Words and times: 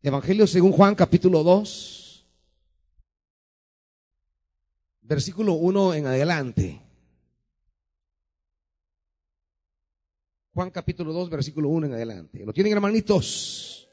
Evangelio 0.00 0.46
según 0.46 0.70
Juan 0.70 0.94
capítulo 0.94 1.42
2, 1.42 2.24
versículo 5.02 5.54
1 5.54 5.94
en 5.94 6.06
adelante. 6.06 6.82
Juan 10.54 10.70
capítulo 10.70 11.12
2, 11.12 11.30
versículo 11.30 11.68
1 11.70 11.88
en 11.88 11.94
adelante. 11.94 12.46
¿Lo 12.46 12.52
tienen 12.52 12.74
hermanitos? 12.74 13.88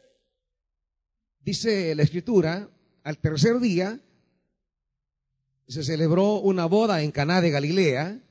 Dice 1.39 1.95
la 1.95 2.03
escritura, 2.03 2.69
al 3.03 3.17
tercer 3.17 3.59
día 3.59 3.99
se 5.67 5.83
celebró 5.83 6.35
una 6.35 6.67
boda 6.67 7.01
en 7.01 7.11
Caná 7.11 7.41
de 7.41 7.49
Galilea 7.49 8.21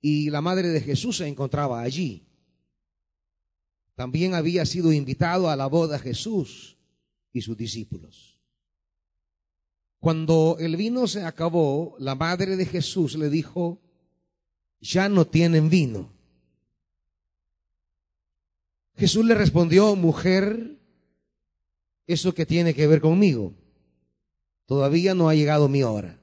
y 0.00 0.30
la 0.30 0.40
madre 0.40 0.68
de 0.68 0.80
Jesús 0.80 1.18
se 1.18 1.28
encontraba 1.28 1.82
allí. 1.82 2.27
También 3.98 4.34
había 4.34 4.64
sido 4.64 4.92
invitado 4.92 5.50
a 5.50 5.56
la 5.56 5.66
boda 5.66 5.98
Jesús 5.98 6.76
y 7.32 7.40
sus 7.40 7.56
discípulos. 7.56 8.38
Cuando 9.98 10.56
el 10.60 10.76
vino 10.76 11.08
se 11.08 11.24
acabó, 11.24 11.96
la 11.98 12.14
madre 12.14 12.56
de 12.56 12.64
Jesús 12.64 13.16
le 13.16 13.28
dijo, 13.28 13.80
ya 14.80 15.08
no 15.08 15.26
tienen 15.26 15.68
vino. 15.68 16.12
Jesús 18.94 19.24
le 19.24 19.34
respondió, 19.34 19.96
mujer, 19.96 20.78
¿eso 22.06 22.32
que 22.32 22.46
tiene 22.46 22.74
que 22.74 22.86
ver 22.86 23.00
conmigo? 23.00 23.52
Todavía 24.66 25.12
no 25.12 25.28
ha 25.28 25.34
llegado 25.34 25.68
mi 25.68 25.82
hora. 25.82 26.20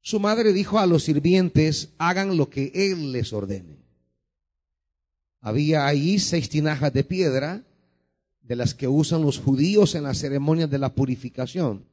Su 0.00 0.18
madre 0.18 0.52
dijo 0.52 0.80
a 0.80 0.86
los 0.86 1.04
sirvientes, 1.04 1.90
hagan 1.98 2.36
lo 2.36 2.50
que 2.50 2.72
él 2.74 3.12
les 3.12 3.32
ordene. 3.32 3.83
Había 5.46 5.86
ahí 5.86 6.18
seis 6.18 6.48
tinajas 6.48 6.90
de 6.94 7.04
piedra, 7.04 7.62
de 8.40 8.56
las 8.56 8.72
que 8.72 8.88
usan 8.88 9.20
los 9.20 9.38
judíos 9.38 9.94
en 9.94 10.04
las 10.04 10.16
ceremonias 10.16 10.70
de 10.70 10.78
la 10.78 10.94
purificación. 10.94 11.84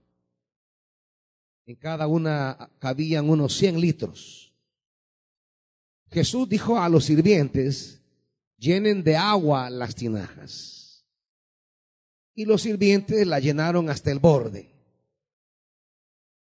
En 1.66 1.76
cada 1.76 2.08
una 2.08 2.70
cabían 2.80 3.30
unos 3.30 3.54
cien 3.58 3.82
litros. 3.82 4.54
Jesús 6.12 6.48
dijo 6.48 6.80
a 6.80 6.88
los 6.88 7.04
sirvientes, 7.04 8.00
llenen 8.58 9.04
de 9.04 9.18
agua 9.18 9.70
las 9.70 9.96
tinajas. 9.96 11.06
Y 12.34 12.46
los 12.46 12.62
sirvientes 12.62 13.28
la 13.28 13.42
llenaron 13.42 13.90
hasta 13.90 14.12
el 14.12 14.20
borde. 14.20 14.72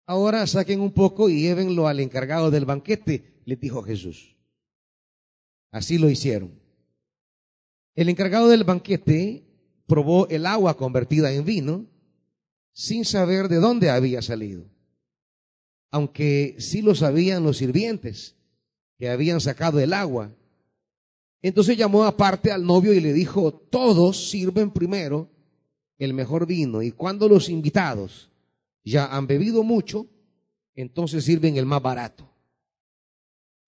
Ahora 0.06 0.46
saquen 0.46 0.82
un 0.82 0.92
poco 0.92 1.30
y 1.30 1.40
llévenlo 1.40 1.88
al 1.88 2.02
encargado 2.02 2.52
del 2.52 2.66
banquete, 2.66 3.42
le 3.46 3.56
dijo 3.56 3.82
Jesús. 3.82 4.36
Así 5.72 5.98
lo 5.98 6.10
hicieron. 6.10 6.67
El 7.98 8.08
encargado 8.08 8.48
del 8.48 8.64
banquete 8.64 9.44
probó 9.88 10.30
el 10.30 10.46
agua 10.46 10.78
convertida 10.78 11.34
en 11.34 11.44
vino 11.44 11.86
sin 12.72 13.04
saber 13.04 13.50
de 13.50 13.58
dónde 13.58 13.90
había 13.90 14.22
salido. 14.22 14.64
Aunque 15.92 16.56
sí 16.60 16.82
lo 16.82 16.96
sabían 16.96 17.44
los 17.44 17.58
sirvientes 17.58 18.38
que 18.98 19.10
habían 19.10 19.42
sacado 19.42 19.82
el 19.82 19.92
agua 19.92 20.32
entonces 21.42 21.78
llamó 21.78 22.04
aparte 22.04 22.52
al 22.52 22.66
novio 22.66 22.94
y 22.94 23.00
le 23.00 23.14
dijo, 23.14 23.54
todos 23.54 24.30
sirven 24.30 24.72
primero 24.72 25.30
el 25.98 26.14
mejor 26.14 26.46
vino 26.46 26.82
y 26.82 26.92
cuando 26.92 27.30
los 27.30 27.50
invitados 27.50 28.30
ya 28.84 29.06
han 29.16 29.28
bebido 29.28 29.64
mucho, 29.64 30.08
entonces 30.76 31.26
sirven 31.26 31.58
el 31.58 31.66
más 31.66 31.82
barato. 31.82 32.30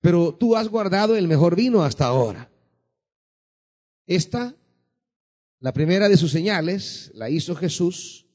Pero 0.02 0.34
tú 0.34 0.56
has 0.56 0.68
guardado 0.68 1.16
el 1.16 1.28
mejor 1.28 1.56
vino 1.56 1.84
hasta 1.84 2.06
ahora. 2.06 2.49
Esta, 4.10 4.56
la 5.60 5.72
primera 5.72 6.10
de 6.10 6.18
sus 6.18 6.32
señales, 6.32 7.12
la 7.14 7.30
hizo 7.30 7.56
Jesús 7.56 8.26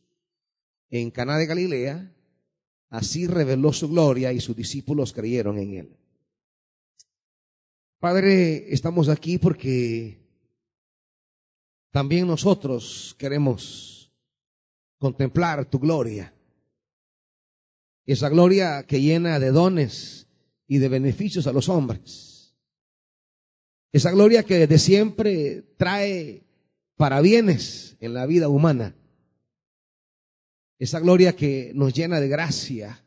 en 0.89 1.11
Caná 1.11 1.36
de 1.36 1.47
Galilea, 1.47 2.14
así 2.91 3.27
reveló 3.27 3.72
su 3.72 3.89
gloria 3.89 4.33
y 4.33 4.41
sus 4.41 4.55
discípulos 4.55 5.12
creyeron 5.12 5.58
en 5.58 5.75
él. 5.75 5.97
Padre, 7.98 8.72
estamos 8.72 9.09
aquí 9.09 9.37
porque 9.38 10.21
también 11.91 12.28
nosotros 12.28 13.16
queremos 13.19 14.12
contemplar 14.98 15.69
tu 15.69 15.81
gloria. 15.81 16.32
Esa 18.06 18.28
gloria 18.28 18.84
que 18.87 19.00
llena 19.00 19.41
de 19.41 19.50
dones 19.50 20.28
y 20.69 20.78
de 20.78 20.88
beneficios 20.88 21.48
a 21.48 21.53
los 21.53 21.69
hombres. 21.69 22.34
Esa 23.94 24.10
gloria 24.10 24.43
que 24.43 24.59
desde 24.59 24.81
siempre 24.81 25.62
trae 25.77 26.43
para 26.97 27.21
bienes 27.21 27.97
en 28.00 28.12
la 28.12 28.27
vida 28.27 28.49
humana. 28.49 28.97
Esa 30.81 30.99
gloria 30.99 31.37
que 31.37 31.71
nos 31.77 31.94
llena 31.94 32.19
de 32.19 32.27
gracia, 32.27 33.04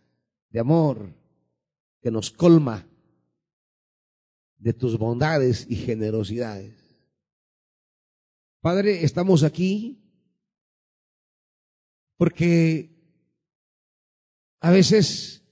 de 0.49 0.61
amor, 0.61 1.13
que 2.01 2.09
nos 2.09 2.31
colma 2.31 2.87
de 4.59 4.71
tus 4.71 4.97
bondades 4.97 5.65
y 5.67 5.75
generosidades. 5.75 6.73
Padre, 8.61 9.03
estamos 9.03 9.43
aquí 9.43 10.01
porque 12.15 12.95
a 14.61 14.71
veces 14.71 15.43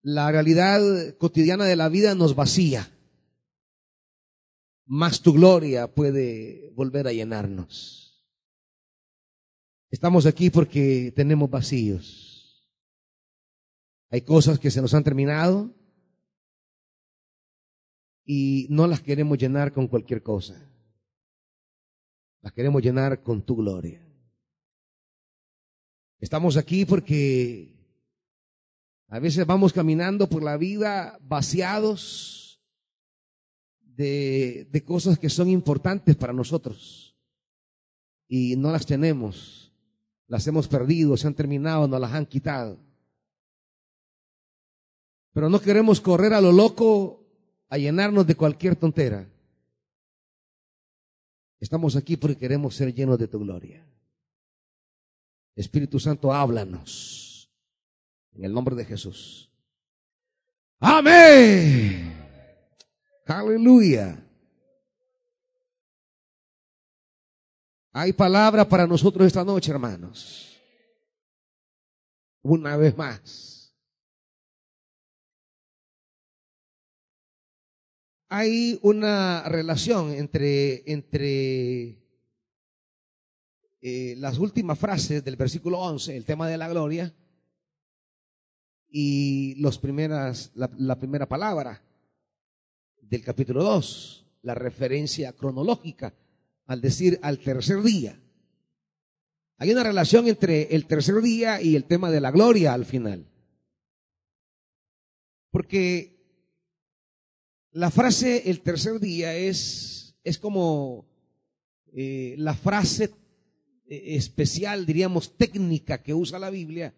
la 0.00 0.32
realidad 0.32 0.80
cotidiana 1.18 1.66
de 1.66 1.76
la 1.76 1.90
vida 1.90 2.14
nos 2.14 2.34
vacía, 2.34 2.90
más 4.86 5.20
tu 5.20 5.32
gloria 5.32 5.92
puede 5.92 6.70
volver 6.74 7.06
a 7.06 7.12
llenarnos. 7.12 8.24
Estamos 9.90 10.26
aquí 10.26 10.50
porque 10.50 11.12
tenemos 11.14 11.50
vacíos. 11.50 12.68
Hay 14.10 14.22
cosas 14.22 14.58
que 14.58 14.70
se 14.70 14.80
nos 14.80 14.94
han 14.94 15.04
terminado, 15.04 15.74
y 18.24 18.66
no 18.70 18.86
las 18.86 19.00
queremos 19.00 19.38
llenar 19.38 19.72
con 19.72 19.86
cualquier 19.86 20.22
cosa. 20.22 20.54
Las 22.40 22.52
queremos 22.52 22.82
llenar 22.82 23.22
con 23.22 23.42
tu 23.42 23.56
gloria. 23.56 24.00
Estamos 26.20 26.56
aquí 26.56 26.84
porque 26.84 27.74
a 29.08 29.18
veces 29.18 29.46
vamos 29.46 29.72
caminando 29.72 30.28
por 30.28 30.42
la 30.42 30.56
vida 30.56 31.18
vaciados 31.22 32.43
de, 33.96 34.68
de 34.70 34.84
cosas 34.84 35.18
que 35.18 35.30
son 35.30 35.48
importantes 35.48 36.16
para 36.16 36.32
nosotros 36.32 37.16
y 38.28 38.56
no 38.56 38.72
las 38.72 38.86
tenemos, 38.86 39.72
las 40.26 40.46
hemos 40.46 40.68
perdido, 40.68 41.16
se 41.16 41.26
han 41.26 41.34
terminado, 41.34 41.86
nos 41.86 42.00
las 42.00 42.12
han 42.12 42.26
quitado. 42.26 42.78
Pero 45.32 45.50
no 45.50 45.60
queremos 45.60 46.00
correr 46.00 46.32
a 46.32 46.40
lo 46.40 46.52
loco 46.52 47.26
a 47.68 47.76
llenarnos 47.76 48.26
de 48.26 48.36
cualquier 48.36 48.76
tontera. 48.76 49.28
Estamos 51.60 51.96
aquí 51.96 52.16
porque 52.16 52.36
queremos 52.36 52.74
ser 52.74 52.94
llenos 52.94 53.18
de 53.18 53.28
tu 53.28 53.40
gloria. 53.40 53.84
Espíritu 55.56 55.98
Santo, 55.98 56.32
háblanos. 56.32 57.50
En 58.32 58.44
el 58.44 58.52
nombre 58.52 58.74
de 58.74 58.84
Jesús. 58.84 59.50
Amén. 60.80 62.23
Aleluya. 63.26 64.20
Hay 67.92 68.12
palabra 68.12 68.68
para 68.68 68.86
nosotros 68.86 69.26
esta 69.26 69.44
noche, 69.44 69.70
hermanos. 69.70 70.60
Una 72.42 72.76
vez 72.76 72.96
más. 72.96 73.54
hay 78.36 78.80
una 78.82 79.44
relación 79.48 80.10
entre, 80.10 80.82
entre 80.90 82.02
eh, 83.80 84.16
las 84.18 84.38
últimas 84.38 84.76
frases 84.76 85.24
del 85.24 85.36
versículo 85.36 85.78
11, 85.78 86.16
el 86.16 86.24
tema 86.24 86.48
de 86.48 86.58
la 86.58 86.68
gloria, 86.68 87.14
y 88.88 89.54
los 89.60 89.78
primeras, 89.78 90.50
la, 90.56 90.68
la 90.78 90.98
primera 90.98 91.28
palabra 91.28 91.80
del 93.08 93.22
capítulo 93.22 93.62
2, 93.62 94.26
la 94.42 94.54
referencia 94.54 95.32
cronológica, 95.32 96.14
al 96.66 96.80
decir 96.80 97.18
al 97.22 97.38
tercer 97.38 97.82
día. 97.82 98.20
Hay 99.58 99.70
una 99.70 99.84
relación 99.84 100.26
entre 100.28 100.74
el 100.74 100.86
tercer 100.86 101.20
día 101.22 101.60
y 101.60 101.76
el 101.76 101.84
tema 101.84 102.10
de 102.10 102.20
la 102.20 102.30
gloria 102.30 102.74
al 102.74 102.84
final. 102.84 103.26
Porque 105.50 106.14
la 107.70 107.90
frase 107.90 108.50
el 108.50 108.60
tercer 108.60 108.98
día 108.98 109.34
es, 109.34 110.16
es 110.24 110.38
como 110.38 111.06
eh, 111.92 112.34
la 112.38 112.54
frase 112.54 113.12
eh, 113.86 114.16
especial, 114.16 114.86
diríamos 114.86 115.36
técnica 115.36 116.02
que 116.02 116.14
usa 116.14 116.38
la 116.38 116.50
Biblia 116.50 116.94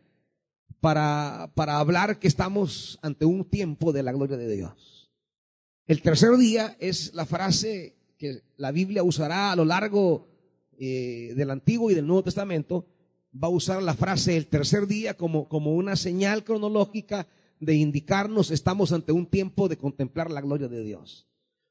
para, 0.80 1.52
para 1.54 1.78
hablar 1.78 2.18
que 2.18 2.28
estamos 2.28 2.98
ante 3.02 3.24
un 3.26 3.44
tiempo 3.44 3.92
de 3.92 4.02
la 4.02 4.12
gloria 4.12 4.36
de 4.36 4.54
Dios. 4.54 4.95
El 5.86 6.02
tercer 6.02 6.36
día 6.36 6.76
es 6.80 7.14
la 7.14 7.26
frase 7.26 7.94
que 8.18 8.42
la 8.56 8.72
Biblia 8.72 9.02
usará 9.02 9.52
a 9.52 9.56
lo 9.56 9.64
largo 9.64 10.26
eh, 10.78 11.32
del 11.36 11.50
Antiguo 11.50 11.90
y 11.90 11.94
del 11.94 12.06
Nuevo 12.06 12.24
Testamento 12.24 12.86
va 13.32 13.48
a 13.48 13.50
usar 13.50 13.82
la 13.82 13.94
frase 13.94 14.36
el 14.36 14.46
tercer 14.46 14.86
día 14.86 15.14
como, 15.14 15.48
como 15.48 15.74
una 15.74 15.96
señal 15.96 16.42
cronológica 16.42 17.26
de 17.60 17.74
indicarnos 17.74 18.50
estamos 18.50 18.92
ante 18.92 19.12
un 19.12 19.26
tiempo 19.26 19.68
de 19.68 19.76
contemplar 19.76 20.30
la 20.30 20.40
gloria 20.40 20.68
de 20.68 20.82
Dios. 20.82 21.28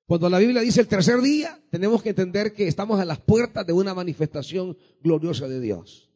Cuando 0.07 0.29
la 0.29 0.39
Biblia 0.39 0.62
dice 0.62 0.81
el 0.81 0.88
tercer 0.88 1.19
día, 1.21 1.59
tenemos 1.71 2.03
que 2.03 2.09
entender 2.09 2.53
que 2.53 2.67
estamos 2.67 3.00
a 3.00 3.06
las 3.06 3.19
puertas 3.19 3.65
de 3.65 3.73
una 3.73 3.94
manifestación 3.94 4.77
gloriosa 5.01 5.47
de 5.47 5.59
Dios. 5.59 6.12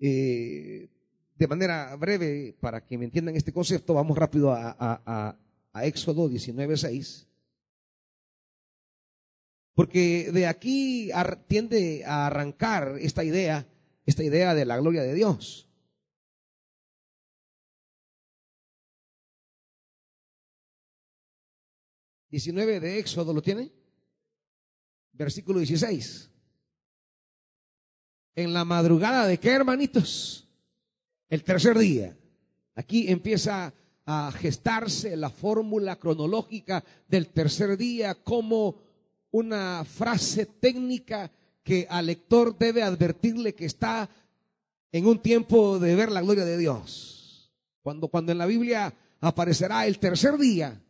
Eh, 0.00 0.88
de 1.36 1.46
manera 1.46 1.94
breve, 1.96 2.56
para 2.60 2.84
que 2.84 2.98
me 2.98 3.04
entiendan 3.04 3.36
este 3.36 3.52
concepto, 3.52 3.94
vamos 3.94 4.18
rápido 4.18 4.52
a, 4.52 5.38
Éxodo 5.84 6.30
19.6. 6.30 7.26
Porque 9.74 10.30
de 10.32 10.46
aquí 10.46 11.10
tiende 11.48 12.02
a 12.06 12.26
arrancar 12.26 12.96
esta 12.98 13.22
idea, 13.24 13.68
esta 14.06 14.24
idea 14.24 14.54
de 14.54 14.64
la 14.64 14.78
gloria 14.78 15.02
de 15.02 15.12
Dios. 15.12 15.68
¿19 22.30 22.80
de 22.80 22.98
Éxodo 22.98 23.32
lo 23.32 23.42
tiene? 23.42 23.72
Versículo 25.12 25.58
16. 25.58 26.30
En 28.34 28.52
la 28.52 28.64
madrugada 28.64 29.26
de 29.26 29.38
qué, 29.38 29.50
hermanitos? 29.52 30.48
El 31.28 31.42
tercer 31.42 31.78
día. 31.78 32.16
Aquí 32.74 33.10
empieza 33.10 33.72
a 34.06 34.30
gestarse 34.32 35.16
la 35.16 35.30
fórmula 35.30 35.96
cronológica 35.96 36.82
del 37.08 37.28
tercer 37.28 37.76
día 37.76 38.14
como 38.14 38.76
una 39.32 39.84
frase 39.84 40.46
técnica 40.46 41.30
que 41.64 41.86
al 41.90 42.06
lector 42.06 42.56
debe 42.56 42.84
advertirle 42.84 43.54
que 43.54 43.66
está 43.66 44.08
en 44.92 45.06
un 45.06 45.18
tiempo 45.18 45.80
de 45.80 45.96
ver 45.96 46.12
la 46.12 46.22
gloria 46.22 46.44
de 46.44 46.56
Dios. 46.56 47.52
Cuando, 47.82 48.06
cuando 48.06 48.30
en 48.30 48.38
la 48.38 48.46
Biblia 48.46 48.94
aparecerá 49.20 49.86
el 49.86 49.98
tercer 49.98 50.38
día, 50.38 50.80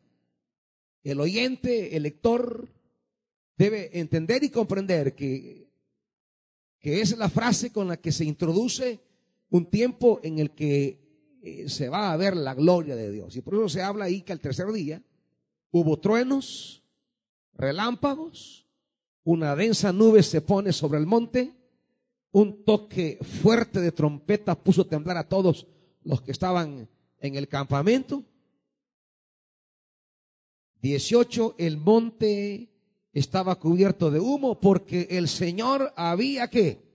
el 1.02 1.20
oyente, 1.20 1.96
el 1.96 2.02
lector, 2.02 2.68
debe 3.56 3.98
entender 3.98 4.44
y 4.44 4.50
comprender 4.50 5.14
que, 5.14 5.70
que 6.78 7.00
es 7.00 7.16
la 7.16 7.30
frase 7.30 7.72
con 7.72 7.88
la 7.88 7.96
que 7.96 8.12
se 8.12 8.24
introduce 8.24 9.00
un 9.48 9.64
tiempo 9.64 10.20
en 10.22 10.38
el 10.38 10.50
que 10.50 11.06
eh, 11.43 11.69
se 11.69 11.88
va 11.88 12.12
a 12.12 12.17
ver 12.17 12.37
la 12.37 12.55
gloria 12.55 12.97
de 12.97 13.11
Dios. 13.11 13.37
Y 13.37 13.43
por 13.43 13.55
eso 13.55 13.69
se 13.69 13.83
habla 13.83 14.06
ahí 14.06 14.23
que 14.23 14.33
al 14.33 14.41
tercer 14.41 14.71
día 14.73 15.03
hubo 15.71 15.99
truenos, 15.99 16.83
relámpagos, 17.55 18.67
una 19.25 19.56
densa 19.56 19.93
nube 19.93 20.23
se 20.23 20.41
pone 20.41 20.73
sobre 20.73 20.99
el 20.99 21.06
monte, 21.06 21.53
un 22.33 22.65
toque 22.65 23.19
fuerte 23.43 23.81
de 23.81 23.93
trompeta 23.93 24.55
puso 24.55 24.87
temblar 24.87 25.17
a 25.17 25.29
todos 25.29 25.67
los 26.03 26.23
que 26.23 26.33
estaban 26.33 26.88
en 27.19 27.35
el 27.35 27.49
campamento. 27.49 28.25
18, 30.83 31.56
el 31.59 31.79
monte 31.79 32.69
estaba 33.12 33.59
cubierto 33.59 34.11
de 34.11 34.21
humo 34.21 34.61
porque 34.61 35.09
el 35.11 35.29
Señor 35.29 35.93
había 35.97 36.49
que 36.49 36.87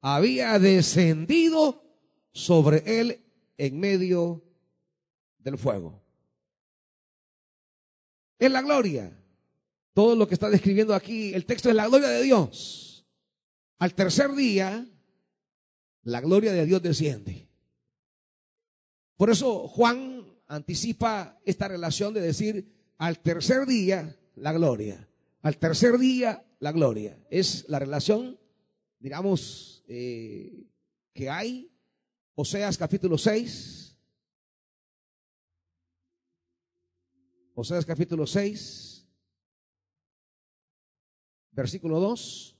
había 0.00 0.58
descendido 0.58 1.82
sobre 2.32 3.00
él 3.00 3.20
en 3.58 3.78
medio 3.78 4.42
del 5.38 5.58
fuego. 5.58 6.00
Es 8.38 8.50
la 8.50 8.62
gloria. 8.62 9.12
Todo 9.92 10.14
lo 10.14 10.28
que 10.28 10.34
está 10.34 10.48
describiendo 10.48 10.94
aquí, 10.94 11.34
el 11.34 11.44
texto 11.44 11.68
es 11.68 11.74
la 11.74 11.88
gloria 11.88 12.08
de 12.08 12.22
Dios. 12.22 13.04
Al 13.78 13.94
tercer 13.94 14.32
día, 14.32 14.86
la 16.04 16.20
gloria 16.20 16.52
de 16.52 16.64
Dios 16.64 16.80
desciende. 16.80 17.48
Por 19.16 19.30
eso 19.30 19.66
Juan 19.66 20.24
anticipa 20.46 21.40
esta 21.44 21.66
relación 21.66 22.14
de 22.14 22.20
decir, 22.20 22.72
al 22.96 23.18
tercer 23.18 23.66
día, 23.66 24.16
la 24.36 24.52
gloria. 24.52 25.08
Al 25.42 25.58
tercer 25.58 25.98
día, 25.98 26.44
la 26.60 26.70
gloria. 26.70 27.18
Es 27.28 27.64
la 27.68 27.80
relación, 27.80 28.38
digamos, 29.00 29.84
eh, 29.88 30.66
que 31.12 31.28
hay 31.28 31.67
Oseas 32.40 32.78
capítulo 32.78 33.18
6. 33.18 33.98
Oseas 37.54 37.84
capítulo 37.84 38.28
6, 38.28 39.04
versículo 41.50 41.98
2. 41.98 42.56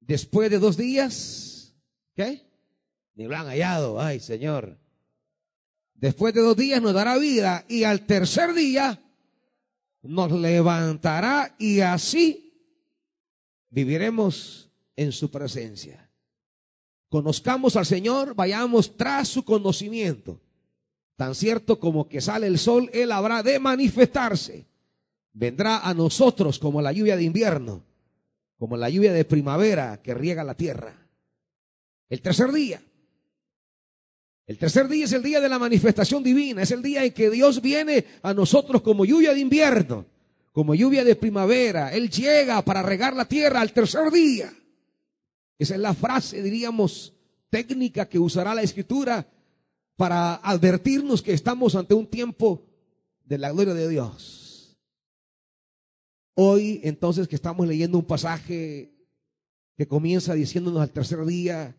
Después 0.00 0.50
de 0.50 0.58
dos 0.58 0.78
días, 0.78 1.74
¿qué? 2.14 2.50
Ni 3.14 3.24
lo 3.24 3.36
han 3.36 3.48
hallado, 3.48 4.00
ay 4.00 4.20
Señor. 4.20 4.78
Después 5.92 6.32
de 6.32 6.40
dos 6.40 6.56
días 6.56 6.80
nos 6.80 6.94
dará 6.94 7.18
vida 7.18 7.66
y 7.68 7.84
al 7.84 8.06
tercer 8.06 8.54
día 8.54 9.02
nos 10.00 10.32
levantará 10.32 11.54
y 11.58 11.80
así 11.80 12.58
viviremos 13.68 14.70
en 14.96 15.12
su 15.12 15.30
presencia 15.30 16.03
conozcamos 17.14 17.76
al 17.76 17.86
Señor, 17.86 18.34
vayamos 18.34 18.96
tras 18.96 19.28
su 19.28 19.44
conocimiento. 19.44 20.40
Tan 21.14 21.36
cierto 21.36 21.78
como 21.78 22.08
que 22.08 22.20
sale 22.20 22.48
el 22.48 22.58
sol, 22.58 22.90
Él 22.92 23.12
habrá 23.12 23.44
de 23.44 23.60
manifestarse. 23.60 24.66
Vendrá 25.32 25.78
a 25.78 25.94
nosotros 25.94 26.58
como 26.58 26.82
la 26.82 26.90
lluvia 26.90 27.16
de 27.16 27.22
invierno, 27.22 27.84
como 28.58 28.76
la 28.76 28.90
lluvia 28.90 29.12
de 29.12 29.24
primavera 29.24 30.02
que 30.02 30.12
riega 30.12 30.42
la 30.42 30.56
tierra. 30.56 30.92
El 32.08 32.20
tercer 32.20 32.50
día. 32.50 32.82
El 34.48 34.58
tercer 34.58 34.88
día 34.88 35.04
es 35.04 35.12
el 35.12 35.22
día 35.22 35.40
de 35.40 35.48
la 35.48 35.60
manifestación 35.60 36.20
divina, 36.20 36.62
es 36.62 36.72
el 36.72 36.82
día 36.82 37.04
en 37.04 37.12
que 37.12 37.30
Dios 37.30 37.62
viene 37.62 38.06
a 38.22 38.34
nosotros 38.34 38.82
como 38.82 39.04
lluvia 39.04 39.34
de 39.34 39.38
invierno, 39.38 40.04
como 40.50 40.74
lluvia 40.74 41.04
de 41.04 41.14
primavera. 41.14 41.94
Él 41.94 42.10
llega 42.10 42.60
para 42.62 42.82
regar 42.82 43.14
la 43.14 43.26
tierra 43.26 43.60
al 43.60 43.72
tercer 43.72 44.10
día. 44.10 44.52
Esa 45.58 45.74
es 45.74 45.80
la 45.80 45.94
frase, 45.94 46.42
diríamos, 46.42 47.14
técnica 47.50 48.08
que 48.08 48.18
usará 48.18 48.54
la 48.54 48.62
escritura 48.62 49.28
para 49.96 50.34
advertirnos 50.36 51.22
que 51.22 51.32
estamos 51.32 51.74
ante 51.74 51.94
un 51.94 52.06
tiempo 52.06 52.66
de 53.24 53.38
la 53.38 53.52
gloria 53.52 53.74
de 53.74 53.88
Dios. 53.88 54.76
Hoy, 56.34 56.80
entonces, 56.82 57.28
que 57.28 57.36
estamos 57.36 57.66
leyendo 57.66 57.96
un 57.96 58.04
pasaje 58.04 58.92
que 59.76 59.86
comienza 59.86 60.34
diciéndonos 60.34 60.82
al 60.82 60.90
tercer 60.90 61.24
día, 61.24 61.76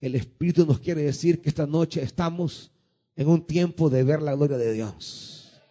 el 0.00 0.14
Espíritu 0.14 0.66
nos 0.66 0.80
quiere 0.80 1.02
decir 1.02 1.40
que 1.40 1.48
esta 1.48 1.66
noche 1.66 2.02
estamos 2.02 2.70
en 3.14 3.28
un 3.28 3.46
tiempo 3.46 3.88
de 3.88 4.04
ver 4.04 4.20
la 4.20 4.34
gloria 4.34 4.58
de 4.58 4.72
Dios. 4.72 5.62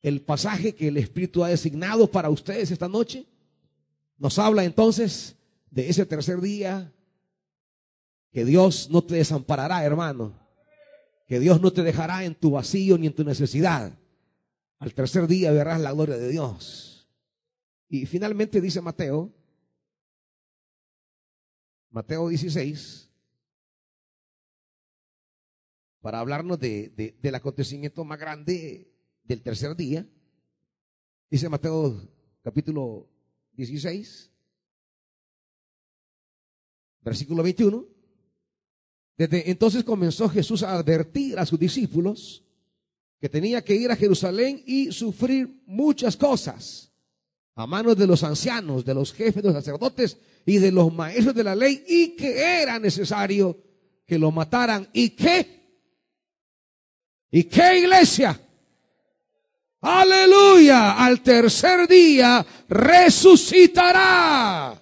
El 0.00 0.20
pasaje 0.22 0.74
que 0.74 0.88
el 0.88 0.96
Espíritu 0.96 1.44
ha 1.44 1.48
designado 1.48 2.08
para 2.08 2.30
ustedes 2.30 2.70
esta 2.70 2.88
noche 2.88 3.26
nos 4.18 4.38
habla 4.38 4.62
entonces 4.62 5.34
de 5.72 5.88
ese 5.88 6.04
tercer 6.04 6.40
día, 6.42 6.92
que 8.30 8.44
Dios 8.44 8.90
no 8.90 9.02
te 9.02 9.14
desamparará, 9.14 9.82
hermano. 9.84 10.38
Que 11.26 11.40
Dios 11.40 11.62
no 11.62 11.72
te 11.72 11.82
dejará 11.82 12.24
en 12.24 12.34
tu 12.34 12.52
vacío 12.52 12.98
ni 12.98 13.06
en 13.06 13.14
tu 13.14 13.24
necesidad. 13.24 13.98
Al 14.78 14.92
tercer 14.92 15.26
día 15.26 15.50
verás 15.50 15.80
la 15.80 15.92
gloria 15.92 16.16
de 16.16 16.28
Dios. 16.28 17.08
Y 17.88 18.04
finalmente 18.04 18.60
dice 18.60 18.82
Mateo, 18.82 19.32
Mateo 21.90 22.28
16, 22.28 23.10
para 26.02 26.20
hablarnos 26.20 26.58
de, 26.58 27.16
del 27.18 27.34
acontecimiento 27.34 28.04
más 28.04 28.18
grande 28.18 28.92
del 29.24 29.42
tercer 29.42 29.74
día. 29.74 30.06
Dice 31.30 31.48
Mateo 31.48 32.10
capítulo 32.42 33.08
16, 33.52 34.31
Versículo 37.02 37.42
21. 37.42 37.86
Desde 39.16 39.50
entonces 39.50 39.84
comenzó 39.84 40.28
Jesús 40.28 40.62
a 40.62 40.74
advertir 40.74 41.38
a 41.38 41.46
sus 41.46 41.58
discípulos 41.58 42.44
que 43.20 43.28
tenía 43.28 43.62
que 43.62 43.76
ir 43.76 43.90
a 43.90 43.96
Jerusalén 43.96 44.62
y 44.66 44.90
sufrir 44.90 45.62
muchas 45.66 46.16
cosas 46.16 46.90
a 47.54 47.66
manos 47.66 47.96
de 47.96 48.06
los 48.06 48.24
ancianos, 48.24 48.84
de 48.84 48.94
los 48.94 49.12
jefes, 49.12 49.42
de 49.42 49.52
los 49.52 49.52
sacerdotes 49.52 50.16
y 50.44 50.58
de 50.58 50.72
los 50.72 50.92
maestros 50.92 51.34
de 51.34 51.44
la 51.44 51.54
ley 51.54 51.84
y 51.86 52.16
que 52.16 52.62
era 52.62 52.78
necesario 52.78 53.56
que 54.06 54.18
lo 54.18 54.32
mataran. 54.32 54.88
¿Y 54.92 55.10
qué? 55.10 55.60
¿Y 57.30 57.44
qué 57.44 57.78
iglesia? 57.78 58.40
Aleluya, 59.82 61.04
al 61.04 61.22
tercer 61.22 61.88
día 61.88 62.44
resucitará. 62.68 64.81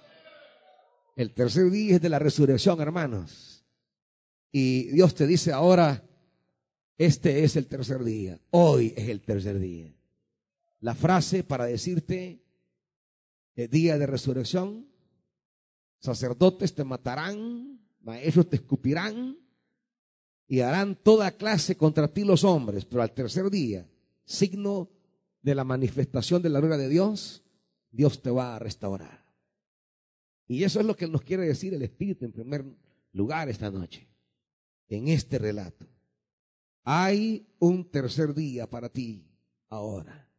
El 1.15 1.33
tercer 1.33 1.69
día 1.69 1.95
es 1.95 2.01
de 2.01 2.09
la 2.09 2.19
resurrección, 2.19 2.79
hermanos. 2.81 3.65
Y 4.51 4.89
Dios 4.89 5.15
te 5.15 5.27
dice 5.27 5.51
ahora, 5.51 6.03
este 6.97 7.43
es 7.43 7.55
el 7.55 7.67
tercer 7.67 8.03
día. 8.03 8.39
Hoy 8.51 8.93
es 8.95 9.09
el 9.09 9.21
tercer 9.21 9.59
día. 9.59 9.93
La 10.79 10.95
frase 10.95 11.43
para 11.43 11.65
decirte 11.65 12.43
el 13.55 13.69
día 13.69 13.97
de 13.97 14.07
resurrección, 14.07 14.87
sacerdotes 15.99 16.73
te 16.73 16.83
matarán, 16.83 17.79
maestros 18.01 18.49
te 18.49 18.55
escupirán 18.57 19.37
y 20.47 20.61
harán 20.61 20.95
toda 20.95 21.31
clase 21.31 21.77
contra 21.77 22.07
ti 22.07 22.23
los 22.23 22.43
hombres, 22.43 22.85
pero 22.85 23.01
al 23.03 23.13
tercer 23.13 23.49
día, 23.49 23.87
signo 24.25 24.89
de 25.41 25.55
la 25.55 25.63
manifestación 25.63 26.41
de 26.41 26.49
la 26.49 26.59
gloria 26.59 26.77
de 26.77 26.89
Dios, 26.89 27.43
Dios 27.91 28.21
te 28.21 28.31
va 28.31 28.55
a 28.55 28.59
restaurar. 28.59 29.20
Y 30.51 30.65
eso 30.65 30.81
es 30.81 30.85
lo 30.85 30.97
que 30.97 31.07
nos 31.07 31.21
quiere 31.21 31.47
decir 31.47 31.73
el 31.73 31.81
Espíritu 31.81 32.25
en 32.25 32.33
primer 32.33 32.65
lugar 33.13 33.47
esta 33.47 33.71
noche, 33.71 34.05
en 34.89 35.07
este 35.07 35.39
relato. 35.39 35.87
Hay 36.83 37.47
un 37.59 37.89
tercer 37.89 38.33
día 38.33 38.69
para 38.69 38.89
ti 38.89 39.25
ahora. 39.69 40.29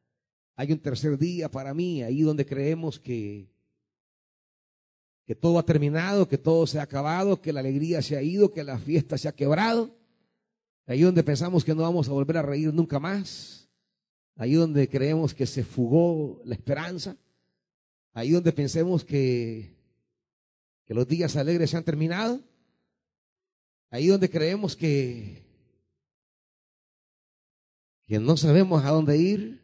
Hay 0.55 0.71
un 0.71 0.81
tercer 0.81 1.17
día 1.17 1.51
para 1.51 1.73
mí, 1.73 2.03
ahí 2.03 2.21
donde 2.21 2.45
creemos 2.45 3.01
que, 3.01 3.49
que 5.25 5.35
todo 5.35 5.59
ha 5.59 5.65
terminado, 5.65 6.29
que 6.29 6.37
todo 6.37 6.67
se 6.67 6.79
ha 6.79 6.83
acabado, 6.83 7.41
que 7.41 7.55
la 7.55 7.61
alegría 7.61 8.03
se 8.03 8.15
ha 8.15 8.23
ido, 8.23 8.53
que 8.53 8.65
la 8.65 8.77
fiesta 8.77 9.17
se 9.17 9.29
ha 9.29 9.35
quebrado. 9.35 9.97
Ahí 10.85 11.01
donde 11.01 11.25
pensamos 11.25 11.65
que 11.65 11.75
no 11.75 11.85
vamos 11.85 12.07
a 12.11 12.13
volver 12.13 12.37
a 12.37 12.43
reír 12.43 12.75
nunca 12.75 13.01
más. 13.01 13.67
Ahí 14.37 14.53
donde 14.53 14.91
creemos 14.91 15.33
que 15.33 15.47
se 15.47 15.65
fugó 15.65 16.43
la 16.45 16.55
esperanza. 16.55 17.17
Ahí 18.13 18.33
donde 18.33 18.53
pensemos 18.53 19.07
que, 19.07 19.81
que 20.85 20.95
los 20.95 21.07
días 21.07 21.37
alegres 21.37 21.71
se 21.71 21.77
han 21.77 21.85
terminado. 21.85 22.41
Ahí 23.91 24.07
donde 24.07 24.31
creemos 24.31 24.75
que, 24.75 25.45
que 28.05 28.19
no 28.19 28.37
sabemos 28.37 28.85
a 28.85 28.91
dónde 28.91 29.19
ir. 29.19 29.63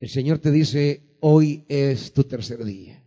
El 0.00 0.08
Señor 0.08 0.38
te 0.38 0.50
dice, 0.50 1.16
hoy 1.20 1.64
es 1.68 2.12
tu 2.12 2.24
tercer 2.24 2.64
día. 2.64 3.02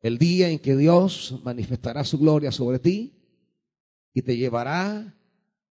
El 0.00 0.18
día 0.18 0.48
en 0.48 0.58
que 0.58 0.76
Dios 0.76 1.40
manifestará 1.44 2.04
su 2.04 2.18
gloria 2.18 2.52
sobre 2.52 2.78
ti 2.78 3.14
y 4.14 4.22
te 4.22 4.36
llevará 4.36 5.16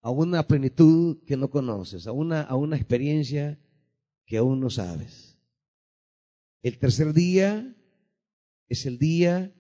a 0.02 0.10
una 0.10 0.48
plenitud 0.48 1.24
que 1.26 1.38
no 1.38 1.50
conoces, 1.50 2.08
a 2.08 2.12
una, 2.12 2.42
a 2.42 2.56
una 2.56 2.76
experiencia 2.76 3.60
que 4.26 4.38
aún 4.38 4.60
no 4.60 4.70
sabes. 4.70 5.38
El 6.62 6.78
tercer 6.78 7.14
día 7.14 7.76
es 8.72 8.86
el 8.86 8.98
día 8.98 9.54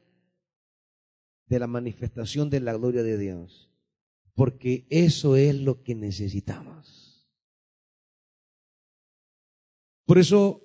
de 1.47 1.59
la 1.59 1.67
manifestación 1.67 2.49
de 2.49 2.61
la 2.61 2.71
gloria 2.71 3.03
de 3.03 3.17
Dios, 3.17 3.69
porque 4.35 4.87
eso 4.89 5.35
es 5.35 5.53
lo 5.53 5.83
que 5.83 5.95
necesitamos. 5.95 7.29
Por 10.05 10.17
eso 10.17 10.63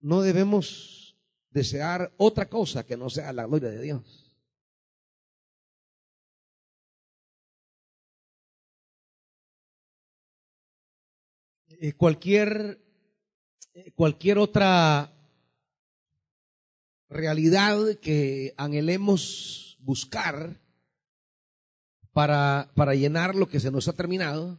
no 0.00 0.22
debemos 0.22 1.18
desear 1.50 2.14
otra 2.16 2.48
cosa 2.48 2.86
que 2.86 2.96
no 2.96 3.10
sea 3.10 3.34
la 3.34 3.44
gloria 3.44 3.68
de 3.68 3.82
Dios. 3.82 4.34
Eh, 11.68 11.92
cualquier, 11.92 12.82
eh, 13.74 13.92
cualquier 13.92 14.38
otra 14.38 15.15
realidad 17.08 17.78
que 18.00 18.54
anhelemos 18.56 19.78
buscar 19.80 20.60
para, 22.12 22.70
para 22.74 22.94
llenar 22.94 23.34
lo 23.34 23.48
que 23.48 23.60
se 23.60 23.70
nos 23.70 23.88
ha 23.88 23.92
terminado, 23.92 24.58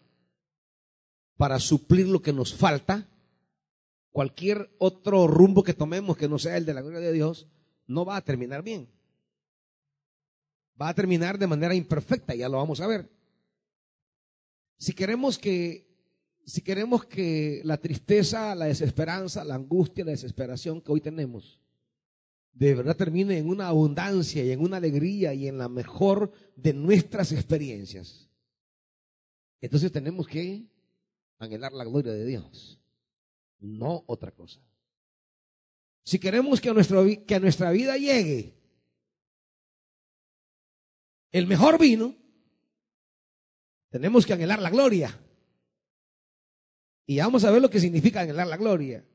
para 1.37 1.59
suplir 1.59 2.07
lo 2.07 2.21
que 2.21 2.33
nos 2.33 2.53
falta, 2.53 3.07
cualquier 4.11 4.69
otro 4.79 5.27
rumbo 5.27 5.63
que 5.63 5.73
tomemos 5.73 6.17
que 6.17 6.29
no 6.29 6.39
sea 6.39 6.57
el 6.57 6.65
de 6.65 6.73
la 6.73 6.81
gloria 6.81 6.99
de 6.99 7.13
Dios, 7.13 7.47
no 7.85 8.05
va 8.05 8.17
a 8.17 8.23
terminar 8.23 8.63
bien. 8.63 8.89
Va 10.79 10.89
a 10.89 10.93
terminar 10.93 11.37
de 11.37 11.47
manera 11.47 11.73
imperfecta, 11.73 12.35
ya 12.35 12.49
lo 12.49 12.57
vamos 12.57 12.81
a 12.81 12.87
ver. 12.87 13.09
Si 14.77 14.93
queremos 14.93 15.37
que 15.37 15.87
si 16.45 16.61
queremos 16.61 17.05
que 17.05 17.61
la 17.65 17.77
tristeza, 17.77 18.55
la 18.55 18.65
desesperanza, 18.65 19.43
la 19.43 19.55
angustia, 19.55 20.05
la 20.05 20.11
desesperación 20.11 20.79
que 20.79 20.93
hoy 20.93 21.01
tenemos, 21.01 21.59
de 22.57 22.73
verdad 22.73 22.97
termine 22.97 23.37
en 23.37 23.49
una 23.49 23.67
abundancia 23.67 24.43
y 24.43 24.51
en 24.51 24.61
una 24.61 24.77
alegría 24.77 25.31
y 25.35 25.47
en 25.47 25.59
la 25.59 25.69
mejor 25.69 26.31
de 26.55 26.73
nuestras 26.73 27.31
experiencias, 27.31 28.27
entonces 29.61 29.91
tenemos 29.91 30.27
que 30.27 30.65
anhelar 31.37 31.71
la 31.73 31.85
gloria 31.85 32.13
de 32.13 32.25
Dios, 32.25 32.79
no 33.59 34.03
otra 34.07 34.31
cosa. 34.31 34.59
Si 36.03 36.17
queremos 36.17 36.59
que 36.59 36.69
a, 36.69 36.73
nuestro, 36.73 37.05
que 37.27 37.35
a 37.35 37.39
nuestra 37.39 37.69
vida 37.69 37.95
llegue 37.95 38.55
el 41.31 41.45
mejor 41.45 41.77
vino, 41.77 42.15
tenemos 43.89 44.25
que 44.25 44.33
anhelar 44.33 44.59
la 44.61 44.71
gloria. 44.71 45.19
Y 47.05 47.19
vamos 47.19 47.43
a 47.43 47.51
ver 47.51 47.61
lo 47.61 47.69
que 47.69 47.79
significa 47.79 48.21
anhelar 48.21 48.47
la 48.47 48.57
gloria. 48.57 49.05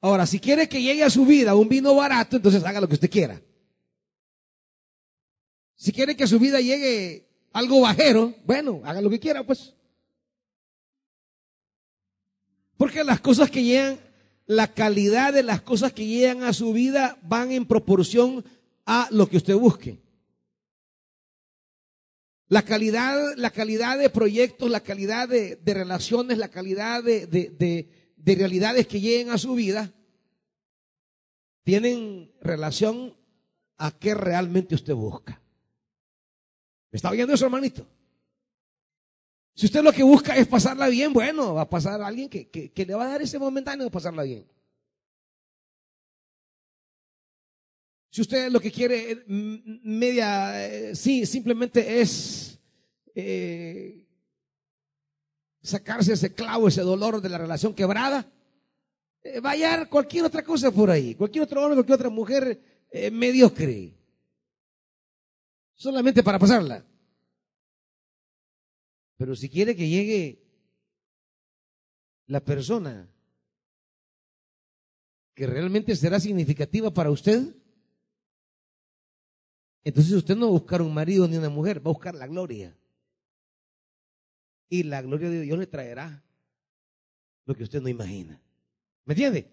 Ahora, 0.00 0.26
si 0.26 0.38
quiere 0.38 0.68
que 0.68 0.80
llegue 0.80 1.02
a 1.02 1.10
su 1.10 1.26
vida 1.26 1.54
un 1.54 1.68
vino 1.68 1.94
barato, 1.94 2.36
entonces 2.36 2.62
haga 2.64 2.80
lo 2.80 2.88
que 2.88 2.94
usted 2.94 3.10
quiera. 3.10 3.40
Si 5.74 5.92
quiere 5.92 6.16
que 6.16 6.24
a 6.24 6.28
su 6.28 6.38
vida 6.38 6.60
llegue 6.60 7.28
algo 7.52 7.80
bajero, 7.80 8.34
bueno, 8.44 8.80
haga 8.84 9.00
lo 9.00 9.10
que 9.10 9.20
quiera, 9.20 9.44
pues. 9.44 9.74
Porque 12.76 13.02
las 13.02 13.20
cosas 13.20 13.50
que 13.50 13.64
llegan, 13.64 13.98
la 14.46 14.72
calidad 14.72 15.32
de 15.32 15.42
las 15.42 15.60
cosas 15.62 15.92
que 15.92 16.06
llegan 16.06 16.44
a 16.44 16.52
su 16.52 16.72
vida 16.72 17.18
van 17.22 17.50
en 17.50 17.66
proporción 17.66 18.44
a 18.86 19.08
lo 19.10 19.28
que 19.28 19.36
usted 19.36 19.54
busque. 19.54 20.00
La 22.48 22.62
calidad, 22.62 23.34
la 23.36 23.50
calidad 23.50 23.98
de 23.98 24.08
proyectos, 24.08 24.70
la 24.70 24.80
calidad 24.80 25.28
de, 25.28 25.58
relaciones, 25.66 26.38
la 26.38 26.48
calidad 26.48 27.04
de, 27.04 27.26
de, 27.26 27.88
realidades 28.24 28.86
que 28.86 29.00
lleguen 29.00 29.30
a 29.30 29.38
su 29.38 29.54
vida, 29.54 29.92
tienen 31.64 32.32
relación 32.40 33.16
a 33.76 33.90
qué 33.90 34.14
realmente 34.14 34.74
usted 34.74 34.94
busca. 34.94 35.40
¿Me 36.90 36.96
está 36.96 37.10
oyendo 37.10 37.34
eso, 37.34 37.44
hermanito? 37.44 37.86
Si 39.54 39.66
usted 39.66 39.82
lo 39.82 39.92
que 39.92 40.02
busca 40.02 40.36
es 40.36 40.46
pasarla 40.46 40.88
bien, 40.88 41.12
bueno, 41.12 41.54
va 41.54 41.62
a 41.62 41.70
pasar 41.70 42.00
a 42.00 42.06
alguien 42.06 42.28
que, 42.28 42.48
que 42.48 42.86
le 42.86 42.94
va 42.94 43.06
a 43.06 43.08
dar 43.08 43.22
ese 43.22 43.38
momentáneo 43.38 43.84
de 43.84 43.90
pasarla 43.90 44.22
bien. 44.22 44.46
Si 48.10 48.22
usted 48.22 48.50
lo 48.50 48.60
que 48.60 48.72
quiere 48.72 49.12
eh, 49.12 49.24
media, 49.26 50.66
eh, 50.66 50.96
sí, 50.96 51.26
simplemente 51.26 52.00
es 52.00 52.58
eh, 53.14 54.07
sacarse 55.62 56.12
ese 56.12 56.34
clavo, 56.34 56.68
ese 56.68 56.82
dolor 56.82 57.20
de 57.20 57.28
la 57.28 57.38
relación 57.38 57.74
quebrada, 57.74 58.30
va 59.44 59.52
a 59.52 59.86
cualquier 59.88 60.24
otra 60.24 60.42
cosa 60.42 60.70
por 60.70 60.90
ahí, 60.90 61.14
cualquier 61.14 61.44
otro 61.44 61.60
hombre, 61.62 61.76
cualquier 61.76 61.96
otra 61.96 62.10
mujer 62.10 62.60
mediocre, 63.12 63.94
solamente 65.74 66.22
para 66.22 66.38
pasarla. 66.38 66.84
Pero 69.16 69.34
si 69.34 69.48
quiere 69.48 69.74
que 69.74 69.88
llegue 69.88 70.44
la 72.26 72.40
persona 72.40 73.12
que 75.34 75.46
realmente 75.46 75.94
será 75.96 76.20
significativa 76.20 76.92
para 76.92 77.10
usted, 77.10 77.54
entonces 79.84 80.12
usted 80.12 80.36
no 80.36 80.46
va 80.46 80.50
a 80.50 80.60
buscar 80.60 80.82
un 80.82 80.94
marido 80.94 81.26
ni 81.26 81.36
una 81.36 81.48
mujer, 81.48 81.78
va 81.78 81.90
a 81.90 81.94
buscar 81.94 82.14
la 82.14 82.26
gloria. 82.26 82.76
Y 84.68 84.82
la 84.82 85.02
gloria 85.02 85.30
de 85.30 85.40
Dios 85.40 85.58
le 85.58 85.66
traerá 85.66 86.22
lo 87.46 87.54
que 87.54 87.62
usted 87.62 87.80
no 87.80 87.88
imagina. 87.88 88.40
¿Me 89.04 89.14
entiende? 89.14 89.50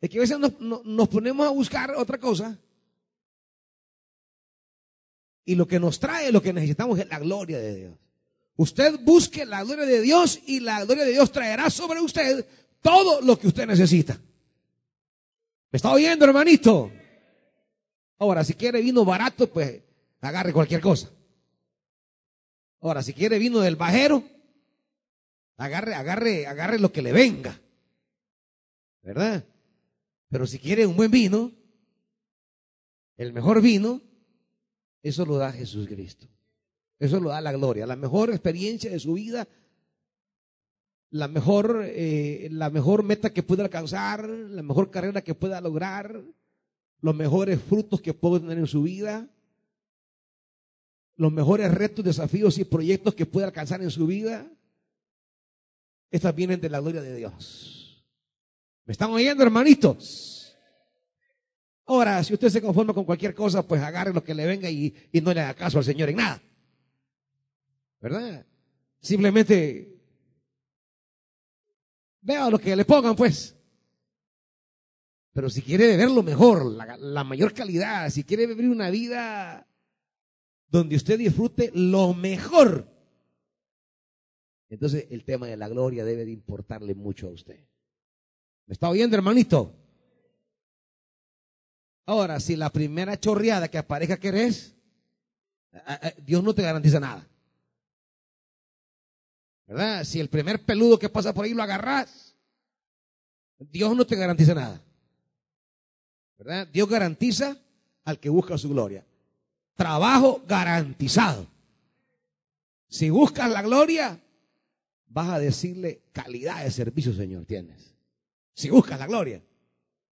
Es 0.00 0.10
que 0.10 0.18
a 0.18 0.20
veces 0.20 0.38
nos, 0.38 1.08
ponemos 1.08 1.46
a 1.46 1.50
buscar 1.50 1.90
otra 1.92 2.18
cosa 2.18 2.58
y 5.44 5.54
lo 5.54 5.66
que 5.66 5.78
nos 5.78 6.00
trae, 6.00 6.32
lo 6.32 6.42
que 6.42 6.52
necesitamos 6.52 6.98
es 6.98 7.08
la 7.08 7.18
gloria 7.18 7.58
de 7.58 7.74
Dios. 7.74 7.98
Usted 8.56 8.98
busque 9.00 9.44
la 9.44 9.62
gloria 9.64 9.84
de 9.84 10.00
Dios 10.00 10.40
y 10.46 10.60
la 10.60 10.84
gloria 10.84 11.04
de 11.04 11.12
Dios 11.12 11.30
traerá 11.30 11.68
sobre 11.68 12.00
usted 12.00 12.46
todo 12.80 13.20
lo 13.20 13.38
que 13.38 13.48
usted 13.48 13.66
necesita. 13.66 14.18
¿Me 15.70 15.76
está 15.76 15.92
oyendo, 15.92 16.24
hermanito? 16.24 16.90
Ahora, 18.18 18.44
si 18.44 18.54
quiere 18.54 18.80
vino 18.80 19.04
barato, 19.04 19.46
pues 19.46 19.82
agarre 20.22 20.52
cualquier 20.52 20.80
cosa. 20.80 21.10
Ahora, 22.80 23.02
si 23.02 23.12
quiere 23.12 23.38
vino 23.38 23.60
del 23.60 23.76
bajero, 23.76 24.24
agarre, 25.56 25.94
agarre, 25.94 26.46
agarre 26.46 26.78
lo 26.78 26.92
que 26.92 27.02
le 27.02 27.12
venga. 27.12 27.60
¿Verdad? 29.02 29.44
Pero 30.28 30.46
si 30.46 30.58
quiere 30.58 30.86
un 30.86 30.96
buen 30.96 31.10
vino, 31.10 31.52
el 33.16 33.32
mejor 33.32 33.60
vino, 33.62 34.02
eso 35.02 35.24
lo 35.24 35.36
da 35.36 35.52
Jesús 35.52 35.86
Cristo. 35.86 36.26
Eso 36.98 37.20
lo 37.20 37.30
da 37.30 37.40
la 37.40 37.52
gloria. 37.52 37.86
La 37.86 37.96
mejor 37.96 38.30
experiencia 38.30 38.90
de 38.90 38.98
su 38.98 39.14
vida 39.14 39.46
la 41.10 41.28
mejor, 41.28 41.82
eh, 41.86 42.48
la 42.50 42.70
mejor 42.70 43.02
meta 43.02 43.32
que 43.32 43.42
pueda 43.42 43.64
alcanzar, 43.64 44.28
la 44.28 44.62
mejor 44.62 44.90
carrera 44.90 45.22
que 45.22 45.34
pueda 45.34 45.60
lograr, 45.60 46.22
los 47.00 47.14
mejores 47.14 47.60
frutos 47.60 48.00
que 48.00 48.14
pueda 48.14 48.40
tener 48.40 48.58
en 48.58 48.66
su 48.66 48.82
vida, 48.82 49.28
los 51.16 51.32
mejores 51.32 51.72
retos, 51.72 52.04
desafíos 52.04 52.58
y 52.58 52.64
proyectos 52.64 53.14
que 53.14 53.26
pueda 53.26 53.46
alcanzar 53.46 53.82
en 53.82 53.90
su 53.90 54.06
vida, 54.06 54.50
estas 56.10 56.34
vienen 56.34 56.60
de 56.60 56.68
la 56.68 56.80
gloria 56.80 57.02
de 57.02 57.14
Dios. 57.16 58.04
¿Me 58.84 58.92
están 58.92 59.10
oyendo, 59.10 59.42
hermanitos? 59.42 60.56
Ahora, 61.86 62.22
si 62.24 62.34
usted 62.34 62.48
se 62.48 62.62
conforma 62.62 62.92
con 62.92 63.04
cualquier 63.04 63.34
cosa, 63.34 63.66
pues 63.66 63.80
agarre 63.82 64.12
lo 64.12 64.24
que 64.24 64.34
le 64.34 64.46
venga 64.46 64.68
y, 64.68 64.94
y 65.12 65.20
no 65.20 65.32
le 65.32 65.40
haga 65.40 65.54
caso 65.54 65.78
al 65.78 65.84
Señor 65.84 66.08
en 66.08 66.16
nada. 66.16 66.42
¿Verdad? 68.00 68.46
Simplemente 69.00 69.96
vea 72.20 72.50
lo 72.50 72.58
que 72.58 72.74
le 72.74 72.84
pongan, 72.84 73.14
pues. 73.14 73.56
Pero 75.32 75.50
si 75.50 75.62
quiere 75.62 75.88
beber 75.88 76.10
lo 76.10 76.22
mejor, 76.22 76.64
la, 76.64 77.22
mayor 77.22 77.52
calidad, 77.52 78.08
si 78.08 78.24
quiere 78.24 78.46
vivir 78.46 78.70
una 78.70 78.88
vida 78.88 79.68
donde 80.68 80.96
usted 80.96 81.18
disfrute 81.18 81.70
lo 81.74 82.14
mejor, 82.14 82.90
entonces 84.68 85.06
el 85.10 85.24
tema 85.24 85.46
de 85.46 85.56
la 85.56 85.68
gloria 85.68 86.04
debe 86.04 86.24
de 86.24 86.32
importarle 86.32 86.94
mucho 86.94 87.28
a 87.28 87.32
usted. 87.32 87.60
¿Me 88.66 88.72
está 88.72 88.88
oyendo, 88.88 89.16
hermanito? 89.16 89.72
Ahora, 92.04 92.40
si 92.40 92.56
la 92.56 92.70
primera 92.70 93.18
chorreada 93.18 93.68
que 93.68 93.78
aparezca 93.78 94.16
que 94.16 94.28
eres, 94.28 94.74
Dios 96.24 96.42
no 96.42 96.54
te 96.54 96.62
garantiza 96.62 97.00
nada. 97.00 97.26
¿Verdad? 99.66 100.04
Si 100.04 100.20
el 100.20 100.28
primer 100.28 100.64
peludo 100.64 100.98
que 100.98 101.08
pasa 101.08 101.34
por 101.34 101.44
ahí 101.44 101.54
lo 101.54 101.62
agarras, 101.62 102.36
Dios 103.58 103.96
no 103.96 104.06
te 104.06 104.16
garantiza 104.16 104.54
nada. 104.54 104.80
¿Verdad? 106.38 106.68
Dios 106.68 106.88
garantiza 106.88 107.56
al 108.04 108.20
que 108.20 108.28
busca 108.28 108.58
su 108.58 108.68
gloria. 108.68 109.04
Trabajo 109.74 110.42
garantizado. 110.46 111.46
Si 112.88 113.10
buscas 113.10 113.50
la 113.50 113.62
gloria, 113.62 114.20
vas 115.06 115.30
a 115.30 115.38
decirle 115.38 116.02
calidad 116.12 116.64
de 116.64 116.70
servicio, 116.70 117.12
Señor, 117.12 117.44
tienes. 117.44 117.94
Si 118.54 118.70
buscas 118.70 118.98
la 118.98 119.06
gloria. 119.06 119.42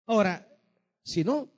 Ahora, 0.06 0.46
si 1.02 1.24
no, 1.24 1.50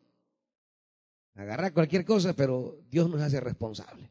agarra 1.35 1.73
cualquier 1.73 2.05
cosa, 2.05 2.35
pero 2.35 2.81
Dios 2.89 3.09
nos 3.11 3.21
hace 3.21 3.41
responsable. 3.41 4.11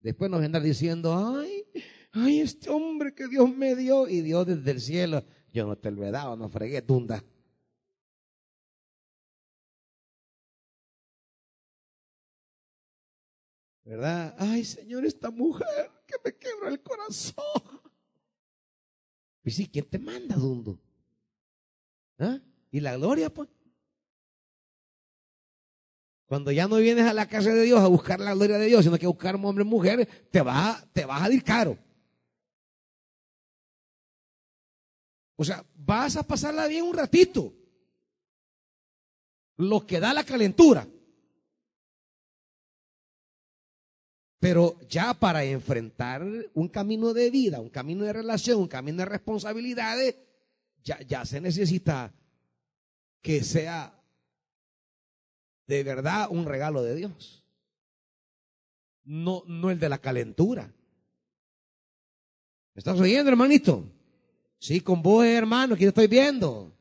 Después 0.00 0.30
nos 0.30 0.40
vendrá 0.40 0.60
diciendo, 0.60 1.14
ay, 1.16 1.64
ay, 2.12 2.40
este 2.40 2.70
hombre 2.70 3.14
que 3.14 3.26
Dios 3.28 3.54
me 3.54 3.74
dio 3.74 4.08
y 4.08 4.20
Dios 4.20 4.46
desde 4.46 4.70
el 4.70 4.80
cielo, 4.80 5.24
yo 5.52 5.66
no 5.66 5.76
te 5.76 5.90
lo 5.90 6.06
he 6.06 6.10
dado, 6.10 6.36
no 6.36 6.48
fregué, 6.48 6.82
tunda. 6.82 7.24
¿Verdad? 13.84 14.34
Ay, 14.38 14.64
Señor, 14.64 15.06
esta 15.06 15.30
mujer 15.30 15.90
que 16.06 16.16
me 16.22 16.36
quebra 16.36 16.68
el 16.68 16.82
corazón. 16.82 17.87
Y 19.48 19.50
sí, 19.50 19.66
¿quién 19.66 19.86
te 19.86 19.98
manda, 19.98 20.36
Dundo? 20.36 20.78
¿Ah? 22.18 22.38
¿Y 22.70 22.80
la 22.80 22.98
gloria, 22.98 23.32
pues? 23.32 23.48
Cuando 26.26 26.52
ya 26.52 26.68
no 26.68 26.76
vienes 26.76 27.06
a 27.06 27.14
la 27.14 27.26
casa 27.26 27.54
de 27.54 27.62
Dios 27.62 27.80
a 27.80 27.86
buscar 27.86 28.20
la 28.20 28.34
gloria 28.34 28.58
de 28.58 28.66
Dios, 28.66 28.84
sino 28.84 28.98
que 28.98 29.06
a 29.06 29.08
buscar 29.08 29.36
un 29.36 29.46
hombre 29.46 29.64
y 29.64 29.66
mujer, 29.66 30.06
te 30.30 30.42
vas, 30.42 30.86
te 30.92 31.06
vas 31.06 31.22
a 31.22 31.32
ir 31.32 31.42
caro. 31.42 31.78
O 35.36 35.44
sea, 35.46 35.64
vas 35.76 36.18
a 36.18 36.24
pasarla 36.24 36.66
bien 36.66 36.84
un 36.84 36.94
ratito. 36.94 37.54
Lo 39.56 39.86
que 39.86 39.98
da 39.98 40.12
la 40.12 40.24
calentura. 40.24 40.86
Pero 44.40 44.78
ya 44.88 45.14
para 45.14 45.44
enfrentar 45.44 46.24
un 46.54 46.68
camino 46.68 47.12
de 47.12 47.30
vida, 47.30 47.60
un 47.60 47.70
camino 47.70 48.04
de 48.04 48.12
relación, 48.12 48.60
un 48.60 48.68
camino 48.68 48.98
de 48.98 49.06
responsabilidades, 49.06 50.16
ya, 50.84 51.00
ya 51.00 51.24
se 51.24 51.40
necesita 51.40 52.12
que 53.20 53.42
sea 53.42 54.00
de 55.66 55.82
verdad 55.82 56.28
un 56.30 56.46
regalo 56.46 56.82
de 56.82 56.94
Dios. 56.94 57.44
No, 59.04 59.42
no 59.46 59.70
el 59.70 59.80
de 59.80 59.88
la 59.88 59.98
calentura. 59.98 60.72
¿Me 62.74 62.80
estás 62.80 63.00
oyendo, 63.00 63.30
hermanito? 63.30 63.90
Sí, 64.58 64.80
con 64.80 65.02
vos, 65.02 65.24
hermano, 65.24 65.76
que 65.76 65.82
yo 65.84 65.88
estoy 65.88 66.06
viendo. 66.06 66.72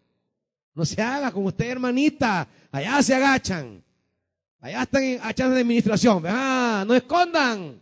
No 0.75 0.85
se 0.85 1.01
haga 1.01 1.31
con 1.31 1.45
usted, 1.45 1.71
hermanita. 1.71 2.47
Allá 2.71 3.01
se 3.01 3.15
agachan. 3.15 3.83
Allá 4.59 4.83
están 4.83 5.03
echando 5.03 5.55
de 5.55 5.61
administración. 5.61 6.23
Ah, 6.25 6.83
no 6.87 6.93
escondan. 6.95 7.81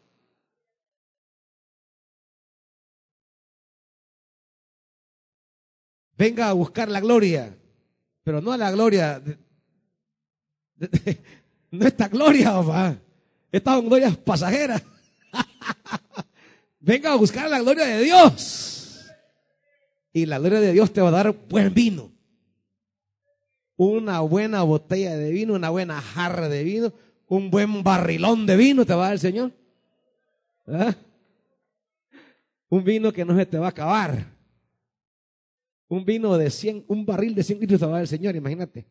Venga 6.18 6.50
a 6.50 6.54
buscar 6.54 6.90
la 6.90 7.00
gloria, 7.00 7.56
pero 8.24 8.42
no 8.42 8.56
la 8.56 8.72
gloria. 8.72 9.20
De, 9.20 9.38
no 11.72 11.86
esta 11.86 12.08
gloria, 12.08 12.54
papá. 12.54 12.98
Estas 13.52 13.76
son 13.76 13.88
glorias 13.88 14.18
pasajeras. 14.18 14.82
Venga 16.80 17.14
a 17.14 17.16
buscar 17.16 17.50
la 17.50 17.60
gloria 17.60 17.86
de 17.86 18.04
Dios. 18.04 19.06
Y 20.14 20.26
la 20.26 20.40
gloria 20.40 20.60
de 20.62 20.72
Dios 20.72 20.94
te 20.94 21.02
va 21.02 21.10
a 21.10 21.12
dar 21.12 21.32
buen 21.32 21.74
vino. 21.74 22.15
Una 23.78 24.22
buena 24.22 24.64
botella 24.64 25.18
de 25.18 25.32
vino, 25.32 25.54
una 25.54 25.70
buena 25.70 26.02
jarra 26.02 26.48
de 26.48 26.64
vino, 26.64 26.94
un 27.28 27.52
buen 27.52 27.84
barrilón 27.84 28.46
de 28.46 28.56
vino 28.56 28.86
te 28.86 28.94
va 28.94 29.02
a 29.02 29.06
dar 29.06 29.14
el 29.14 29.20
Señor. 29.20 29.52
¿Ah? 30.68 30.96
Un 32.70 32.84
vino 32.84 33.12
que 33.12 33.26
no 33.26 33.36
se 33.36 33.46
te 33.46 33.58
va 33.58 33.68
a 33.68 33.70
acabar. 33.70 34.34
Un 35.88 36.06
vino 36.06 36.38
de 36.38 36.50
100, 36.50 36.86
un 36.88 37.06
barril 37.06 37.36
de 37.36 37.44
100 37.44 37.60
litros 37.60 37.80
te 37.80 37.86
va 37.86 37.92
a 37.92 37.96
dar 37.96 38.02
el 38.02 38.08
Señor, 38.08 38.36
imagínate. 38.36 38.86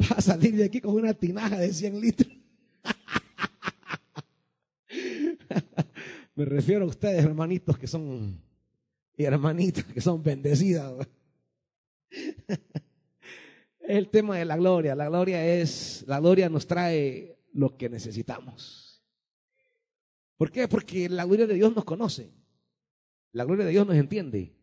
Va 0.00 0.16
a 0.16 0.20
salir 0.20 0.56
de 0.56 0.64
aquí 0.64 0.80
con 0.80 0.94
una 0.94 1.14
tinaja 1.14 1.58
de 1.58 1.72
100 1.72 2.00
litros. 2.00 2.32
Me 6.34 6.44
refiero 6.44 6.84
a 6.84 6.88
ustedes, 6.88 7.24
hermanitos, 7.24 7.78
que 7.78 7.86
son 7.86 8.38
y 9.16 9.24
hermanitas 9.24 9.84
que 9.84 10.00
son 10.00 10.22
bendecidas. 10.22 10.92
El 13.80 14.08
tema 14.08 14.36
de 14.38 14.44
la 14.44 14.56
gloria. 14.56 14.94
La 14.94 15.08
gloria 15.08 15.46
es, 15.46 16.04
la 16.06 16.18
gloria 16.20 16.48
nos 16.48 16.66
trae 16.66 17.38
lo 17.52 17.76
que 17.76 17.88
necesitamos. 17.88 19.02
¿Por 20.36 20.50
qué? 20.50 20.68
Porque 20.68 21.08
la 21.08 21.24
gloria 21.24 21.46
de 21.46 21.54
Dios 21.54 21.74
nos 21.74 21.84
conoce. 21.84 22.32
La 23.32 23.44
gloria 23.44 23.64
de 23.64 23.70
Dios 23.70 23.86
nos 23.86 23.96
entiende. 23.96 24.54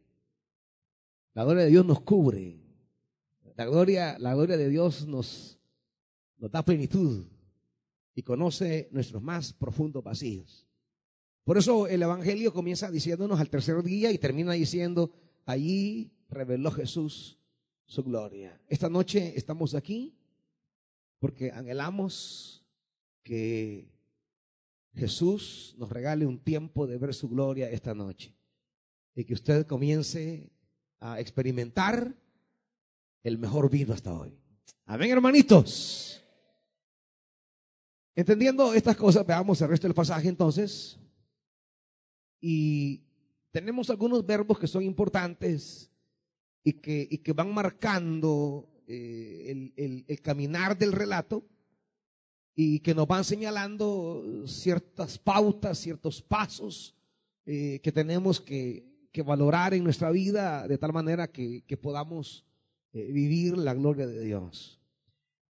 La 1.33 1.43
gloria 1.43 1.63
de 1.63 1.69
Dios 1.69 1.85
nos 1.85 2.01
cubre. 2.01 2.59
La 3.55 3.65
gloria, 3.65 4.17
la 4.19 4.33
gloria 4.33 4.57
de 4.57 4.69
Dios 4.69 5.07
nos, 5.07 5.59
nos 6.37 6.51
da 6.51 6.63
plenitud 6.63 7.25
y 8.15 8.23
conoce 8.23 8.89
nuestros 8.91 9.21
más 9.21 9.53
profundos 9.53 10.03
vacíos. 10.03 10.67
Por 11.43 11.57
eso 11.57 11.87
el 11.87 12.01
Evangelio 12.01 12.53
comienza 12.53 12.89
diciéndonos 12.89 13.39
al 13.39 13.49
tercer 13.49 13.81
día 13.83 14.11
y 14.11 14.17
termina 14.17 14.53
diciendo, 14.53 15.11
allí 15.45 16.11
reveló 16.33 16.71
Jesús 16.71 17.37
su 17.85 18.03
gloria. 18.03 18.59
Esta 18.67 18.89
noche 18.89 19.33
estamos 19.35 19.75
aquí 19.75 20.17
porque 21.19 21.51
anhelamos 21.51 22.65
que 23.23 23.89
Jesús 24.95 25.75
nos 25.77 25.89
regale 25.89 26.25
un 26.25 26.39
tiempo 26.39 26.85
de 26.85 26.97
ver 26.97 27.13
su 27.13 27.29
gloria 27.29 27.69
esta 27.69 27.93
noche 27.93 28.35
y 29.15 29.23
que 29.23 29.33
usted 29.33 29.65
comience 29.65 30.51
a 30.99 31.19
experimentar 31.19 32.15
el 33.23 33.37
mejor 33.37 33.69
vino 33.69 33.93
hasta 33.93 34.13
hoy. 34.13 34.37
Amén, 34.85 35.11
hermanitos. 35.11 36.21
Entendiendo 38.15 38.73
estas 38.73 38.95
cosas, 38.95 39.25
veamos 39.25 39.61
el 39.61 39.69
resto 39.69 39.87
del 39.87 39.95
pasaje 39.95 40.27
entonces. 40.29 40.99
Y 42.39 43.01
tenemos 43.51 43.89
algunos 43.89 44.25
verbos 44.25 44.59
que 44.59 44.67
son 44.67 44.83
importantes 44.83 45.89
y 46.63 46.73
que, 46.73 47.07
y 47.09 47.17
que 47.19 47.33
van 47.33 47.53
marcando 47.53 48.69
eh, 48.87 49.71
el, 49.75 50.05
el, 50.07 50.21
caminar 50.21 50.77
del 50.77 50.91
relato 50.91 51.43
y 52.55 52.79
que 52.79 52.93
nos 52.93 53.07
van 53.07 53.23
señalando 53.23 54.43
ciertas 54.47 55.17
pautas, 55.17 55.79
ciertos 55.79 56.21
pasos 56.21 56.95
eh, 57.45 57.79
que 57.83 57.91
tenemos 57.91 58.39
que, 58.39 58.85
que, 59.11 59.21
valorar 59.21 59.73
en 59.73 59.83
nuestra 59.83 60.11
vida 60.11 60.67
de 60.67 60.77
tal 60.77 60.93
manera 60.93 61.31
que, 61.31 61.63
que 61.65 61.77
podamos 61.77 62.45
eh, 62.93 63.11
vivir 63.11 63.57
la 63.57 63.73
gloria 63.73 64.07
de 64.07 64.21
Dios. 64.21 64.79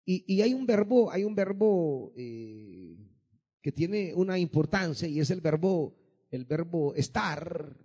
Y, 0.05 0.23
y, 0.27 0.41
hay 0.41 0.53
un 0.53 0.65
verbo, 0.65 1.11
hay 1.11 1.23
un 1.23 1.35
verbo 1.35 2.11
que 2.15 3.71
tiene 3.73 4.13
una 4.15 4.39
importancia 4.39 5.07
y 5.07 5.19
es 5.19 5.29
el 5.29 5.41
verbo 5.41 5.95
el 6.31 6.45
verbo 6.45 6.95
estar, 6.95 7.75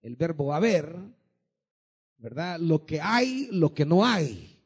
el 0.00 0.16
verbo 0.16 0.54
haber, 0.54 0.96
¿verdad? 2.18 2.58
Lo 2.60 2.84
que 2.84 3.00
hay, 3.00 3.48
lo 3.52 3.74
que 3.74 3.84
no 3.84 4.04
hay. 4.04 4.58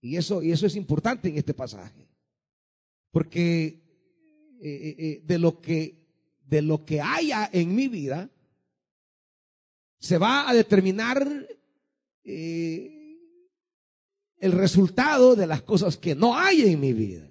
Y 0.00 0.16
eso, 0.16 0.42
y 0.42 0.52
eso 0.52 0.66
es 0.66 0.76
importante 0.76 1.28
en 1.28 1.38
este 1.38 1.54
pasaje. 1.54 2.06
Porque 3.10 3.82
eh, 4.60 4.60
eh, 4.60 4.96
eh, 4.98 5.22
de, 5.24 5.38
lo 5.38 5.60
que, 5.60 6.06
de 6.46 6.62
lo 6.62 6.84
que 6.84 7.00
haya 7.00 7.48
en 7.52 7.74
mi 7.74 7.88
vida, 7.88 8.30
se 9.98 10.18
va 10.18 10.48
a 10.48 10.54
determinar 10.54 11.48
el 12.24 12.92
resultado 14.52 15.36
de 15.36 15.46
las 15.46 15.62
cosas 15.62 15.96
que 15.96 16.14
no 16.14 16.36
hay 16.36 16.62
en 16.62 16.80
mi 16.80 16.92
vida. 16.92 17.30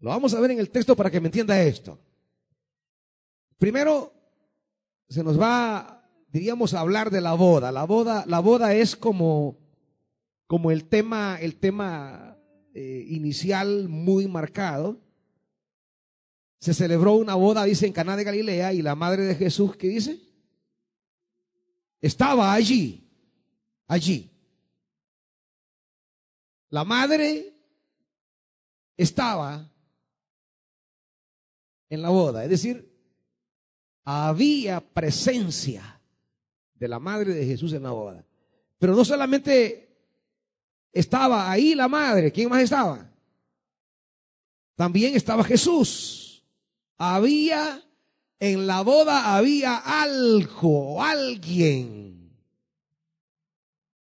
Lo 0.00 0.10
vamos 0.10 0.34
a 0.34 0.40
ver 0.40 0.52
en 0.52 0.58
el 0.58 0.70
texto 0.70 0.96
para 0.96 1.10
que 1.10 1.20
me 1.20 1.28
entienda 1.28 1.62
esto. 1.62 1.98
Primero, 3.58 4.12
se 5.08 5.22
nos 5.22 5.38
va, 5.38 5.99
diríamos, 6.32 6.74
hablar 6.74 7.10
de 7.10 7.20
la 7.20 7.34
boda. 7.34 7.72
La 7.72 7.84
boda, 7.84 8.24
la 8.26 8.40
boda 8.40 8.74
es 8.74 8.96
como, 8.96 9.58
como 10.46 10.70
el 10.70 10.88
tema, 10.88 11.38
el 11.40 11.56
tema 11.56 12.38
eh, 12.74 13.04
inicial 13.08 13.88
muy 13.88 14.26
marcado. 14.28 15.00
Se 16.60 16.74
celebró 16.74 17.14
una 17.14 17.34
boda, 17.34 17.64
dice, 17.64 17.86
en 17.86 17.92
Caná 17.92 18.16
de 18.16 18.24
Galilea, 18.24 18.72
y 18.72 18.82
la 18.82 18.94
madre 18.94 19.24
de 19.24 19.34
Jesús, 19.34 19.76
¿qué 19.76 19.88
dice? 19.88 20.20
Estaba 22.00 22.52
allí, 22.52 23.08
allí. 23.86 24.30
La 26.68 26.84
madre 26.84 27.54
estaba 28.96 29.68
en 31.88 32.02
la 32.02 32.10
boda, 32.10 32.44
es 32.44 32.50
decir, 32.50 32.88
había 34.04 34.80
presencia 34.80 35.99
de 36.80 36.88
la 36.88 36.98
madre 36.98 37.34
de 37.34 37.46
Jesús 37.46 37.74
en 37.74 37.82
la 37.82 37.90
boda. 37.90 38.24
Pero 38.78 38.96
no 38.96 39.04
solamente 39.04 39.96
estaba 40.92 41.50
ahí 41.50 41.74
la 41.74 41.86
madre, 41.86 42.32
¿quién 42.32 42.48
más 42.48 42.62
estaba? 42.62 43.08
También 44.74 45.14
estaba 45.14 45.44
Jesús. 45.44 46.42
Había, 46.96 47.82
en 48.38 48.66
la 48.66 48.80
boda 48.80 49.36
había 49.36 49.76
algo, 49.76 51.02
alguien. 51.02 52.34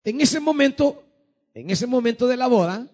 En 0.06 0.22
ese 0.22 0.40
momento, 0.40 1.04
en 1.54 1.70
ese 1.70 1.86
momento 1.86 2.26
de 2.26 2.38
la 2.38 2.48
boda, 2.48 2.88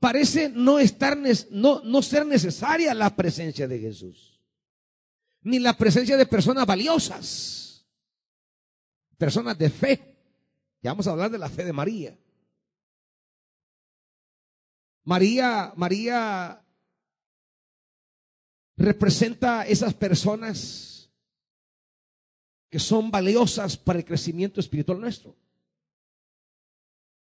parece 0.00 0.48
no, 0.48 0.78
estar, 0.78 1.18
no, 1.50 1.82
no 1.84 2.02
ser 2.02 2.24
necesaria 2.24 2.94
la 2.94 3.14
presencia 3.14 3.68
de 3.68 3.78
Jesús, 3.78 4.31
ni 5.42 5.58
la 5.58 5.76
presencia 5.76 6.16
de 6.16 6.26
personas 6.26 6.66
valiosas, 6.66 7.84
personas 9.18 9.58
de 9.58 9.70
fe. 9.70 10.16
Ya 10.82 10.90
vamos 10.90 11.06
a 11.06 11.12
hablar 11.12 11.30
de 11.30 11.38
la 11.38 11.48
fe 11.48 11.64
de 11.64 11.72
María. 11.72 12.18
María, 15.04 15.72
María 15.76 16.64
representa 18.76 19.66
esas 19.66 19.94
personas 19.94 21.10
que 22.68 22.78
son 22.78 23.10
valiosas 23.10 23.76
para 23.76 23.98
el 23.98 24.04
crecimiento 24.04 24.60
espiritual 24.60 25.00
nuestro. 25.00 25.36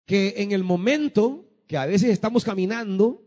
Que 0.05 0.35
en 0.37 0.51
el 0.51 0.63
momento 0.63 1.45
que 1.67 1.77
a 1.77 1.85
veces 1.85 2.09
estamos 2.09 2.43
caminando, 2.43 3.23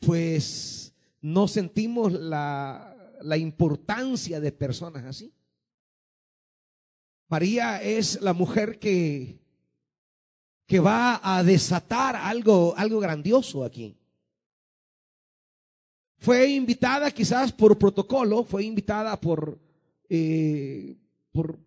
pues 0.00 0.94
no 1.20 1.48
sentimos 1.48 2.12
la, 2.12 2.97
la 3.22 3.36
importancia 3.36 4.40
de 4.40 4.52
personas 4.52 5.04
así. 5.04 5.32
María 7.28 7.82
es 7.82 8.20
la 8.22 8.32
mujer 8.32 8.78
que, 8.78 9.38
que 10.66 10.80
va 10.80 11.20
a 11.22 11.42
desatar 11.42 12.16
algo, 12.16 12.74
algo 12.76 13.00
grandioso 13.00 13.64
aquí. 13.64 13.96
Fue 16.18 16.48
invitada 16.48 17.10
quizás 17.10 17.52
por 17.52 17.78
protocolo, 17.78 18.44
fue 18.44 18.64
invitada 18.64 19.20
por, 19.20 19.58
eh, 20.08 20.96
por 21.30 21.58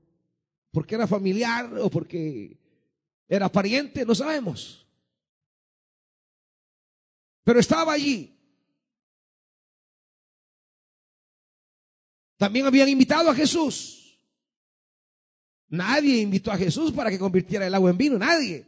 porque 0.71 0.95
era 0.95 1.05
familiar 1.05 1.77
o 1.79 1.89
porque 1.89 2.57
era 3.27 3.49
pariente, 3.49 4.05
no 4.05 4.15
sabemos. 4.15 4.85
Pero 7.43 7.59
estaba 7.59 7.93
allí. 7.93 8.37
También 12.41 12.65
habían 12.65 12.89
invitado 12.89 13.29
a 13.29 13.35
Jesús. 13.35 14.19
Nadie 15.67 16.17
invitó 16.17 16.51
a 16.51 16.57
Jesús 16.57 16.91
para 16.91 17.11
que 17.11 17.19
convirtiera 17.19 17.67
el 17.67 17.75
agua 17.75 17.91
en 17.91 17.97
vino, 17.99 18.17
nadie. 18.17 18.65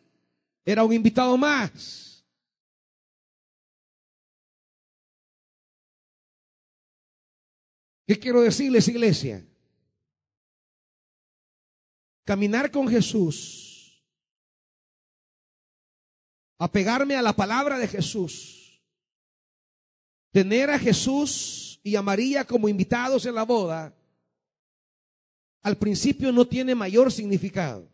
Era 0.63 0.83
un 0.83 0.93
invitado 0.93 1.35
más. 1.37 2.23
¿Qué 8.05 8.19
quiero 8.19 8.41
decirles, 8.41 8.87
iglesia? 8.89 9.43
Caminar 12.25 12.69
con 12.69 12.87
Jesús, 12.87 14.05
apegarme 16.59 17.15
a 17.15 17.23
la 17.23 17.33
palabra 17.33 17.79
de 17.79 17.87
Jesús, 17.87 18.79
Tener 20.31 20.69
a 20.69 20.77
Jesús 20.77 21.72
y 21.83 21.97
a 21.97 22.01
María 22.01 22.45
como 22.45 22.69
invitados 22.69 23.25
en 23.25 23.35
la 23.35 23.43
boda, 23.43 23.93
al 25.61 25.77
principio 25.77 26.31
no 26.31 26.47
tiene 26.47 26.73
mayor 26.73 27.11
significado. 27.11 27.89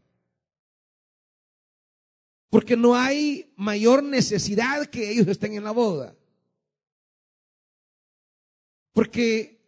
Porque 2.49 2.77
no 2.77 2.95
hay 2.95 3.51
mayor 3.55 4.03
necesidad 4.03 4.85
que 4.87 5.11
ellos 5.11 5.27
estén 5.27 5.53
en 5.53 5.63
la 5.63 5.71
boda. 5.71 6.15
Porque, 8.93 9.59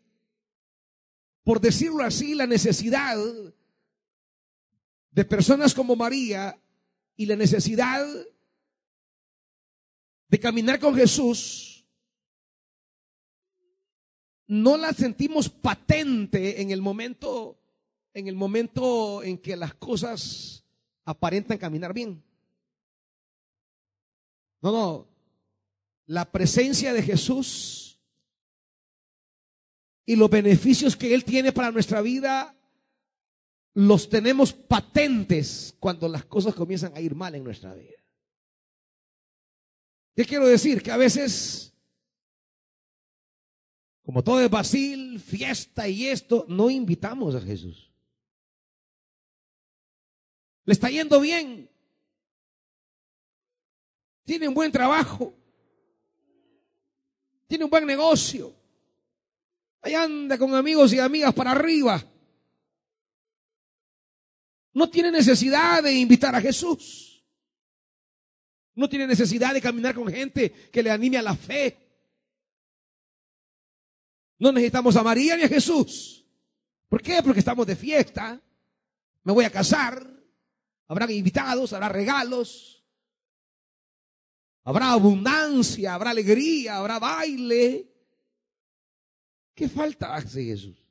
por 1.43 1.59
decirlo 1.59 2.03
así, 2.03 2.33
la 2.33 2.47
necesidad 2.47 3.17
de 5.11 5.25
personas 5.25 5.73
como 5.73 5.95
María 5.95 6.59
y 7.15 7.25
la 7.25 7.35
necesidad 7.35 8.05
de 10.27 10.39
caminar 10.39 10.79
con 10.79 10.95
Jesús 10.95 11.70
no 14.51 14.75
la 14.75 14.91
sentimos 14.91 15.47
patente 15.47 16.61
en 16.61 16.71
el 16.71 16.81
momento, 16.81 17.57
en 18.13 18.27
el 18.27 18.35
momento 18.35 19.23
en 19.23 19.37
que 19.37 19.55
las 19.55 19.75
cosas 19.75 20.65
aparentan 21.05 21.57
caminar 21.57 21.93
bien. 21.93 22.21
No, 24.61 24.73
no. 24.73 25.07
La 26.07 26.29
presencia 26.29 26.91
de 26.91 27.01
Jesús 27.01 27.97
y 30.05 30.17
los 30.17 30.29
beneficios 30.29 30.97
que 30.97 31.13
Él 31.13 31.23
tiene 31.23 31.53
para 31.53 31.71
nuestra 31.71 32.01
vida 32.01 32.53
los 33.73 34.09
tenemos 34.09 34.51
patentes 34.51 35.73
cuando 35.79 36.09
las 36.09 36.25
cosas 36.25 36.53
comienzan 36.53 36.93
a 36.93 36.99
ir 36.99 37.15
mal 37.15 37.35
en 37.35 37.45
nuestra 37.45 37.73
vida. 37.73 38.03
¿Qué 40.13 40.25
quiero 40.25 40.45
decir? 40.45 40.83
Que 40.83 40.91
a 40.91 40.97
veces 40.97 41.70
como 44.11 44.25
todo 44.25 44.41
es 44.41 44.49
basil, 44.49 45.21
fiesta 45.21 45.87
y 45.87 46.05
esto, 46.05 46.45
no 46.49 46.69
invitamos 46.69 47.33
a 47.33 47.39
Jesús. 47.39 47.89
Le 50.65 50.73
está 50.73 50.89
yendo 50.89 51.21
bien. 51.21 51.69
Tiene 54.25 54.49
un 54.49 54.53
buen 54.53 54.69
trabajo. 54.69 55.33
Tiene 57.47 57.63
un 57.63 57.69
buen 57.69 57.85
negocio. 57.85 58.53
Ahí 59.81 59.93
anda 59.93 60.37
con 60.37 60.53
amigos 60.55 60.91
y 60.91 60.99
amigas 60.99 61.33
para 61.33 61.51
arriba. 61.51 62.03
No 64.73 64.89
tiene 64.89 65.09
necesidad 65.09 65.83
de 65.83 65.93
invitar 65.93 66.35
a 66.35 66.41
Jesús. 66.41 67.23
No 68.75 68.89
tiene 68.89 69.07
necesidad 69.07 69.53
de 69.53 69.61
caminar 69.61 69.95
con 69.95 70.09
gente 70.09 70.51
que 70.69 70.83
le 70.83 70.91
anime 70.91 71.17
a 71.17 71.21
la 71.21 71.33
fe. 71.33 71.90
No 74.41 74.51
necesitamos 74.51 74.95
a 74.95 75.03
María 75.03 75.37
ni 75.37 75.43
a 75.43 75.47
Jesús. 75.47 76.25
¿Por 76.89 76.99
qué? 76.99 77.21
Porque 77.23 77.41
estamos 77.41 77.67
de 77.67 77.75
fiesta. 77.75 78.41
Me 79.23 79.31
voy 79.31 79.45
a 79.45 79.51
casar. 79.51 80.03
Habrán 80.87 81.11
invitados, 81.11 81.73
habrá 81.73 81.89
regalos. 81.89 82.83
Habrá 84.63 84.93
abundancia, 84.93 85.93
habrá 85.93 86.09
alegría, 86.09 86.77
habrá 86.77 86.97
baile. 86.97 87.87
¿Qué 89.53 89.69
falta 89.69 90.15
hace 90.15 90.43
Jesús? 90.43 90.83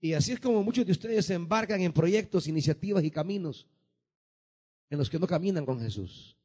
Y 0.00 0.14
así 0.14 0.32
es 0.32 0.40
como 0.40 0.62
muchos 0.62 0.86
de 0.86 0.92
ustedes 0.92 1.26
se 1.26 1.34
embarcan 1.34 1.82
en 1.82 1.92
proyectos, 1.92 2.46
iniciativas 2.46 3.04
y 3.04 3.10
caminos 3.10 3.68
en 4.88 4.96
los 4.96 5.10
que 5.10 5.18
no 5.18 5.26
caminan 5.26 5.66
con 5.66 5.78
Jesús 5.78 6.38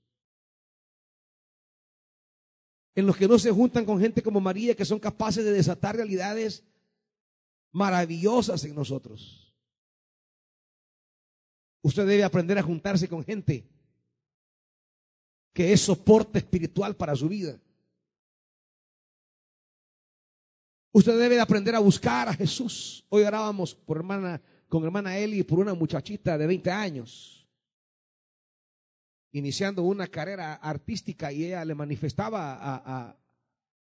en 2.98 3.06
los 3.06 3.16
que 3.16 3.28
no 3.28 3.38
se 3.38 3.52
juntan 3.52 3.86
con 3.86 4.00
gente 4.00 4.24
como 4.24 4.42
María, 4.42 4.76
que 4.76 4.84
son 4.84 4.98
capaces 4.98 5.46
de 5.46 5.52
desatar 5.52 5.96
realidades 5.96 6.64
maravillosas 7.72 8.64
en 8.64 8.74
nosotros. 8.74 9.54
Usted 11.84 12.08
debe 12.08 12.24
aprender 12.24 12.58
a 12.58 12.64
juntarse 12.64 13.08
con 13.08 13.24
gente 13.24 13.70
que 15.54 15.72
es 15.72 15.82
soporte 15.82 16.40
espiritual 16.40 16.96
para 16.96 17.16
su 17.16 17.30
vida. 17.30 17.60
Usted 20.92 21.20
debe 21.20 21.36
de 21.36 21.42
aprender 21.42 21.76
a 21.76 21.80
buscar 21.80 22.28
a 22.30 22.34
Jesús. 22.34 23.06
Hoy 23.10 23.22
orábamos 23.22 23.76
por 23.76 23.98
hermana, 23.98 24.42
con 24.68 24.84
hermana 24.84 25.16
Eli 25.20 25.44
por 25.44 25.60
una 25.60 25.76
muchachita 25.76 26.36
de 26.36 26.48
20 26.48 26.72
años, 26.72 27.37
iniciando 29.32 29.84
una 29.84 30.08
carrera 30.08 30.56
artística 30.56 31.32
y 31.32 31.46
ella 31.46 31.66
le 31.66 31.76
manifestaba 31.76 32.56
a, 32.56 32.76
a, 32.76 33.18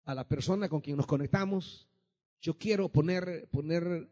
a 0.05 0.15
la 0.15 0.27
persona 0.27 0.69
con 0.69 0.81
quien 0.81 0.97
nos 0.97 1.07
conectamos, 1.07 1.87
yo 2.41 2.57
quiero 2.57 2.89
poner, 2.89 3.47
poner 3.49 4.09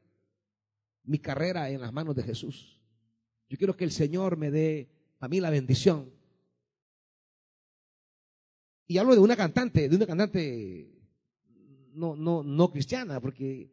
mi 1.04 1.20
carrera 1.20 1.70
en 1.70 1.82
las 1.82 1.92
manos 1.92 2.16
de 2.16 2.24
Jesús. 2.24 2.80
Yo 3.50 3.58
quiero 3.58 3.76
que 3.76 3.84
el 3.84 3.92
Señor 3.92 4.38
me 4.38 4.52
dé 4.52 4.90
a 5.20 5.28
mí 5.28 5.40
la 5.40 5.50
bendición. 5.50 6.12
Y 8.86 8.98
hablo 8.98 9.14
de 9.14 9.20
una 9.20 9.36
cantante, 9.36 9.90
de 9.90 9.96
una 9.96 10.06
cantante 10.06 11.00
no, 11.94 12.16
no, 12.16 12.44
no 12.44 12.72
cristiana, 12.72 13.20
porque 13.20 13.72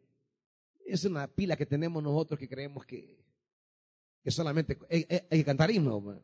es 0.85 1.05
una 1.05 1.27
pila 1.27 1.55
que 1.55 1.65
tenemos 1.65 2.01
nosotros 2.01 2.39
que 2.39 2.47
creemos 2.47 2.85
que, 2.85 3.23
que 4.23 4.31
solamente 4.31 4.77
hay, 4.89 5.05
que 5.05 5.45
cantar 5.45 5.71
himno. 5.71 6.21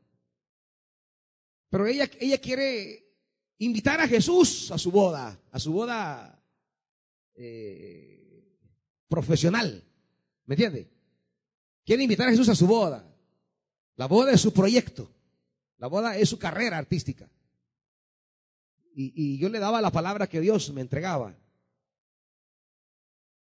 Pero 1.73 1.87
ella, 1.87 2.07
ella 2.19 2.37
quiere 2.37 3.03
invitar 3.57 3.99
a 3.99 4.07
Jesús 4.07 4.69
a 4.69 4.77
su 4.77 4.91
boda, 4.91 5.41
a 5.49 5.57
su 5.57 5.73
boda 5.73 6.39
eh, 7.33 8.59
profesional. 9.07 9.83
¿Me 10.45 10.53
entiende? 10.53 10.91
Quiere 11.83 12.03
invitar 12.03 12.27
a 12.27 12.29
Jesús 12.29 12.47
a 12.49 12.53
su 12.53 12.67
boda. 12.67 13.03
La 13.95 14.05
boda 14.05 14.33
es 14.33 14.41
su 14.41 14.53
proyecto. 14.53 15.11
La 15.79 15.87
boda 15.87 16.15
es 16.15 16.29
su 16.29 16.37
carrera 16.37 16.77
artística. 16.77 17.27
Y, 18.93 19.11
y 19.15 19.39
yo 19.39 19.49
le 19.49 19.57
daba 19.57 19.81
la 19.81 19.91
palabra 19.91 20.27
que 20.27 20.41
Dios 20.41 20.71
me 20.73 20.81
entregaba. 20.81 21.35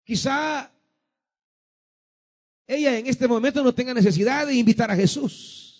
Quizá 0.05 0.71
ella 2.65 2.97
en 2.97 3.07
este 3.07 3.27
momento 3.27 3.61
no 3.61 3.75
tenga 3.75 3.93
necesidad 3.93 4.47
de 4.47 4.55
invitar 4.55 4.89
a 4.89 4.95
Jesús. 4.95 5.70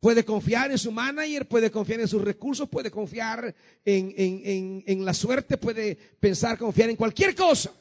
Puede 0.00 0.24
confiar 0.24 0.70
en 0.70 0.78
su 0.78 0.92
manager, 0.92 1.48
puede 1.48 1.70
confiar 1.70 2.00
en 2.00 2.08
sus 2.08 2.22
recursos, 2.22 2.68
puede 2.68 2.90
confiar 2.90 3.54
en, 3.84 4.12
en, 4.16 4.84
en, 4.86 5.04
la 5.04 5.14
suerte, 5.14 5.56
puede 5.56 5.96
pensar, 5.96 6.58
confiar 6.58 6.90
en 6.90 6.96
cualquier 6.96 7.34
cosa. 7.34 7.72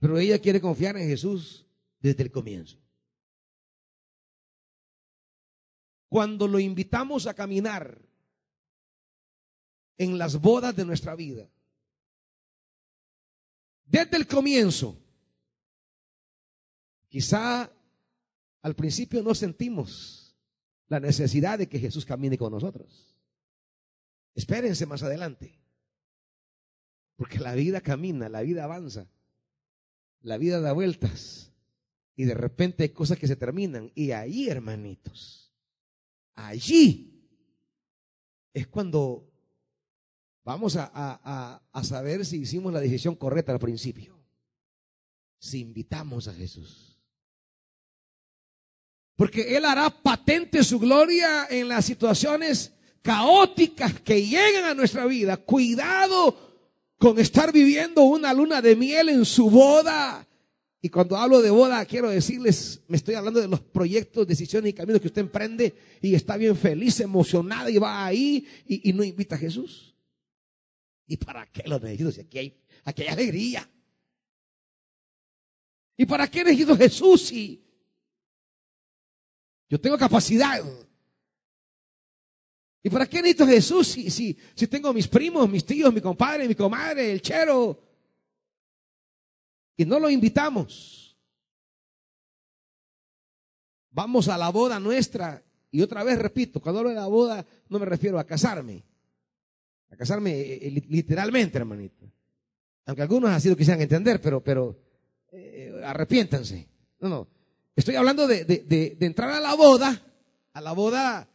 Pero 0.00 0.18
ella 0.18 0.38
quiere 0.38 0.60
confiar 0.60 0.96
en 0.96 1.08
Jesús 1.08 1.66
desde 2.00 2.24
el 2.24 2.30
comienzo. 2.30 2.78
Cuando 6.08 6.48
lo 6.48 6.58
invitamos 6.58 7.26
a 7.26 7.34
caminar 7.34 8.00
en 9.98 10.16
las 10.16 10.40
bodas 10.40 10.74
de 10.74 10.84
nuestra 10.84 11.14
vida. 11.14 11.50
Desde 13.84 14.16
el 14.16 14.26
comienzo, 14.26 14.96
quizá 17.08 17.70
al 18.68 18.76
principio 18.76 19.22
no 19.22 19.34
sentimos 19.34 20.36
la 20.88 21.00
necesidad 21.00 21.58
de 21.58 21.68
que 21.68 21.78
Jesús 21.78 22.04
camine 22.04 22.38
con 22.38 22.52
nosotros. 22.52 23.16
Espérense 24.34 24.86
más 24.86 25.02
adelante. 25.02 25.58
Porque 27.16 27.38
la 27.40 27.54
vida 27.54 27.80
camina, 27.80 28.28
la 28.28 28.42
vida 28.42 28.64
avanza, 28.64 29.08
la 30.20 30.38
vida 30.38 30.60
da 30.60 30.72
vueltas 30.72 31.52
y 32.14 32.24
de 32.24 32.34
repente 32.34 32.84
hay 32.84 32.90
cosas 32.90 33.18
que 33.18 33.26
se 33.26 33.36
terminan. 33.36 33.90
Y 33.94 34.12
ahí, 34.12 34.48
hermanitos, 34.48 35.52
allí 36.34 37.28
es 38.54 38.68
cuando 38.68 39.28
Vamos 40.48 40.76
a, 40.78 41.60
saber 41.82 42.24
si 42.24 42.38
hicimos 42.38 42.72
la 42.72 42.80
decisión 42.80 43.16
correcta 43.16 43.52
al 43.52 43.58
principio. 43.58 44.18
Si 45.38 45.60
invitamos 45.60 46.26
a 46.26 46.32
Jesús. 46.32 46.87
Porque 49.18 49.56
Él 49.56 49.64
hará 49.64 49.90
patente 49.90 50.62
su 50.62 50.78
gloria 50.78 51.48
en 51.50 51.66
las 51.66 51.84
situaciones 51.84 52.72
caóticas 53.02 54.00
que 54.00 54.24
llegan 54.24 54.64
a 54.64 54.74
nuestra 54.74 55.06
vida. 55.06 55.36
Cuidado 55.38 56.94
con 56.98 57.18
estar 57.18 57.52
viviendo 57.52 58.02
una 58.02 58.32
luna 58.32 58.62
de 58.62 58.76
miel 58.76 59.08
en 59.08 59.24
su 59.24 59.50
boda. 59.50 60.24
Y 60.80 60.88
cuando 60.88 61.16
hablo 61.16 61.42
de 61.42 61.50
boda, 61.50 61.84
quiero 61.84 62.10
decirles, 62.10 62.80
me 62.86 62.96
estoy 62.96 63.16
hablando 63.16 63.40
de 63.40 63.48
los 63.48 63.58
proyectos, 63.58 64.24
decisiones 64.24 64.70
y 64.70 64.74
caminos 64.74 65.00
que 65.00 65.08
usted 65.08 65.22
emprende 65.22 65.74
y 66.00 66.14
está 66.14 66.36
bien 66.36 66.56
feliz, 66.56 67.00
emocionada 67.00 67.68
y 67.70 67.78
va 67.78 68.06
ahí 68.06 68.46
y 68.68 68.92
no 68.92 69.02
invita 69.02 69.34
a 69.34 69.38
Jesús. 69.38 69.96
¿Y 71.08 71.16
para 71.16 71.44
qué 71.50 71.64
lo 71.66 71.80
necesito 71.80 72.12
si 72.12 72.20
aquí 72.20 72.38
hay, 72.38 72.56
aquí 72.84 73.02
hay 73.02 73.08
alegría? 73.08 73.68
¿Y 75.96 76.06
para 76.06 76.30
qué 76.30 76.44
necesito 76.44 76.76
Jesús 76.76 77.22
si 77.22 77.67
yo 79.68 79.80
tengo 79.80 79.98
capacidad? 79.98 80.62
¿Y 82.82 82.90
para 82.90 83.06
qué 83.06 83.18
necesito 83.18 83.46
Jesús 83.46 83.88
si, 83.88 84.10
si, 84.10 84.38
si 84.54 84.66
tengo 84.66 84.92
mis 84.92 85.08
primos, 85.08 85.48
mis 85.48 85.64
tíos, 85.64 85.92
mi 85.92 86.00
compadre, 86.00 86.48
mi 86.48 86.54
comadre, 86.54 87.12
el 87.12 87.20
chero? 87.20 87.82
Y 89.76 89.84
no 89.84 89.98
lo 89.98 90.10
invitamos. 90.10 91.16
Vamos 93.90 94.28
a 94.28 94.38
la 94.38 94.48
boda 94.50 94.78
nuestra. 94.80 95.42
Y 95.70 95.82
otra 95.82 96.02
vez 96.02 96.18
repito, 96.18 96.60
cuando 96.60 96.80
hablo 96.80 96.90
de 96.90 96.96
la 96.96 97.06
boda 97.06 97.44
no 97.68 97.78
me 97.78 97.86
refiero 97.86 98.18
a 98.18 98.24
casarme. 98.24 98.84
A 99.90 99.96
casarme 99.96 100.32
eh, 100.32 100.68
eh, 100.68 100.82
literalmente, 100.88 101.58
hermanito. 101.58 102.10
Aunque 102.86 103.02
algunos 103.02 103.30
así 103.30 103.48
lo 103.48 103.56
quisieran 103.56 103.82
entender, 103.82 104.20
pero, 104.20 104.42
pero 104.42 104.78
eh, 105.32 105.80
arrepiéntanse. 105.84 106.66
No, 107.00 107.08
no. 107.08 107.28
Estoy 107.78 107.94
hablando 107.94 108.26
de, 108.26 108.44
de, 108.44 108.96
de, 108.98 109.06
entrar 109.06 109.30
a 109.30 109.38
la 109.38 109.54
boda, 109.54 110.02
a 110.52 110.60
la 110.60 110.72
boda 110.72 111.30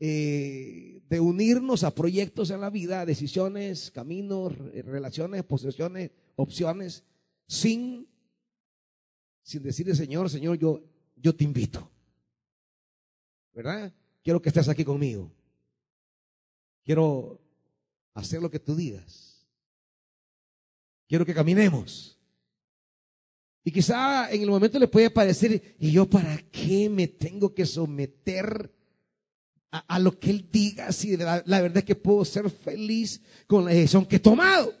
de 0.00 1.20
unirnos 1.20 1.84
a 1.84 1.94
proyectos 1.94 2.50
en 2.50 2.60
la 2.60 2.70
vida, 2.70 3.06
decisiones, 3.06 3.92
caminos, 3.92 4.58
relaciones, 4.58 5.44
posesiones, 5.44 6.10
opciones, 6.34 7.04
sin, 7.46 8.08
sin 9.44 9.62
decirle, 9.62 9.94
Señor, 9.94 10.28
Señor, 10.28 10.58
yo, 10.58 10.82
yo 11.14 11.36
te 11.36 11.44
invito. 11.44 11.88
¿Verdad? 13.52 13.92
Quiero 14.24 14.42
que 14.42 14.48
estés 14.48 14.68
aquí 14.68 14.84
conmigo. 14.84 15.30
Quiero 16.82 17.40
hacer 18.14 18.42
lo 18.42 18.50
que 18.50 18.58
tú 18.58 18.74
digas. 18.74 19.46
Quiero 21.06 21.24
que 21.24 21.32
caminemos. 21.32 22.18
Y 23.64 23.72
quizá 23.72 24.30
en 24.30 24.42
el 24.42 24.50
momento 24.50 24.78
le 24.78 24.88
puede 24.88 25.10
parecer, 25.10 25.76
¿y 25.78 25.90
yo 25.90 26.08
para 26.08 26.36
qué 26.50 26.88
me 26.90 27.08
tengo 27.08 27.54
que 27.54 27.64
someter 27.64 28.70
a, 29.70 29.98
lo 29.98 30.18
que 30.18 30.30
Él 30.30 30.48
diga 30.52 30.92
si 30.92 31.16
la, 31.16 31.42
verdad 31.42 31.78
es 31.78 31.84
que 31.84 31.96
puedo 31.96 32.24
ser 32.24 32.50
feliz 32.50 33.22
con 33.46 33.64
la 33.64 33.70
decisión 33.70 34.04
que 34.04 34.16
he 34.16 34.20
tomado? 34.20 34.72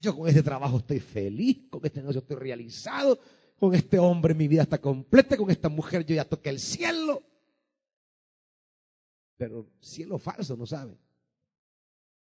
Yo 0.00 0.16
con 0.16 0.28
este 0.28 0.42
trabajo 0.42 0.78
estoy 0.78 1.00
feliz, 1.00 1.68
con 1.70 1.84
este 1.84 2.00
negocio 2.00 2.20
estoy 2.20 2.36
realizado, 2.36 3.20
con 3.58 3.74
este 3.74 3.98
hombre 3.98 4.34
mi 4.34 4.48
vida 4.48 4.62
está 4.62 4.80
completa, 4.80 5.36
con 5.36 5.50
esta 5.50 5.68
mujer 5.68 6.04
yo 6.04 6.14
ya 6.14 6.24
toqué 6.24 6.48
el 6.48 6.60
cielo 6.60 7.22
pero 9.36 9.70
cielo 9.80 10.18
falso 10.18 10.56
no 10.56 10.66
sabe. 10.66 10.98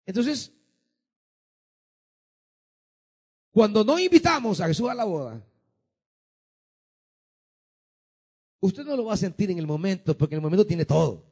Entonces, 0.06 0.52
cuando 3.54 3.84
no 3.84 3.96
invitamos 4.00 4.60
a 4.60 4.66
Jesús 4.66 4.90
a 4.90 4.94
la 4.94 5.04
boda, 5.04 5.40
usted 8.58 8.84
no 8.84 8.96
lo 8.96 9.04
va 9.04 9.14
a 9.14 9.16
sentir 9.16 9.48
en 9.52 9.58
el 9.60 9.66
momento, 9.66 10.18
porque 10.18 10.34
en 10.34 10.38
el 10.40 10.42
momento 10.42 10.66
tiene 10.66 10.84
todo. 10.84 11.24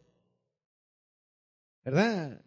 ¿Verdad? 1.85 2.41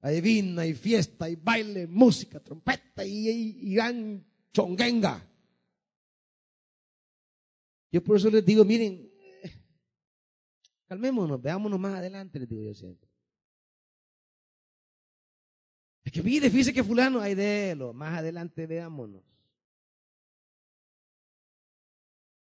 Hay 0.00 0.20
vino, 0.20 0.60
hay 0.60 0.74
fiesta, 0.74 1.26
hay 1.26 1.36
baile, 1.36 1.86
música, 1.86 2.40
trompeta 2.40 3.04
y, 3.04 3.28
y, 3.28 3.74
gran 3.74 4.26
chongenga. 4.52 5.24
Yo 7.92 8.02
por 8.02 8.16
eso 8.16 8.28
les 8.30 8.44
digo, 8.44 8.64
miren, 8.64 9.08
Calmémonos, 10.88 11.40
veámonos 11.40 11.78
más 11.78 11.94
adelante, 11.94 12.40
les 12.40 12.48
digo 12.48 12.62
yo 12.62 12.74
siempre. 12.74 13.08
Es 16.06 16.12
que 16.12 16.22
mire, 16.22 16.48
fíjese 16.48 16.72
que 16.72 16.84
fulano 16.84 17.20
hay 17.20 17.34
de 17.34 17.72
él, 17.72 17.80
más 17.92 18.16
adelante 18.16 18.64
veámonos. 18.66 19.24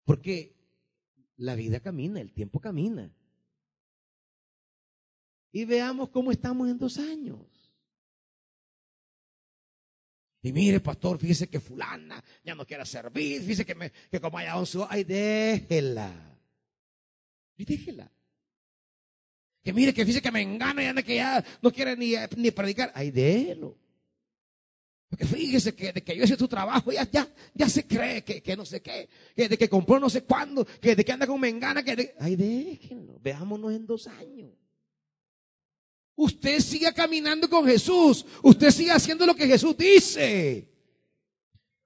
Porque 0.05 0.55
la 1.39 1.55
vida 1.55 1.81
camina, 1.81 2.21
el 2.21 2.33
tiempo 2.33 2.61
camina. 2.61 3.11
y 5.51 5.65
veamos 5.65 6.11
cómo 6.11 6.33
estamos 6.33 6.69
en 6.69 6.77
dos 6.77 6.99
años. 6.99 7.47
Y 10.43 10.53
mire, 10.53 10.81
pastor, 10.81 11.19
fíjese 11.19 11.49
que 11.49 11.61
fulana 11.61 12.23
ya 12.43 12.55
no 12.55 12.67
quiere 12.67 12.85
servir, 12.85 13.41
fíjese 13.41 13.65
que, 13.65 13.93
que 14.11 14.21
como 14.21 14.37
haya 14.37 14.59
once, 14.59 14.79
ay, 14.91 15.05
déjela. 15.05 16.37
Y 17.57 17.65
déjela. 17.65 18.14
Que 19.65 19.73
mire, 19.73 19.95
que 19.95 20.05
fíjese 20.05 20.21
que 20.21 20.31
me 20.31 20.43
engana 20.43 20.83
y 20.83 20.87
anda 20.87 21.03
que 21.03 21.17
ya 21.17 21.43
no 21.63 21.73
quiere 21.73 21.97
ni, 21.97 22.13
ni 22.37 22.51
predicar. 22.51 22.93
Ay, 22.95 23.11
déjelo. 23.11 23.75
Porque 25.09 25.25
fíjese 25.25 25.75
que 25.75 25.93
de 25.93 26.03
que 26.03 26.15
yo 26.15 26.25
hice 26.25 26.37
tu 26.37 26.47
trabajo, 26.47 26.93
ya, 26.93 27.09
ya, 27.11 27.27
ya 27.55 27.69
se 27.69 27.87
cree 27.87 28.23
que, 28.23 28.43
que 28.43 28.57
no 28.57 28.67
sé 28.67 28.83
qué, 28.83 29.09
que 29.35 29.49
de 29.49 29.57
que 29.57 29.69
compró 29.69 29.99
no 29.99 30.11
sé 30.11 30.25
cuándo, 30.25 30.67
que 30.67 30.95
de 30.95 31.05
que 31.05 31.13
anda 31.13 31.27
con 31.27 31.41
mengana, 31.41 31.83
que. 31.83 32.15
Ay, 32.21 32.37
déjenlo, 32.37 33.19
veámonos 33.21 33.73
en 33.73 33.87
dos 33.87 34.07
años. 34.07 34.51
Usted 36.17 36.61
siga 36.61 36.93
caminando 36.93 37.49
con 37.49 37.65
Jesús, 37.65 38.27
usted 38.43 38.71
siga 38.71 38.97
haciendo 38.97 39.25
lo 39.25 39.35
que 39.35 39.47
Jesús 39.47 39.77
dice. 39.77 40.69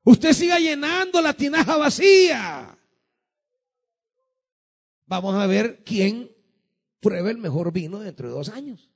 Usted 0.03 0.33
siga 0.33 0.59
llenando 0.59 1.21
la 1.21 1.33
tinaja 1.33 1.77
vacía. 1.77 2.77
Vamos 5.07 5.35
a 5.35 5.47
ver 5.47 5.83
quién 5.85 6.31
prueba 7.01 7.31
el 7.31 7.39
mejor 7.39 7.73
vino 7.73 7.99
dentro 8.01 8.29
de 8.29 8.35
dos 8.35 8.49
años. 8.49 8.91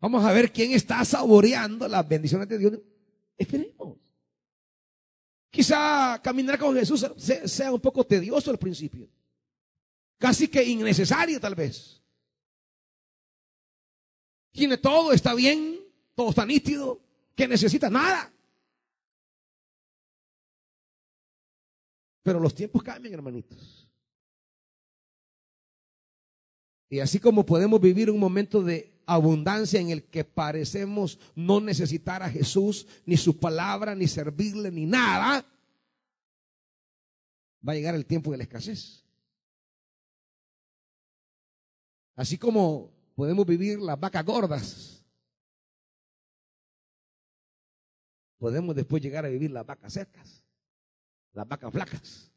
Vamos 0.00 0.24
a 0.24 0.32
ver 0.32 0.52
quién 0.52 0.72
está 0.72 1.04
saboreando 1.04 1.86
las 1.86 2.06
bendiciones 2.08 2.48
de 2.48 2.58
Dios. 2.58 2.78
Esperemos. 3.36 3.98
Quizá 5.50 6.20
caminar 6.22 6.58
con 6.58 6.74
Jesús 6.74 7.06
sea 7.44 7.72
un 7.72 7.80
poco 7.80 8.04
tedioso 8.04 8.50
al 8.50 8.58
principio. 8.58 9.08
Casi 10.18 10.48
que 10.48 10.64
innecesario 10.64 11.38
tal 11.40 11.54
vez. 11.54 12.02
Tiene 14.50 14.76
todo, 14.78 15.12
está 15.12 15.34
bien, 15.34 15.80
todo 16.14 16.30
está 16.30 16.44
nítido, 16.46 17.00
que 17.34 17.48
necesita 17.48 17.88
nada. 17.88 18.32
Pero 22.22 22.38
los 22.38 22.54
tiempos 22.54 22.82
cambian, 22.82 23.14
hermanitos. 23.14 23.81
Y 26.92 27.00
así 27.00 27.18
como 27.18 27.46
podemos 27.46 27.80
vivir 27.80 28.10
un 28.10 28.20
momento 28.20 28.62
de 28.62 28.92
abundancia 29.06 29.80
en 29.80 29.88
el 29.88 30.04
que 30.04 30.24
parecemos 30.24 31.18
no 31.34 31.58
necesitar 31.58 32.22
a 32.22 32.28
Jesús, 32.28 32.86
ni 33.06 33.16
su 33.16 33.40
palabra, 33.40 33.94
ni 33.94 34.06
servirle, 34.06 34.70
ni 34.70 34.84
nada, 34.84 35.42
va 37.66 37.72
a 37.72 37.74
llegar 37.74 37.94
el 37.94 38.04
tiempo 38.04 38.30
de 38.30 38.36
la 38.36 38.42
escasez. 38.42 39.06
Así 42.14 42.36
como 42.36 42.92
podemos 43.14 43.46
vivir 43.46 43.78
las 43.78 43.98
vacas 43.98 44.26
gordas, 44.26 45.02
podemos 48.36 48.76
después 48.76 49.02
llegar 49.02 49.24
a 49.24 49.30
vivir 49.30 49.50
las 49.50 49.64
vacas 49.64 49.94
secas, 49.94 50.44
las 51.32 51.48
vacas 51.48 51.72
flacas. 51.72 52.30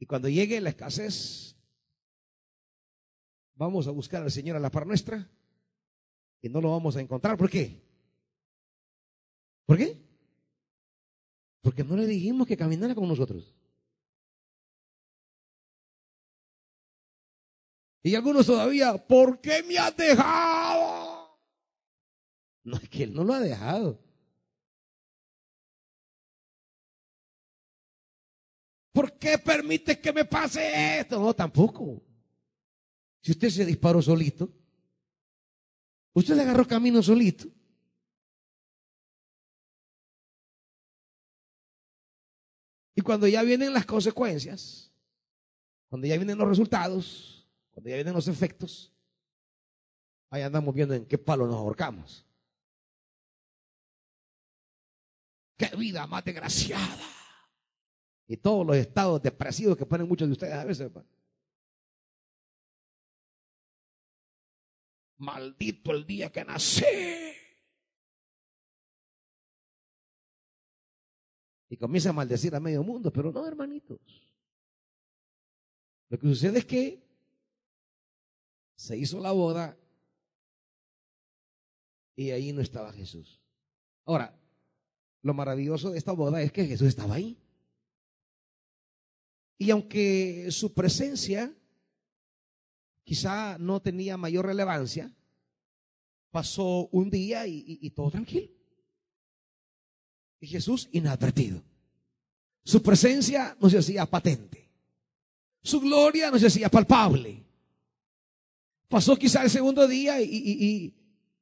Y 0.00 0.06
cuando 0.06 0.28
llegue 0.28 0.60
la 0.60 0.70
escasez, 0.70 1.54
vamos 3.62 3.86
a 3.86 3.90
buscar 3.92 4.22
al 4.22 4.30
Señor 4.30 4.56
a 4.56 4.60
la 4.60 4.70
par 4.70 4.86
nuestra 4.86 5.28
y 6.40 6.48
no 6.48 6.60
lo 6.60 6.70
vamos 6.70 6.96
a 6.96 7.00
encontrar. 7.00 7.36
¿Por 7.36 7.48
qué? 7.48 7.80
¿Por 9.64 9.78
qué? 9.78 10.02
Porque 11.60 11.84
no 11.84 11.96
le 11.96 12.06
dijimos 12.06 12.46
que 12.46 12.56
caminara 12.56 12.94
con 12.94 13.08
nosotros. 13.08 13.54
Y 18.02 18.16
algunos 18.16 18.46
todavía, 18.46 18.96
¿por 19.06 19.40
qué 19.40 19.62
me 19.62 19.78
has 19.78 19.96
dejado? 19.96 21.38
No 22.64 22.76
es 22.76 22.88
que 22.88 23.04
Él 23.04 23.14
no 23.14 23.22
lo 23.22 23.34
ha 23.34 23.40
dejado. 23.40 24.02
¿Por 28.92 29.16
qué 29.18 29.38
permite 29.38 30.00
que 30.00 30.12
me 30.12 30.24
pase 30.24 30.98
esto? 30.98 31.20
No, 31.20 31.32
tampoco. 31.32 32.02
Si 33.22 33.30
usted 33.30 33.50
se 33.50 33.64
disparó 33.64 34.02
solito, 34.02 34.50
usted 36.12 36.38
agarró 36.38 36.66
camino 36.66 37.02
solito. 37.02 37.46
Y 42.94 43.00
cuando 43.00 43.26
ya 43.26 43.42
vienen 43.42 43.72
las 43.72 43.86
consecuencias, 43.86 44.92
cuando 45.88 46.06
ya 46.06 46.16
vienen 46.16 46.36
los 46.36 46.48
resultados, 46.48 47.46
cuando 47.70 47.90
ya 47.90 47.96
vienen 47.96 48.14
los 48.14 48.28
efectos, 48.28 48.92
ahí 50.28 50.42
andamos 50.42 50.74
viendo 50.74 50.94
en 50.94 51.06
qué 51.06 51.16
palo 51.16 51.46
nos 51.46 51.56
ahorcamos. 51.56 52.26
Qué 55.56 55.74
vida 55.76 56.06
más 56.08 56.24
desgraciada. 56.24 57.06
Y 58.26 58.36
todos 58.36 58.66
los 58.66 58.76
estados 58.76 59.22
depresivos 59.22 59.76
que 59.76 59.86
ponen 59.86 60.08
muchos 60.08 60.26
de 60.26 60.32
ustedes 60.32 60.54
a 60.54 60.64
veces. 60.64 60.90
Maldito 65.22 65.92
el 65.92 66.04
día 66.04 66.30
que 66.30 66.44
nací. 66.44 66.84
Y 71.70 71.76
comienza 71.76 72.10
a 72.10 72.12
maldecir 72.12 72.54
a 72.54 72.60
medio 72.60 72.82
mundo, 72.82 73.10
pero 73.10 73.32
no, 73.32 73.46
hermanitos. 73.46 73.98
Lo 76.10 76.18
que 76.18 76.26
sucede 76.26 76.58
es 76.58 76.66
que 76.66 77.02
se 78.74 78.98
hizo 78.98 79.20
la 79.20 79.32
boda 79.32 79.78
y 82.14 82.30
ahí 82.30 82.52
no 82.52 82.60
estaba 82.60 82.92
Jesús. 82.92 83.40
Ahora, 84.04 84.38
lo 85.22 85.32
maravilloso 85.32 85.90
de 85.90 85.98
esta 85.98 86.12
boda 86.12 86.42
es 86.42 86.52
que 86.52 86.66
Jesús 86.66 86.88
estaba 86.88 87.14
ahí. 87.14 87.38
Y 89.56 89.70
aunque 89.70 90.50
su 90.50 90.74
presencia 90.74 91.54
quizá 93.04 93.58
no 93.58 93.80
tenía 93.80 94.16
mayor 94.16 94.46
relevancia, 94.46 95.10
pasó 96.30 96.88
un 96.92 97.10
día 97.10 97.46
y, 97.46 97.90
todo 97.90 98.10
tranquilo. 98.10 98.48
Y 100.40 100.46
Jesús 100.46 100.88
inadvertido. 100.92 101.62
Su 102.64 102.82
presencia 102.82 103.56
no 103.60 103.68
se 103.68 103.78
hacía 103.78 104.06
patente. 104.06 104.68
Su 105.62 105.80
gloria 105.80 106.30
no 106.30 106.38
se 106.38 106.46
hacía 106.46 106.68
palpable. 106.68 107.44
Pasó 108.88 109.16
quizá 109.16 109.42
el 109.42 109.50
segundo 109.50 109.86
día 109.86 110.20
y, 110.20 110.94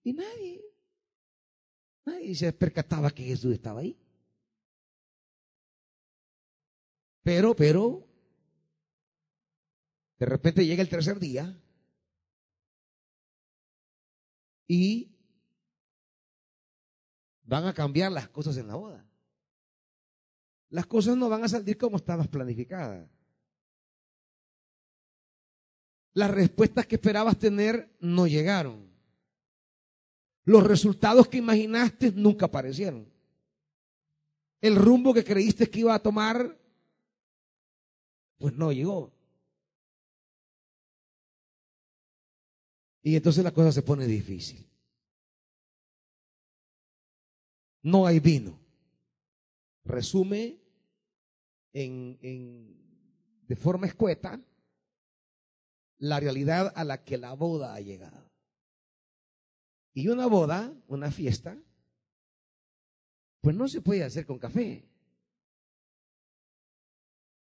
y 0.04 0.12
nadie, 0.12 0.60
nadie 2.04 2.34
se 2.34 2.52
percataba 2.52 3.10
que 3.10 3.24
Jesús 3.24 3.54
estaba 3.54 3.80
ahí. 3.80 3.96
Pero, 7.22 7.54
pero, 7.54 8.06
de 10.20 10.26
repente 10.26 10.66
llega 10.66 10.82
el 10.82 10.88
tercer 10.90 11.18
día 11.18 11.58
y 14.68 15.10
van 17.42 17.66
a 17.66 17.72
cambiar 17.72 18.12
las 18.12 18.28
cosas 18.28 18.58
en 18.58 18.68
la 18.68 18.74
boda. 18.74 19.06
Las 20.68 20.84
cosas 20.84 21.16
no 21.16 21.30
van 21.30 21.42
a 21.42 21.48
salir 21.48 21.78
como 21.78 21.96
estabas 21.96 22.28
planificadas. 22.28 23.08
Las 26.12 26.30
respuestas 26.30 26.86
que 26.86 26.96
esperabas 26.96 27.38
tener 27.38 27.96
no 28.00 28.26
llegaron. 28.26 28.90
Los 30.44 30.64
resultados 30.64 31.28
que 31.28 31.38
imaginaste 31.38 32.12
nunca 32.12 32.44
aparecieron. 32.44 33.10
El 34.60 34.76
rumbo 34.76 35.14
que 35.14 35.24
creíste 35.24 35.70
que 35.70 35.80
iba 35.80 35.94
a 35.94 36.02
tomar, 36.02 36.58
pues 38.36 38.52
no 38.52 38.70
llegó. 38.70 39.18
Y 43.02 43.16
entonces 43.16 43.42
la 43.42 43.52
cosa 43.52 43.72
se 43.72 43.82
pone 43.82 44.06
difícil. 44.06 44.66
No 47.82 48.06
hay 48.06 48.20
vino. 48.20 48.58
Resume 49.84 50.60
en, 51.72 52.18
en, 52.20 53.46
de 53.46 53.56
forma 53.56 53.86
escueta 53.86 54.40
la 55.98 56.20
realidad 56.20 56.72
a 56.74 56.84
la 56.84 57.04
que 57.04 57.16
la 57.16 57.32
boda 57.34 57.74
ha 57.74 57.80
llegado. 57.80 58.30
Y 59.92 60.08
una 60.08 60.26
boda, 60.26 60.72
una 60.86 61.10
fiesta, 61.10 61.58
pues 63.40 63.56
no 63.56 63.68
se 63.68 63.80
puede 63.80 64.04
hacer 64.04 64.26
con 64.26 64.38
café. 64.38 64.86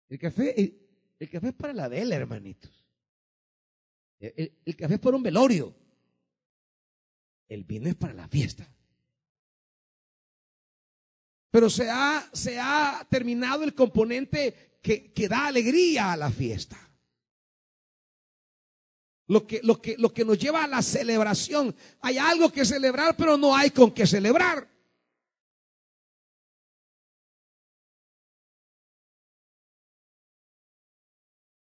El 0.09 0.19
café, 0.19 0.59
el, 0.59 0.87
el 1.19 1.29
café 1.29 1.49
es 1.49 1.55
para 1.55 1.73
la 1.73 1.87
vela, 1.87 2.15
hermanitos. 2.15 2.86
El, 4.19 4.75
café 4.75 4.95
es 4.95 4.99
para 4.99 5.17
un 5.17 5.23
velorio. 5.23 5.75
El 7.47 7.63
vino 7.63 7.87
es 7.87 7.95
para 7.95 8.13
la 8.13 8.27
fiesta. 8.27 8.67
Pero 11.51 11.69
se 11.69 11.89
ha, 11.89 12.29
se 12.33 12.59
ha 12.59 13.07
terminado 13.09 13.63
el 13.63 13.73
componente 13.73 14.79
que, 14.81 15.13
que 15.13 15.27
da 15.27 15.47
alegría 15.47 16.13
a 16.13 16.17
la 16.17 16.31
fiesta. 16.31 16.77
Lo 19.27 19.45
que, 19.45 19.59
lo, 19.61 19.81
que, 19.81 19.97
lo 19.97 20.13
que 20.13 20.23
nos 20.23 20.39
lleva 20.39 20.63
a 20.63 20.67
la 20.67 20.81
celebración. 20.81 21.75
Hay 22.01 22.17
algo 22.17 22.51
que 22.51 22.65
celebrar, 22.65 23.15
pero 23.17 23.37
no 23.37 23.55
hay 23.55 23.71
con 23.71 23.91
qué 23.91 24.07
celebrar. 24.07 24.69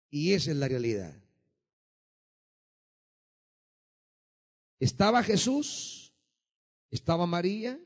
Y 0.10 0.34
esa 0.34 0.52
es 0.52 0.58
la 0.58 0.68
realidad. 0.68 1.23
Estaba 4.84 5.24
Jesús, 5.24 6.14
estaba 6.92 7.26
María, 7.26 7.80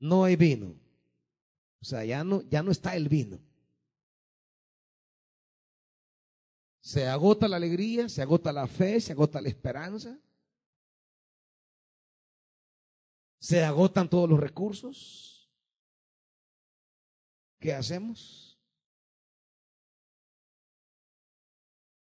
no 0.00 0.24
hay 0.24 0.34
vino. 0.34 0.74
O 1.80 1.84
sea, 1.84 2.04
ya 2.04 2.24
no, 2.24 2.42
ya 2.42 2.60
no 2.64 2.72
está 2.72 2.96
el 2.96 3.08
vino. 3.08 3.38
Se 6.80 7.06
agota 7.06 7.46
la 7.46 7.58
alegría, 7.58 8.08
se 8.08 8.20
agota 8.20 8.52
la 8.52 8.66
fe, 8.66 9.00
se 9.00 9.12
agota 9.12 9.40
la 9.40 9.48
esperanza. 9.48 10.18
Se 13.38 13.62
agotan 13.62 14.10
todos 14.10 14.28
los 14.28 14.40
recursos. 14.40 15.48
¿Qué 17.60 17.72
hacemos? 17.72 18.58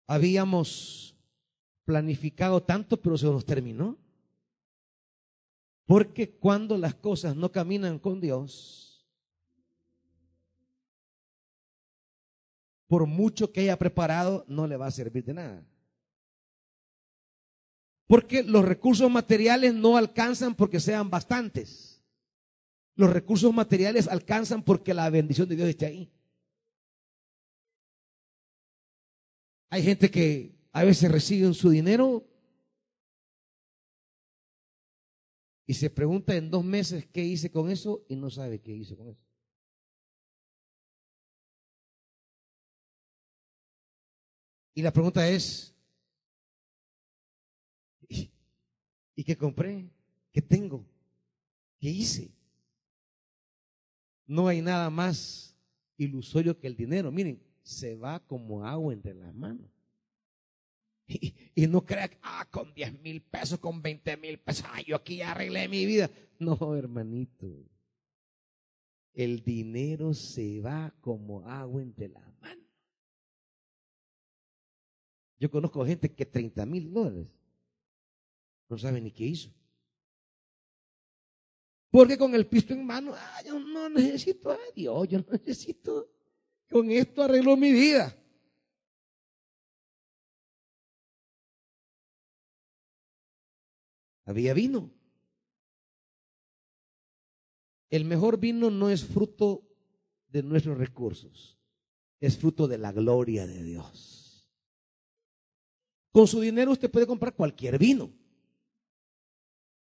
Habíamos 0.07 1.08
planificado 1.89 2.61
tanto, 2.61 3.01
pero 3.01 3.17
se 3.17 3.25
nos 3.25 3.43
terminó. 3.43 3.97
Porque 5.87 6.29
cuando 6.29 6.77
las 6.77 6.93
cosas 6.93 7.35
no 7.35 7.51
caminan 7.51 7.97
con 7.97 8.21
Dios, 8.21 9.07
por 12.85 13.07
mucho 13.07 13.51
que 13.51 13.61
haya 13.61 13.79
preparado, 13.79 14.45
no 14.47 14.67
le 14.67 14.77
va 14.77 14.85
a 14.85 14.91
servir 14.91 15.23
de 15.23 15.33
nada. 15.33 15.65
Porque 18.05 18.43
los 18.43 18.63
recursos 18.63 19.09
materiales 19.09 19.73
no 19.73 19.97
alcanzan 19.97 20.53
porque 20.53 20.79
sean 20.79 21.09
bastantes. 21.09 22.03
Los 22.93 23.09
recursos 23.09 23.51
materiales 23.51 24.07
alcanzan 24.07 24.61
porque 24.61 24.93
la 24.93 25.09
bendición 25.09 25.49
de 25.49 25.55
Dios 25.55 25.69
esté 25.69 25.87
ahí. 25.87 26.11
Hay 29.71 29.81
gente 29.81 30.11
que 30.11 30.58
a 30.79 30.85
veces 30.85 31.11
recibe 31.11 31.53
su 31.53 31.71
dinero 31.71 32.25
y 35.67 35.73
se 35.73 35.89
pregunta 35.89 36.33
en 36.37 36.49
dos 36.49 36.63
meses 36.63 37.05
qué 37.07 37.21
hice 37.21 37.51
con 37.51 37.69
eso 37.69 38.05
y 38.07 38.15
no 38.15 38.29
sabe 38.29 38.61
qué 38.61 38.71
hizo 38.71 38.95
con 38.95 39.09
eso. 39.09 39.21
Y 44.73 44.81
la 44.81 44.93
pregunta 44.93 45.27
es, 45.27 45.75
¿y, 48.07 48.31
qué 49.25 49.35
compré? 49.35 49.91
¿Qué 50.31 50.41
tengo? 50.41 50.85
¿Qué 51.77 51.89
hice? 51.89 52.31
No 54.25 54.47
hay 54.47 54.61
nada 54.61 54.89
más 54.89 55.57
ilusorio 55.97 56.57
que 56.57 56.67
el 56.67 56.77
dinero. 56.77 57.11
Miren, 57.11 57.43
se 57.63 57.95
va 57.95 58.25
como 58.25 58.65
agua 58.65 58.93
entre 58.93 59.13
las 59.13 59.35
manos. 59.35 59.78
Y, 61.09 61.65
no 61.65 61.83
crea 61.83 62.07
ah, 62.21 62.47
con 62.51 62.71
10 62.71 63.01
mil 63.01 63.21
pesos, 63.23 63.57
con 63.57 63.81
20 63.81 64.15
mil 64.17 64.37
pesos, 64.37 64.65
ah, 64.69 64.79
yo 64.85 64.95
aquí 64.95 65.23
arreglé 65.23 65.67
mi 65.67 65.85
vida. 65.85 66.09
No, 66.37 66.75
hermanito. 66.75 67.47
El 69.13 69.43
dinero 69.43 70.13
se 70.13 70.61
va 70.61 70.93
como 71.01 71.41
agua 71.49 71.81
entre 71.81 72.09
las 72.09 72.23
manos. 72.39 72.63
Yo 75.39 75.49
conozco 75.49 75.83
gente 75.83 76.13
que 76.13 76.25
30 76.27 76.65
mil 76.67 76.93
dólares 76.93 77.27
no 78.69 78.77
sabe 78.77 79.01
ni 79.01 79.09
qué 79.09 79.25
hizo. 79.25 79.51
Porque 81.89 82.19
con 82.19 82.35
el 82.35 82.45
pisto 82.45 82.73
en 82.73 82.85
mano, 82.85 83.13
ah, 83.15 83.41
yo 83.43 83.59
no 83.59 83.89
necesito 83.89 84.51
a 84.51 84.59
Dios, 84.75 85.07
yo 85.07 85.19
no 85.19 85.25
necesito, 85.31 86.07
con 86.69 86.91
esto 86.91 87.23
arreglo 87.23 87.57
mi 87.57 87.71
vida. 87.71 88.15
Había 94.29 94.53
vino. 94.53 94.91
El 97.89 98.05
mejor 98.05 98.39
vino 98.39 98.69
no 98.69 98.91
es 98.91 99.03
fruto 99.03 99.67
de 100.27 100.43
nuestros 100.43 100.77
recursos, 100.77 101.57
es 102.19 102.37
fruto 102.37 102.67
de 102.67 102.77
la 102.77 102.91
gloria 102.91 103.47
de 103.47 103.63
Dios. 103.63 104.47
Con 106.11 106.27
su 106.27 106.41
dinero 106.41 106.73
usted 106.73 106.91
puede 106.91 107.07
comprar 107.07 107.33
cualquier 107.33 107.79
vino, 107.79 108.13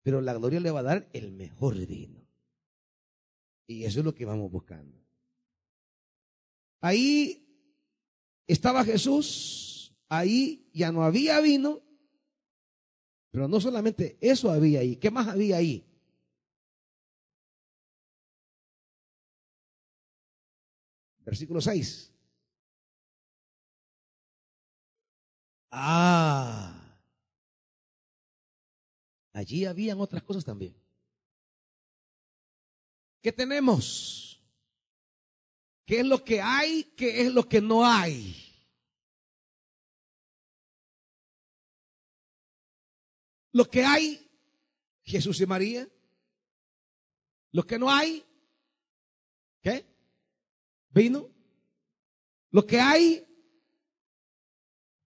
pero 0.02 0.22
la 0.22 0.34
gloria 0.34 0.62
le 0.62 0.72
va 0.72 0.80
a 0.80 0.84
dar 0.84 1.10
el 1.12 1.34
mejor 1.34 1.76
vino. 1.86 2.26
Y 3.68 3.84
eso 3.84 4.00
es 4.00 4.06
lo 4.06 4.16
que 4.16 4.24
vamos 4.24 4.50
buscando. 4.50 4.98
Ahí 6.80 7.46
estaba 8.48 8.86
Jesús, 8.86 9.94
ahí 10.08 10.70
ya 10.72 10.94
no 10.94 11.04
había 11.04 11.42
vino, 11.42 11.82
pero 13.32 13.48
no 13.48 13.62
solamente 13.62 14.18
eso 14.20 14.52
había 14.52 14.82
ahí, 14.82 14.98
¿qué 14.98 15.10
más 15.10 15.28
había 15.28 15.58
ahí? 15.58 15.86
Versículo 21.26 21.62
6. 21.62 22.12
Ah, 25.72 27.00
allí 29.32 29.64
habían 29.66 30.02
otras 30.02 30.22
cosas 30.24 30.44
también. 30.44 30.76
¿Qué 33.22 33.32
tenemos? 33.32 34.42
¿Qué 35.86 36.02
es 36.02 36.06
lo 36.06 36.24
que 36.24 36.42
hay? 36.42 36.84
¿Qué 36.98 37.22
es 37.22 37.34
lo 37.34 37.48
que 37.48 37.62
no 37.62 37.86
hay? 37.86 38.51
Lo 43.52 43.70
que 43.70 43.84
hay, 43.84 44.30
Jesús 45.04 45.40
y 45.42 45.46
María. 45.46 45.88
Lo 47.52 47.64
que 47.64 47.78
no 47.78 47.90
hay, 47.90 48.26
¿qué? 49.62 49.86
Vino. 50.90 51.30
Lo 52.50 52.66
que 52.66 52.80
hay, 52.80 53.28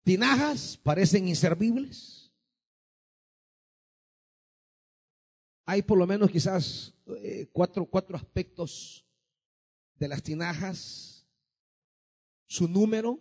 tinajas 0.03 0.77
parecen 0.77 1.27
inservibles. 1.27 2.31
Hay 5.65 5.81
por 5.81 5.97
lo 5.97 6.05
menos 6.05 6.29
quizás 6.29 6.93
eh, 7.07 7.47
cuatro, 7.51 7.85
cuatro 7.87 8.15
aspectos 8.15 9.03
de 9.95 10.07
las 10.07 10.21
tinajas. 10.21 11.27
Su 12.45 12.67
número 12.67 13.19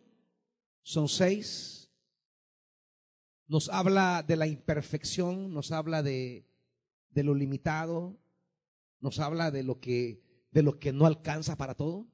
son 0.82 1.08
seis. 1.08 1.83
Nos 3.46 3.68
habla 3.68 4.22
de 4.22 4.36
la 4.36 4.46
imperfección, 4.46 5.52
nos 5.52 5.72
habla 5.72 6.02
de, 6.02 6.46
de 7.10 7.22
lo 7.22 7.34
limitado, 7.34 8.18
nos 9.00 9.18
habla 9.18 9.50
de 9.50 9.62
lo 9.62 9.80
que 9.80 10.22
de 10.50 10.62
lo 10.62 10.78
que 10.78 10.92
no 10.92 11.06
alcanza 11.06 11.56
para 11.56 11.74
todo. 11.74 12.06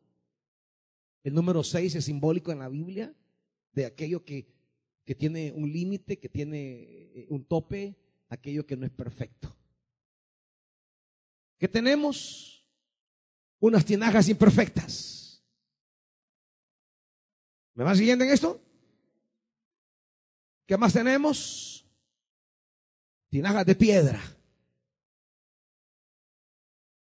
El 1.22 1.34
número 1.34 1.62
seis 1.62 1.94
es 1.94 2.06
simbólico 2.06 2.52
en 2.52 2.58
la 2.58 2.68
Biblia 2.68 3.14
de 3.72 3.84
aquello 3.84 4.24
que 4.24 4.60
que 5.10 5.14
tiene 5.16 5.50
un 5.50 5.72
límite, 5.72 6.20
que 6.20 6.28
tiene 6.28 6.58
eh, 6.60 7.26
un 7.30 7.44
tope, 7.44 7.96
aquello 8.28 8.64
que 8.64 8.76
no 8.76 8.86
es 8.86 8.92
perfecto. 8.92 9.52
Que 11.58 11.66
tenemos 11.66 12.64
unas 13.58 13.84
tinajas 13.84 14.28
imperfectas. 14.28 15.42
¿Me 17.74 17.82
van 17.82 17.96
siguiendo 17.96 18.24
en 18.24 18.30
esto? 18.30 18.62
¿Qué 20.70 20.76
más 20.76 20.92
tenemos? 20.92 21.84
Tinajas 23.28 23.66
de 23.66 23.74
piedra. 23.74 24.22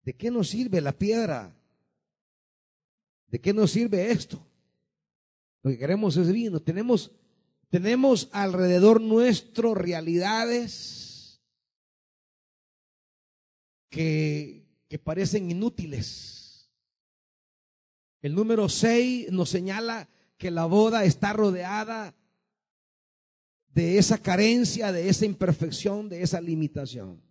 ¿De 0.04 0.16
qué 0.16 0.30
nos 0.30 0.48
sirve 0.48 0.80
la 0.80 0.92
piedra? 0.92 1.54
¿De 3.26 3.38
qué 3.38 3.52
nos 3.52 3.70
sirve 3.72 4.10
esto? 4.10 4.42
Lo 5.62 5.70
que 5.70 5.76
queremos 5.76 6.16
es 6.16 6.32
vino. 6.32 6.60
Tenemos 6.60 7.10
tenemos 7.68 8.30
alrededor 8.32 9.02
nuestro 9.02 9.74
realidades 9.74 11.42
que, 13.90 14.64
que 14.88 14.98
parecen 14.98 15.50
inútiles. 15.50 16.70
El 18.22 18.34
número 18.34 18.70
6 18.70 19.30
nos 19.30 19.50
señala 19.50 20.08
que 20.38 20.50
la 20.50 20.64
boda 20.64 21.04
está 21.04 21.34
rodeada 21.34 22.14
de 23.74 23.98
esa 23.98 24.18
carencia, 24.18 24.92
de 24.92 25.08
esa 25.08 25.24
imperfección, 25.24 26.08
de 26.08 26.22
esa 26.22 26.40
limitación. 26.40 27.22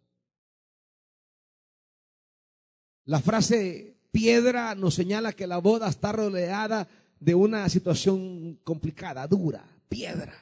La 3.06 3.20
frase 3.20 3.98
piedra 4.12 4.76
nos 4.76 4.96
señala 4.96 5.34
que 5.34 5.48
la 5.48 5.58
boda 5.58 5.88
está 5.88 6.12
rodeada 6.12 6.88
de 7.20 7.36
una 7.36 7.68
situación 7.70 8.60
complicada, 8.64 9.28
dura 9.28 9.64
piedra. 9.88 10.34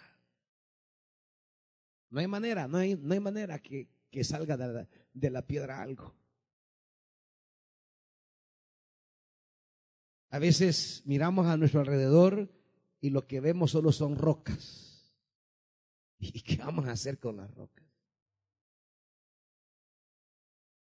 No 2.09 2.19
hay 2.19 2.27
manera, 2.27 2.67
no 2.67 2.77
hay, 2.77 2.95
no 2.95 3.13
hay 3.13 3.19
manera 3.19 3.59
que, 3.59 3.87
que 4.09 4.23
salga 4.23 4.57
de 4.57 4.73
la, 4.73 4.87
de 5.13 5.29
la 5.29 5.41
piedra 5.41 5.81
algo. 5.81 6.13
A 10.29 10.39
veces 10.39 11.01
miramos 11.05 11.47
a 11.47 11.57
nuestro 11.57 11.79
alrededor 11.79 12.49
y 12.99 13.09
lo 13.09 13.25
que 13.27 13.39
vemos 13.39 13.71
solo 13.71 13.91
son 13.91 14.17
rocas. 14.17 14.84
¿Y 16.33 16.41
qué 16.41 16.57
vamos 16.57 16.85
a 16.85 16.91
hacer 16.91 17.19
con 17.19 17.37
las 17.37 17.53
rocas? 17.53 17.85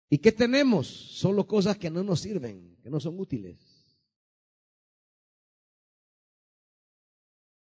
¿Y 0.09 0.19
qué 0.19 0.31
tenemos? 0.31 0.87
Solo 0.87 1.47
cosas 1.47 1.77
que 1.77 1.89
no 1.89 2.03
nos 2.03 2.19
sirven, 2.19 2.77
que 2.83 2.89
no 2.89 2.99
son 2.99 3.19
útiles. 3.19 3.57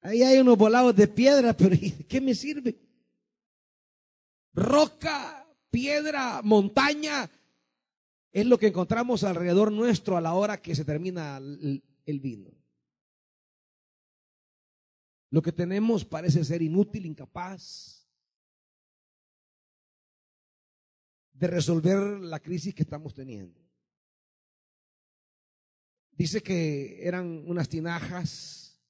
Ahí 0.03 0.23
hay 0.23 0.39
unos 0.39 0.57
volados 0.57 0.95
de 0.95 1.09
piedra, 1.09 1.53
pero 1.57 1.77
¿qué 2.09 2.21
me 2.21 2.35
sirve? 2.35 2.79
Roca, 4.53 5.47
piedra, 5.71 6.41
montaña, 6.43 7.29
es 8.33 8.47
lo 8.47 8.59
que 8.59 8.69
encontramos 8.69 9.25
alrededor 9.25 9.73
nuestro 9.73 10.17
a 10.17 10.21
la 10.21 10.35
hora 10.35 10.61
que 10.61 10.75
se 10.75 10.85
termina 10.85 11.39
el, 11.39 11.83
el 12.05 12.21
vino. 12.21 12.56
Lo 15.31 15.43
que 15.43 15.53
tenemos 15.53 16.05
parece 16.05 16.45
ser 16.45 16.63
inútil, 16.63 17.07
incapaz, 17.07 18.07
de 21.33 21.47
resolver 21.47 22.21
la 22.21 22.41
crisis 22.41 22.75
que 22.75 22.83
estamos 22.83 23.15
teniendo. 23.15 23.61
Dice 26.13 26.43
que 26.43 27.07
eran 27.07 27.45
unas 27.47 27.69
tinajas 27.69 28.81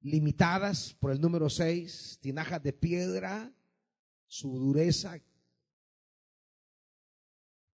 limitadas 0.00 0.94
por 0.94 1.12
el 1.12 1.20
número 1.20 1.48
6, 1.48 2.18
tinajas 2.20 2.62
de 2.62 2.72
piedra, 2.72 3.52
su 4.26 4.58
dureza, 4.58 5.20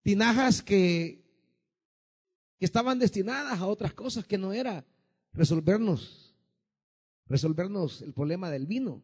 tinajas 0.03 0.63
que, 0.63 1.25
que 2.59 2.65
estaban 2.65 2.99
destinadas 2.99 3.59
a 3.59 3.67
otras 3.67 3.95
cosas 3.95 4.27
que 4.27 4.37
no 4.37 4.53
era 4.53 4.85
resolvernos, 5.33 6.24
resolvernos 7.27 8.03
el 8.03 8.13
problema 8.13 8.51
del 8.51 8.67
vino. 8.67 9.03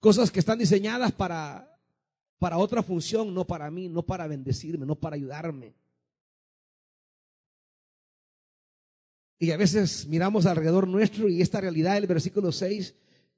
Cosas 0.00 0.30
que 0.30 0.40
están 0.40 0.58
diseñadas 0.58 1.12
para, 1.12 1.80
para 2.38 2.58
otra 2.58 2.82
función, 2.82 3.32
no 3.32 3.46
para 3.46 3.70
mí, 3.70 3.88
no 3.88 4.02
para 4.02 4.26
bendecirme, 4.26 4.84
no 4.84 4.96
para 4.96 5.16
ayudarme. 5.16 5.74
Y 9.38 9.50
a 9.50 9.56
veces 9.56 10.06
miramos 10.06 10.46
alrededor 10.46 10.88
nuestro 10.88 11.28
y 11.28 11.42
esta 11.42 11.60
realidad 11.60 11.94
del 11.94 12.06
versículo 12.06 12.52
6 12.52 12.94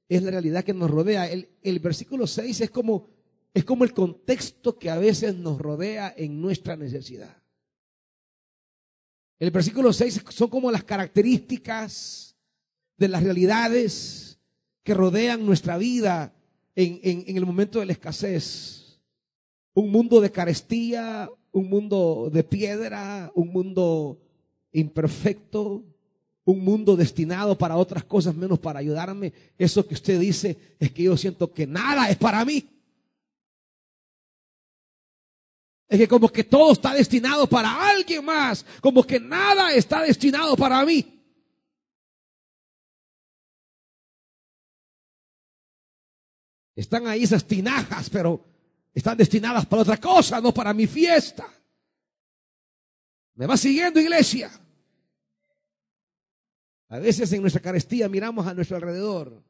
es 0.09 0.23
la 0.23 0.31
realidad 0.31 0.63
que 0.63 0.73
nos 0.73 0.89
rodea. 0.89 1.29
El, 1.29 1.79
versículo 1.79 2.27
6 2.27 2.61
es 2.61 2.69
como, 2.69 3.09
es 3.53 3.63
como 3.65 3.83
el 3.83 3.93
contexto 3.93 4.77
que 4.77 4.89
a 4.89 4.97
veces 4.97 5.35
nos 5.35 5.59
rodea 5.59 6.13
en 6.15 6.39
nuestra 6.39 6.75
necesidad. 6.75 7.35
El 9.39 9.51
versículo 9.51 9.93
6 9.93 10.23
son 10.29 10.49
como 10.49 10.71
las 10.71 10.83
características 10.83 12.35
de 12.97 13.07
las 13.07 13.23
realidades 13.23 14.39
que 14.83 14.93
rodean 14.93 15.45
nuestra 15.45 15.77
vida 15.77 16.33
en, 16.75 17.23
el 17.27 17.45
momento 17.45 17.79
de 17.79 17.85
la 17.85 17.91
escasez. 17.91 18.99
Un 19.73 19.91
mundo 19.91 20.21
de 20.21 20.31
carestía, 20.31 21.29
un 21.51 21.69
mundo 21.69 22.31
de 22.33 22.43
piedra, 22.43 23.31
un 23.35 23.49
mundo 23.49 24.17
imperfecto, 24.71 25.83
un 26.45 26.63
mundo 26.63 26.95
destinado 26.95 27.57
para 27.57 27.77
otras 27.77 28.03
cosas 28.05 28.35
menos 28.35 28.57
para 28.57 28.79
ayudarme. 28.79 29.33
Eso 29.57 29.85
que 29.85 29.93
usted 29.93 30.19
dice 30.19 30.57
es 30.79 30.91
que 30.91 31.03
yo 31.03 31.15
siento 31.17 31.51
que 31.51 31.67
nada 31.67 32.09
es 32.09 32.17
para 32.17 32.43
mí. 32.43 32.65
Es 35.87 35.97
que 35.97 36.07
como 36.07 36.27
que 36.29 36.43
todo 36.43 36.73
está 36.73 36.93
destinado 36.93 37.47
para 37.47 37.89
alguien 37.89 38.25
más, 38.25 38.65
como 38.81 39.03
que 39.03 39.19
nada 39.19 39.71
está 39.71 40.01
destinado 40.01 40.55
para 40.57 40.83
mí. 40.85 41.13
Están 46.75 47.07
ahí 47.07 47.23
esas 47.23 47.45
tinajas, 47.45 48.09
pero 48.09 48.45
están 48.93 49.17
destinadas 49.17 49.65
para 49.65 49.81
otra 49.81 49.97
cosa, 49.97 50.41
no 50.41 50.53
para 50.53 50.73
mi 50.73 50.85
fiesta. 50.87 51.47
¿Me 53.35 53.47
va 53.47 53.55
siguiendo, 53.55 53.99
iglesia? 53.99 54.51
A 56.89 56.99
veces 56.99 57.31
en 57.33 57.41
nuestra 57.41 57.61
carestía 57.61 58.07
miramos 58.09 58.45
a 58.45 58.53
nuestro 58.53 58.77
alrededor 58.77 59.43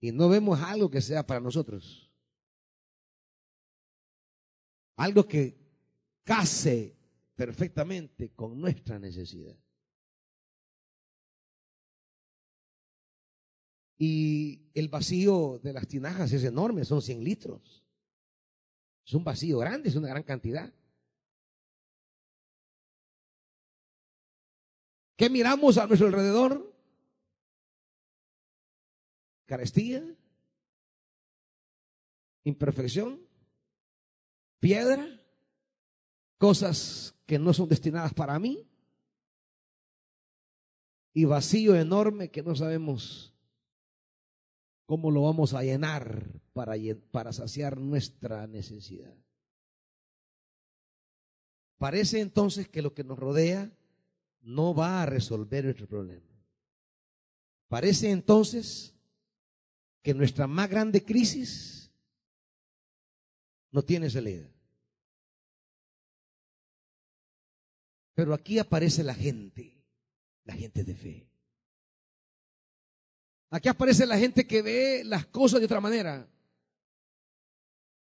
y 0.00 0.12
no 0.12 0.28
vemos 0.28 0.60
algo 0.60 0.90
que 0.90 1.00
sea 1.00 1.26
para 1.26 1.40
nosotros. 1.40 2.07
Algo 4.98 5.26
que 5.26 5.56
case 6.24 6.96
perfectamente 7.34 8.30
con 8.34 8.60
nuestra 8.60 8.98
necesidad. 8.98 9.56
Y 13.96 14.70
el 14.74 14.88
vacío 14.88 15.60
de 15.62 15.72
las 15.72 15.86
tinajas 15.86 16.32
es 16.32 16.42
enorme, 16.42 16.84
son 16.84 17.00
100 17.00 17.22
litros. 17.22 17.84
Es 19.06 19.14
un 19.14 19.22
vacío 19.22 19.58
grande, 19.58 19.88
es 19.88 19.94
una 19.94 20.08
gran 20.08 20.24
cantidad. 20.24 20.72
¿Qué 25.16 25.30
miramos 25.30 25.78
a 25.78 25.86
nuestro 25.86 26.08
alrededor? 26.08 26.76
Carestía, 29.46 30.04
imperfección, 32.42 33.27
piedra, 34.60 35.20
cosas 36.38 37.14
que 37.26 37.38
no 37.38 37.52
son 37.52 37.68
destinadas 37.68 38.14
para 38.14 38.38
mí 38.38 38.66
y 41.12 41.24
vacío 41.24 41.74
enorme 41.74 42.30
que 42.30 42.42
no 42.42 42.54
sabemos 42.54 43.28
¿Cómo 44.88 45.10
lo 45.10 45.20
vamos 45.20 45.52
a 45.52 45.62
llenar 45.62 46.40
para, 46.54 46.72
para 47.10 47.30
saciar 47.34 47.76
nuestra 47.76 48.46
necesidad? 48.46 49.14
Parece 51.76 52.20
entonces 52.20 52.68
que 52.68 52.80
lo 52.80 52.94
que 52.94 53.04
nos 53.04 53.18
rodea 53.18 53.70
no 54.40 54.74
va 54.74 55.02
a 55.02 55.06
resolver 55.06 55.66
nuestro 55.66 55.86
problema. 55.86 56.24
Parece 57.68 58.10
entonces 58.10 58.94
que 60.00 60.14
nuestra 60.14 60.46
más 60.46 60.70
grande 60.70 61.04
crisis 61.04 61.77
no 63.70 63.82
tiene 63.82 64.10
salida. 64.10 64.48
Pero 68.14 68.34
aquí 68.34 68.58
aparece 68.58 69.04
la 69.04 69.14
gente, 69.14 69.84
la 70.44 70.54
gente 70.54 70.82
de 70.82 70.94
fe. 70.94 71.28
Aquí 73.50 73.68
aparece 73.68 74.04
la 74.06 74.18
gente 74.18 74.46
que 74.46 74.62
ve 74.62 75.02
las 75.04 75.26
cosas 75.26 75.60
de 75.60 75.66
otra 75.66 75.80
manera. 75.80 76.28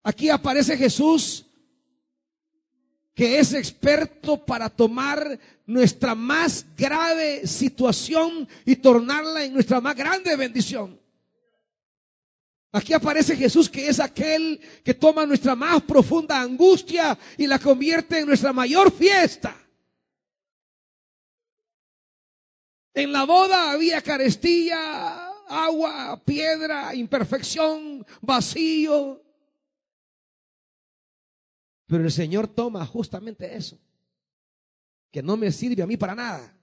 Aquí 0.03 0.29
aparece 0.29 0.77
Jesús 0.77 1.45
que 3.15 3.39
es 3.39 3.53
experto 3.53 4.45
para 4.45 4.69
tomar 4.69 5.39
nuestra 5.65 6.13
más 6.13 6.65
grave 6.77 7.47
situación 7.47 8.47
y 8.65 8.75
tornarla 8.75 9.45
en 9.45 9.53
nuestra 9.53 9.79
más 9.79 9.95
grande 9.95 10.35
bendición. 10.35 10.99
Aquí 12.75 12.91
aparece 12.91 13.37
Jesús 13.37 13.69
que 13.69 13.87
es 13.87 14.01
aquel 14.01 14.59
que 14.83 14.93
toma 14.93 15.25
nuestra 15.25 15.55
más 15.55 15.81
profunda 15.83 16.41
angustia 16.41 17.17
y 17.37 17.47
la 17.47 17.57
convierte 17.57 18.19
en 18.19 18.27
nuestra 18.27 18.51
mayor 18.51 18.91
fiesta. 18.91 19.55
En 22.93 23.13
la 23.13 23.23
boda 23.23 23.71
había 23.71 24.01
carestía, 24.01 25.29
agua, 25.47 26.21
piedra, 26.25 26.93
imperfección, 26.93 28.05
vacío. 28.19 29.23
Pero 31.87 32.03
el 32.03 32.11
Señor 32.11 32.45
toma 32.49 32.85
justamente 32.85 33.55
eso, 33.55 33.79
que 35.11 35.23
no 35.23 35.37
me 35.37 35.49
sirve 35.53 35.81
a 35.81 35.87
mí 35.87 35.95
para 35.95 36.13
nada. 36.13 36.53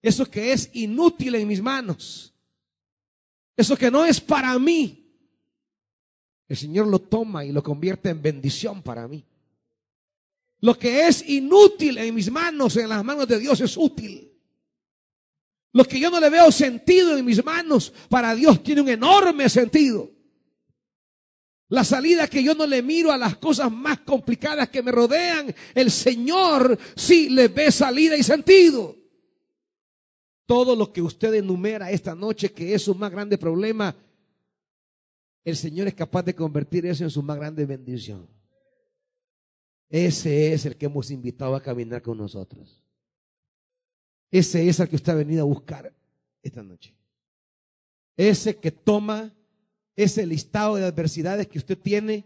Eso 0.00 0.24
que 0.24 0.52
es 0.52 0.70
inútil 0.72 1.34
en 1.34 1.46
mis 1.46 1.60
manos. 1.60 2.34
Eso 3.58 3.76
que 3.76 3.90
no 3.90 4.04
es 4.04 4.20
para 4.20 4.56
mí. 4.56 5.04
El 6.48 6.56
Señor 6.56 6.86
lo 6.86 7.00
toma 7.00 7.44
y 7.44 7.50
lo 7.50 7.60
convierte 7.60 8.08
en 8.08 8.22
bendición 8.22 8.84
para 8.84 9.08
mí. 9.08 9.24
Lo 10.60 10.78
que 10.78 11.08
es 11.08 11.28
inútil 11.28 11.98
en 11.98 12.14
mis 12.14 12.30
manos, 12.30 12.76
en 12.76 12.88
las 12.88 13.04
manos 13.04 13.26
de 13.26 13.40
Dios 13.40 13.60
es 13.60 13.76
útil. 13.76 14.32
Lo 15.72 15.84
que 15.84 15.98
yo 15.98 16.08
no 16.08 16.20
le 16.20 16.30
veo 16.30 16.52
sentido 16.52 17.18
en 17.18 17.24
mis 17.24 17.44
manos, 17.44 17.92
para 18.08 18.32
Dios 18.36 18.62
tiene 18.62 18.80
un 18.80 18.90
enorme 18.90 19.48
sentido. 19.48 20.08
La 21.70 21.82
salida 21.82 22.28
que 22.28 22.44
yo 22.44 22.54
no 22.54 22.64
le 22.64 22.80
miro 22.80 23.10
a 23.10 23.18
las 23.18 23.38
cosas 23.38 23.72
más 23.72 23.98
complicadas 24.00 24.68
que 24.68 24.84
me 24.84 24.92
rodean, 24.92 25.52
el 25.74 25.90
Señor 25.90 26.78
sí 26.94 27.28
le 27.28 27.48
ve 27.48 27.72
salida 27.72 28.16
y 28.16 28.22
sentido. 28.22 28.97
Todo 30.48 30.74
lo 30.74 30.90
que 30.90 31.02
usted 31.02 31.34
enumera 31.34 31.90
esta 31.90 32.14
noche, 32.14 32.50
que 32.50 32.72
es 32.72 32.80
su 32.80 32.94
más 32.94 33.10
grande 33.10 33.36
problema, 33.36 33.94
el 35.44 35.54
Señor 35.54 35.88
es 35.88 35.94
capaz 35.94 36.22
de 36.22 36.34
convertir 36.34 36.86
eso 36.86 37.04
en 37.04 37.10
su 37.10 37.22
más 37.22 37.36
grande 37.36 37.66
bendición. 37.66 38.26
Ese 39.90 40.54
es 40.54 40.64
el 40.64 40.74
que 40.74 40.86
hemos 40.86 41.10
invitado 41.10 41.54
a 41.54 41.62
caminar 41.62 42.00
con 42.00 42.16
nosotros. 42.16 42.82
Ese 44.30 44.66
es 44.66 44.80
el 44.80 44.88
que 44.88 44.96
usted 44.96 45.12
ha 45.12 45.16
venido 45.16 45.42
a 45.42 45.46
buscar 45.46 45.94
esta 46.42 46.62
noche. 46.62 46.94
Ese 48.16 48.56
que 48.56 48.70
toma 48.70 49.34
ese 49.94 50.24
listado 50.24 50.76
de 50.76 50.86
adversidades 50.86 51.46
que 51.46 51.58
usted 51.58 51.76
tiene 51.76 52.24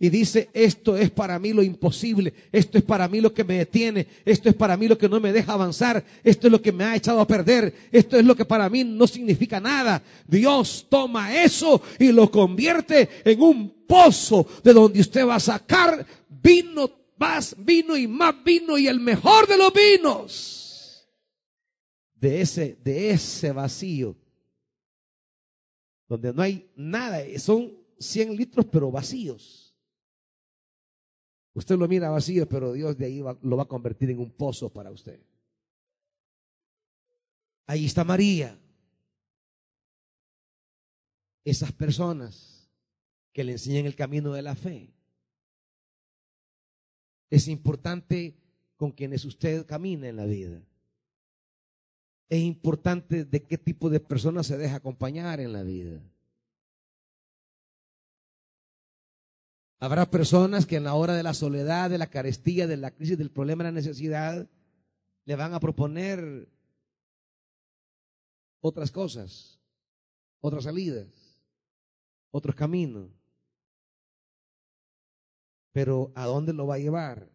y 0.00 0.10
dice, 0.10 0.48
esto 0.52 0.96
es 0.96 1.10
para 1.10 1.38
mí 1.40 1.52
lo 1.52 1.62
imposible, 1.62 2.32
esto 2.52 2.78
es 2.78 2.84
para 2.84 3.08
mí 3.08 3.20
lo 3.20 3.34
que 3.34 3.42
me 3.42 3.58
detiene, 3.58 4.06
esto 4.24 4.48
es 4.48 4.54
para 4.54 4.76
mí 4.76 4.86
lo 4.86 4.96
que 4.96 5.08
no 5.08 5.18
me 5.18 5.32
deja 5.32 5.54
avanzar, 5.54 6.04
esto 6.22 6.46
es 6.46 6.52
lo 6.52 6.62
que 6.62 6.70
me 6.70 6.84
ha 6.84 6.94
echado 6.94 7.20
a 7.20 7.26
perder, 7.26 7.74
esto 7.90 8.16
es 8.16 8.24
lo 8.24 8.36
que 8.36 8.44
para 8.44 8.68
mí 8.68 8.84
no 8.84 9.08
significa 9.08 9.58
nada. 9.58 10.00
Dios 10.26 10.86
toma 10.88 11.42
eso 11.42 11.82
y 11.98 12.12
lo 12.12 12.30
convierte 12.30 13.08
en 13.24 13.42
un 13.42 13.70
pozo 13.88 14.46
de 14.62 14.72
donde 14.72 15.00
usted 15.00 15.26
va 15.26 15.34
a 15.34 15.40
sacar 15.40 16.06
vino, 16.28 16.88
más 17.16 17.56
vino 17.58 17.96
y 17.96 18.06
más 18.06 18.36
vino 18.44 18.78
y 18.78 18.86
el 18.86 19.00
mejor 19.00 19.48
de 19.48 19.58
los 19.58 19.72
vinos. 19.72 21.08
De 22.14 22.40
ese, 22.40 22.78
de 22.84 23.10
ese 23.10 23.50
vacío, 23.50 24.16
donde 26.08 26.32
no 26.32 26.42
hay 26.42 26.68
nada, 26.76 27.18
son 27.38 27.72
100 27.98 28.36
litros 28.36 28.64
pero 28.70 28.92
vacíos. 28.92 29.67
Usted 31.58 31.76
lo 31.76 31.88
mira 31.88 32.08
vacío, 32.08 32.48
pero 32.48 32.72
Dios 32.72 32.96
de 32.96 33.06
ahí 33.06 33.18
lo 33.18 33.56
va 33.56 33.64
a 33.64 33.68
convertir 33.68 34.08
en 34.10 34.20
un 34.20 34.30
pozo 34.30 34.72
para 34.72 34.92
usted. 34.92 35.20
Ahí 37.66 37.84
está 37.84 38.04
María. 38.04 38.56
Esas 41.44 41.72
personas 41.72 42.70
que 43.32 43.42
le 43.42 43.52
enseñan 43.52 43.86
el 43.86 43.96
camino 43.96 44.32
de 44.32 44.42
la 44.42 44.54
fe. 44.54 44.94
Es 47.28 47.48
importante 47.48 48.36
con 48.76 48.92
quienes 48.92 49.24
usted 49.24 49.66
camina 49.66 50.06
en 50.06 50.14
la 50.14 50.26
vida. 50.26 50.62
Es 52.28 52.40
importante 52.40 53.24
de 53.24 53.42
qué 53.42 53.58
tipo 53.58 53.90
de 53.90 53.98
personas 53.98 54.46
se 54.46 54.56
deja 54.56 54.76
acompañar 54.76 55.40
en 55.40 55.52
la 55.52 55.64
vida. 55.64 56.00
Habrá 59.80 60.10
personas 60.10 60.66
que 60.66 60.76
en 60.76 60.84
la 60.84 60.94
hora 60.94 61.14
de 61.14 61.22
la 61.22 61.34
soledad, 61.34 61.88
de 61.88 61.98
la 61.98 62.10
carestía, 62.10 62.66
de 62.66 62.76
la 62.76 62.90
crisis, 62.90 63.16
del 63.16 63.30
problema, 63.30 63.62
de 63.62 63.70
la 63.70 63.74
necesidad, 63.76 64.48
le 65.24 65.36
van 65.36 65.54
a 65.54 65.60
proponer 65.60 66.48
otras 68.60 68.90
cosas, 68.90 69.60
otras 70.40 70.64
salidas, 70.64 71.06
otros 72.32 72.56
caminos. 72.56 73.10
Pero 75.70 76.10
¿a 76.16 76.26
dónde 76.26 76.52
lo 76.52 76.66
va 76.66 76.74
a 76.74 76.78
llevar? 76.78 77.30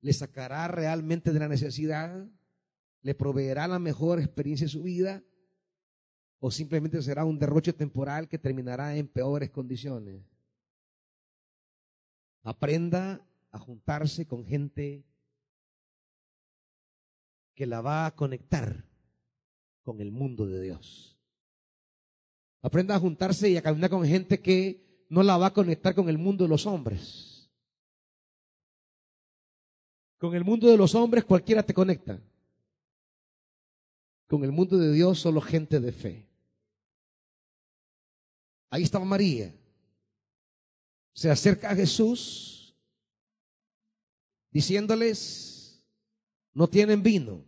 ¿Le 0.00 0.14
sacará 0.14 0.68
realmente 0.68 1.32
de 1.32 1.38
la 1.38 1.48
necesidad? 1.48 2.26
¿Le 3.02 3.14
proveerá 3.14 3.68
la 3.68 3.78
mejor 3.78 4.20
experiencia 4.20 4.66
de 4.66 4.72
su 4.72 4.84
vida? 4.84 5.22
¿O 6.38 6.50
simplemente 6.50 7.02
será 7.02 7.26
un 7.26 7.38
derroche 7.38 7.74
temporal 7.74 8.26
que 8.26 8.38
terminará 8.38 8.96
en 8.96 9.06
peores 9.06 9.50
condiciones? 9.50 10.35
Aprenda 12.46 13.26
a 13.50 13.58
juntarse 13.58 14.28
con 14.28 14.46
gente 14.46 15.04
que 17.56 17.66
la 17.66 17.80
va 17.80 18.06
a 18.06 18.14
conectar 18.14 18.84
con 19.82 20.00
el 20.00 20.12
mundo 20.12 20.46
de 20.46 20.62
Dios. 20.62 21.18
Aprenda 22.62 22.94
a 22.94 23.00
juntarse 23.00 23.50
y 23.50 23.56
a 23.56 23.62
caminar 23.62 23.90
con 23.90 24.06
gente 24.06 24.40
que 24.40 25.06
no 25.08 25.24
la 25.24 25.36
va 25.36 25.46
a 25.46 25.52
conectar 25.52 25.92
con 25.96 26.08
el 26.08 26.18
mundo 26.18 26.44
de 26.44 26.50
los 26.50 26.66
hombres. 26.66 27.50
Con 30.16 30.36
el 30.36 30.44
mundo 30.44 30.68
de 30.68 30.76
los 30.76 30.94
hombres 30.94 31.24
cualquiera 31.24 31.64
te 31.64 31.74
conecta. 31.74 32.20
Con 34.28 34.44
el 34.44 34.52
mundo 34.52 34.78
de 34.78 34.92
Dios 34.92 35.18
solo 35.18 35.40
gente 35.40 35.80
de 35.80 35.90
fe. 35.90 36.28
Ahí 38.70 38.84
estaba 38.84 39.04
María 39.04 39.52
se 41.16 41.30
acerca 41.30 41.70
a 41.70 41.74
Jesús 41.74 42.76
diciéndoles, 44.50 45.82
no 46.52 46.68
tienen 46.68 47.02
vino. 47.02 47.42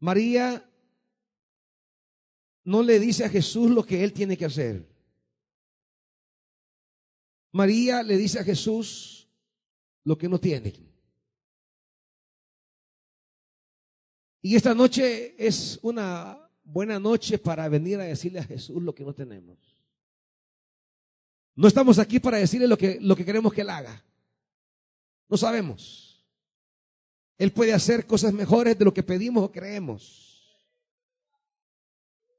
María 0.00 0.68
no 2.64 2.82
le 2.82 2.98
dice 2.98 3.24
a 3.24 3.28
Jesús 3.28 3.70
lo 3.70 3.84
que 3.84 4.02
él 4.02 4.12
tiene 4.12 4.36
que 4.36 4.44
hacer. 4.44 4.88
María 7.52 8.02
le 8.02 8.16
dice 8.16 8.40
a 8.40 8.44
Jesús 8.44 9.28
lo 10.02 10.18
que 10.18 10.28
no 10.28 10.40
tiene. 10.40 10.74
Y 14.42 14.56
esta 14.56 14.74
noche 14.74 15.36
es 15.38 15.78
una 15.82 16.50
buena 16.64 16.98
noche 16.98 17.38
para 17.38 17.68
venir 17.68 18.00
a 18.00 18.04
decirle 18.04 18.40
a 18.40 18.44
Jesús 18.44 18.82
lo 18.82 18.92
que 18.92 19.04
no 19.04 19.14
tenemos. 19.14 19.73
No 21.56 21.68
estamos 21.68 21.98
aquí 21.98 22.18
para 22.18 22.38
decirle 22.38 22.66
lo 22.66 22.76
que, 22.76 22.98
lo 23.00 23.14
que 23.14 23.24
queremos 23.24 23.52
que 23.52 23.60
él 23.60 23.70
haga. 23.70 24.02
No 25.28 25.36
sabemos. 25.36 26.24
Él 27.38 27.52
puede 27.52 27.72
hacer 27.72 28.06
cosas 28.06 28.32
mejores 28.32 28.78
de 28.78 28.84
lo 28.84 28.94
que 28.94 29.02
pedimos 29.02 29.44
o 29.44 29.52
creemos. 29.52 30.24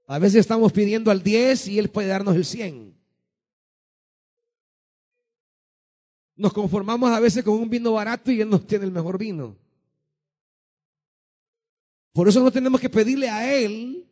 A 0.07 0.19
veces 0.19 0.41
estamos 0.41 0.71
pidiendo 0.71 1.11
al 1.11 1.23
10 1.23 1.67
y 1.69 1.79
Él 1.79 1.89
puede 1.89 2.09
darnos 2.09 2.35
el 2.35 2.45
100. 2.45 2.95
Nos 6.37 6.53
conformamos 6.53 7.09
a 7.09 7.19
veces 7.19 7.43
con 7.43 7.55
un 7.55 7.69
vino 7.69 7.93
barato 7.93 8.31
y 8.31 8.41
Él 8.41 8.49
nos 8.49 8.67
tiene 8.67 8.85
el 8.85 8.91
mejor 8.91 9.17
vino. 9.17 9.57
Por 12.13 12.29
eso 12.29 12.41
no 12.41 12.51
tenemos 12.51 12.79
que 12.79 12.89
pedirle 12.89 13.29
a 13.29 13.51
Él. 13.51 14.07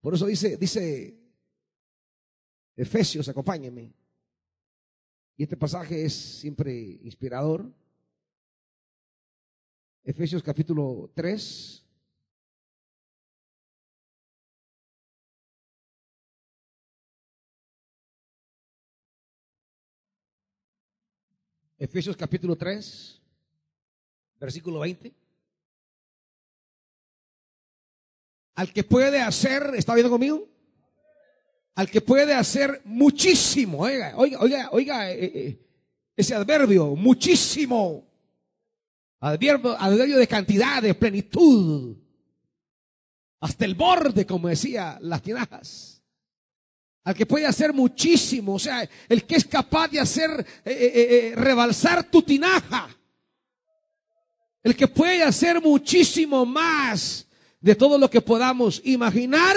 Por 0.00 0.14
eso 0.14 0.26
dice, 0.26 0.56
dice 0.56 1.18
Efesios, 2.74 3.28
acompáñenme. 3.28 3.97
Y 5.38 5.44
este 5.44 5.56
pasaje 5.56 6.04
es 6.04 6.12
siempre 6.14 6.72
inspirador. 7.04 7.72
Efesios 10.02 10.42
capítulo 10.42 11.12
3. 11.14 11.84
Efesios 21.78 22.16
capítulo 22.16 22.56
3, 22.56 23.22
versículo 24.40 24.80
20. 24.80 25.14
Al 28.56 28.72
que 28.72 28.82
puede 28.82 29.20
hacer, 29.20 29.72
¿está 29.76 29.94
viendo 29.94 30.10
conmigo? 30.10 30.57
Al 31.78 31.88
que 31.88 32.00
puede 32.00 32.34
hacer 32.34 32.82
muchísimo. 32.86 33.78
Oiga, 33.78 34.12
oiga, 34.16 34.40
oiga, 34.40 34.68
oiga 34.72 35.12
eh, 35.12 35.24
eh, 35.32 35.58
ese 36.16 36.34
adverbio, 36.34 36.96
muchísimo. 36.96 38.04
Adverbio, 39.20 39.76
adverbio 39.78 40.18
de 40.18 40.26
cantidad, 40.26 40.82
de 40.82 40.94
plenitud. 40.94 41.96
Hasta 43.38 43.64
el 43.64 43.76
borde, 43.76 44.26
como 44.26 44.48
decía 44.48 44.98
las 45.02 45.22
tinajas. 45.22 46.02
Al 47.04 47.14
que 47.14 47.26
puede 47.26 47.46
hacer 47.46 47.72
muchísimo, 47.72 48.54
o 48.54 48.58
sea, 48.58 48.88
el 49.08 49.22
que 49.22 49.36
es 49.36 49.44
capaz 49.44 49.86
de 49.86 50.00
hacer 50.00 50.44
eh, 50.64 51.32
rebalsar 51.36 52.10
tu 52.10 52.22
tinaja. 52.22 52.88
El 54.64 54.74
que 54.74 54.88
puede 54.88 55.22
hacer 55.22 55.62
muchísimo 55.62 56.44
más 56.44 57.24
de 57.60 57.76
todo 57.76 57.98
lo 57.98 58.10
que 58.10 58.20
podamos 58.20 58.82
imaginar 58.84 59.56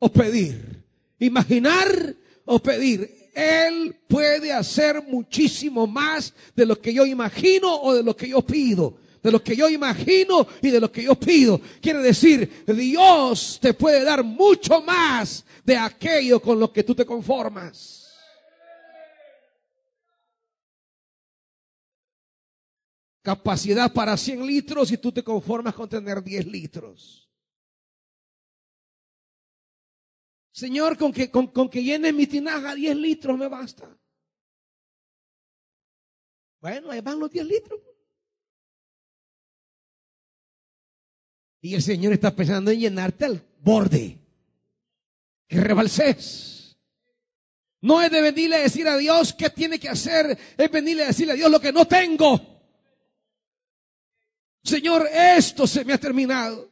o 0.00 0.12
pedir 0.12 0.77
imaginar 1.18 2.14
o 2.44 2.58
pedir. 2.58 3.30
Él 3.34 3.94
puede 4.08 4.52
hacer 4.52 5.02
muchísimo 5.02 5.86
más 5.86 6.34
de 6.56 6.66
lo 6.66 6.80
que 6.80 6.92
yo 6.92 7.06
imagino 7.06 7.72
o 7.82 7.94
de 7.94 8.02
lo 8.02 8.16
que 8.16 8.28
yo 8.28 8.42
pido. 8.42 8.96
De 9.22 9.32
lo 9.32 9.42
que 9.42 9.56
yo 9.56 9.68
imagino 9.68 10.46
y 10.62 10.70
de 10.70 10.80
lo 10.80 10.90
que 10.90 11.02
yo 11.02 11.14
pido. 11.14 11.60
Quiere 11.80 12.00
decir, 12.00 12.64
Dios 12.66 13.58
te 13.60 13.74
puede 13.74 14.04
dar 14.04 14.24
mucho 14.24 14.80
más 14.80 15.44
de 15.64 15.76
aquello 15.76 16.40
con 16.40 16.58
lo 16.58 16.72
que 16.72 16.82
tú 16.82 16.94
te 16.94 17.04
conformas. 17.04 18.08
Capacidad 23.22 23.92
para 23.92 24.16
100 24.16 24.46
litros 24.46 24.90
y 24.90 24.96
tú 24.96 25.12
te 25.12 25.22
conformas 25.22 25.74
con 25.74 25.88
tener 25.88 26.22
10 26.22 26.46
litros. 26.46 27.27
Señor, 30.58 30.98
con 30.98 31.12
que, 31.12 31.30
con, 31.30 31.70
que 31.70 31.84
llene 31.84 32.12
mi 32.12 32.26
tinaja 32.26 32.74
10 32.74 32.96
litros 32.96 33.38
me 33.38 33.46
basta. 33.46 33.96
Bueno, 36.60 36.90
ahí 36.90 37.00
van 37.00 37.20
los 37.20 37.30
10 37.30 37.46
litros. 37.46 37.80
Y 41.60 41.76
el 41.76 41.82
Señor 41.82 42.12
está 42.12 42.34
pensando 42.34 42.72
en 42.72 42.80
llenarte 42.80 43.26
al 43.26 43.40
borde. 43.60 44.18
Que 45.46 45.60
rebalses. 45.60 46.76
No 47.80 48.02
es 48.02 48.10
de 48.10 48.20
venirle 48.20 48.56
a 48.56 48.62
decir 48.62 48.88
a 48.88 48.96
Dios 48.96 49.32
qué 49.34 49.50
tiene 49.50 49.78
que 49.78 49.88
hacer. 49.88 50.36
Es 50.56 50.70
venirle 50.72 51.04
a 51.04 51.06
decirle 51.06 51.34
a 51.34 51.36
Dios 51.36 51.52
lo 51.52 51.60
que 51.60 51.72
no 51.72 51.86
tengo. 51.86 52.64
Señor, 54.64 55.08
esto 55.12 55.68
se 55.68 55.84
me 55.84 55.92
ha 55.92 55.98
terminado. 55.98 56.68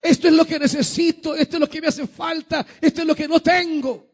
Esto 0.00 0.28
es 0.28 0.34
lo 0.34 0.46
que 0.46 0.58
necesito, 0.58 1.34
esto 1.34 1.56
es 1.56 1.60
lo 1.60 1.68
que 1.68 1.80
me 1.80 1.88
hace 1.88 2.06
falta, 2.06 2.66
esto 2.80 3.02
es 3.02 3.06
lo 3.06 3.14
que 3.14 3.28
no 3.28 3.40
tengo. 3.40 4.08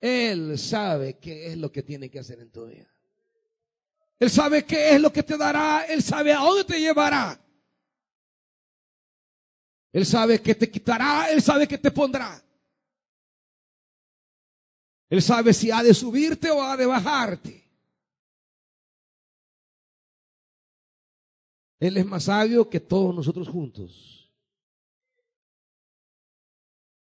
Él 0.00 0.58
sabe 0.58 1.18
qué 1.18 1.48
es 1.48 1.56
lo 1.56 1.72
que 1.72 1.82
tiene 1.82 2.08
que 2.08 2.20
hacer 2.20 2.38
en 2.40 2.50
tu 2.50 2.66
vida. 2.66 2.88
Él 4.20 4.30
sabe 4.30 4.64
qué 4.64 4.94
es 4.94 5.00
lo 5.00 5.12
que 5.12 5.22
te 5.22 5.36
dará, 5.36 5.84
Él 5.88 6.02
sabe 6.02 6.32
a 6.32 6.38
dónde 6.38 6.64
te 6.64 6.80
llevará. 6.80 7.40
Él 9.92 10.06
sabe 10.06 10.40
que 10.40 10.54
te 10.54 10.70
quitará, 10.70 11.30
Él 11.30 11.42
sabe 11.42 11.66
que 11.66 11.78
te 11.78 11.90
pondrá. 11.90 12.42
Él 15.10 15.22
sabe 15.22 15.54
si 15.54 15.70
ha 15.70 15.82
de 15.82 15.94
subirte 15.94 16.50
o 16.50 16.62
ha 16.62 16.76
de 16.76 16.86
bajarte. 16.86 17.67
Él 21.80 21.96
es 21.96 22.06
más 22.06 22.24
sabio 22.24 22.68
que 22.68 22.80
todos 22.80 23.14
nosotros 23.14 23.48
juntos. 23.48 24.32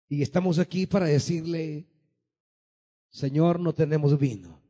Y 0.09 0.21
estamos 0.21 0.59
aquí 0.59 0.86
para 0.86 1.05
decirle, 1.05 1.88
Señor, 3.09 3.59
no 3.59 3.73
tenemos 3.73 4.17
vino. 4.17 4.61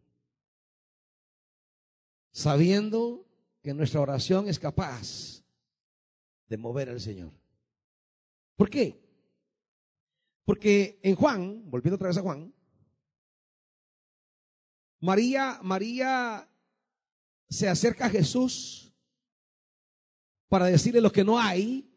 Sabiendo 2.31 3.27
que 3.61 3.73
nuestra 3.73 3.99
oración 3.99 4.47
es 4.47 4.59
capaz 4.59 5.43
de 6.47 6.57
mover 6.57 6.89
al 6.89 7.01
Señor. 7.01 7.31
¿Por 8.55 8.69
qué? 8.69 8.99
Porque 10.45 10.99
en 11.03 11.15
Juan, 11.15 11.69
volviendo 11.69 11.95
otra 11.95 12.07
vez 12.07 12.17
a 12.17 12.21
Juan, 12.21 12.53
María, 14.99 15.59
María 15.61 16.49
se 17.49 17.67
acerca 17.67 18.05
a 18.05 18.09
Jesús 18.09 18.86
para 20.49 20.65
decirle 20.65 21.01
lo 21.01 21.11
que 21.11 21.23
no 21.23 21.39
hay. 21.39 21.89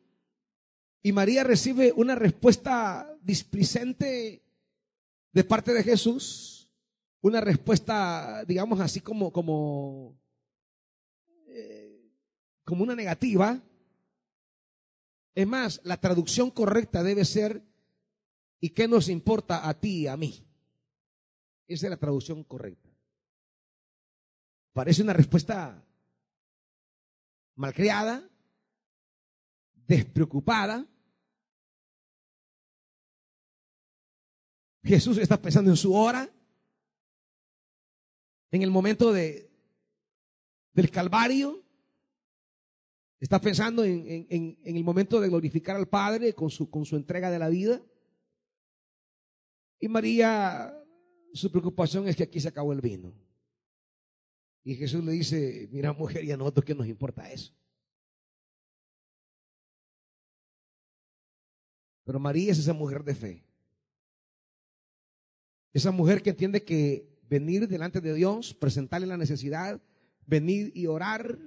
Y 1.03 1.13
María 1.13 1.45
recibe 1.45 1.93
una 1.97 2.15
respuesta 2.15 3.17
displicente 3.23 4.43
de 5.33 5.45
parte 5.45 5.73
de 5.73 5.83
Jesús. 5.83 6.69
Una 7.23 7.41
respuesta, 7.41 8.45
digamos 8.47 8.81
así 8.81 9.01
como, 9.01 9.33
como, 9.33 10.19
eh, 11.49 12.11
como 12.65 12.83
una 12.83 12.95
negativa. 12.95 13.61
Es 15.35 15.47
más, 15.47 15.81
la 15.85 15.99
traducción 15.99 16.51
correcta 16.51 17.03
debe 17.03 17.25
ser, 17.25 17.63
¿y 18.59 18.71
qué 18.71 18.89
nos 18.89 19.09
importa 19.09 19.69
a 19.69 19.75
ti 19.79 20.01
y 20.01 20.07
a 20.07 20.17
mí? 20.17 20.47
Esa 21.67 21.87
es 21.87 21.91
la 21.91 21.97
traducción 21.97 22.43
correcta. 22.43 22.89
Parece 24.73 25.03
una 25.03 25.13
respuesta 25.13 25.85
malcriada, 27.55 28.30
despreocupada. 29.91 30.87
Jesús 34.85 35.19
está 35.19 35.43
pensando 35.43 35.71
en 35.71 35.77
su 35.77 35.93
hora, 35.93 36.31
en 38.53 38.63
el 38.63 38.71
momento 38.71 39.13
de, 39.13 39.51
del 40.73 40.91
Calvario. 40.93 41.65
Está 43.19 43.41
pensando 43.41 43.85
en, 43.85 44.27
en, 44.31 44.77
el 44.77 44.85
momento 44.85 45.21
de 45.21 45.29
glorificar 45.29 45.75
al 45.75 45.89
Padre 45.89 46.35
con 46.35 46.51
su, 46.51 46.71
con 46.71 46.85
su 46.87 46.95
entrega 46.95 47.31
de 47.31 47.39
la 47.41 47.49
vida. 47.49 47.83
Y 49.81 49.89
María, 49.89 50.73
su 51.35 51.51
preocupación 51.51 52.07
es 52.07 52.15
que 52.15 52.23
aquí 52.23 52.41
se 52.41 52.49
acabó 52.49 52.73
el 52.73 52.81
vino. 52.81 53.13
Y 54.63 54.77
Jesús 54.77 55.05
le 55.05 55.13
dice, 55.13 55.69
mira 55.73 55.93
mujer, 55.93 56.25
y 56.25 56.31
a 56.31 56.37
nosotros 56.37 56.65
qué 56.65 56.77
nos 56.77 56.87
importa 56.87 57.31
eso. 57.31 57.53
Pero 62.11 62.19
María 62.19 62.51
es 62.51 62.59
esa 62.59 62.73
mujer 62.73 63.05
de 63.05 63.15
fe. 63.15 63.45
Esa 65.73 65.93
mujer 65.93 66.25
que 66.25 66.31
entiende 66.31 66.65
que 66.65 67.21
venir 67.29 67.69
delante 67.69 68.01
de 68.01 68.13
Dios, 68.13 68.53
presentarle 68.53 69.07
la 69.07 69.17
necesidad, 69.17 69.81
venir 70.27 70.73
y 70.75 70.87
orar, 70.87 71.39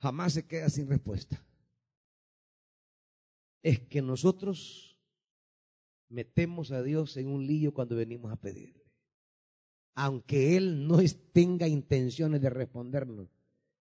jamás 0.00 0.32
se 0.32 0.48
queda 0.48 0.68
sin 0.68 0.88
respuesta. 0.88 1.46
Es 3.62 3.78
que 3.78 4.02
nosotros 4.02 4.98
metemos 6.08 6.72
a 6.72 6.82
Dios 6.82 7.16
en 7.16 7.28
un 7.28 7.46
lío 7.46 7.72
cuando 7.72 7.94
venimos 7.94 8.32
a 8.32 8.40
pedirle. 8.40 8.90
Aunque 9.94 10.56
Él 10.56 10.88
no 10.88 10.98
tenga 11.32 11.68
intenciones 11.68 12.40
de 12.40 12.50
respondernos, 12.50 13.28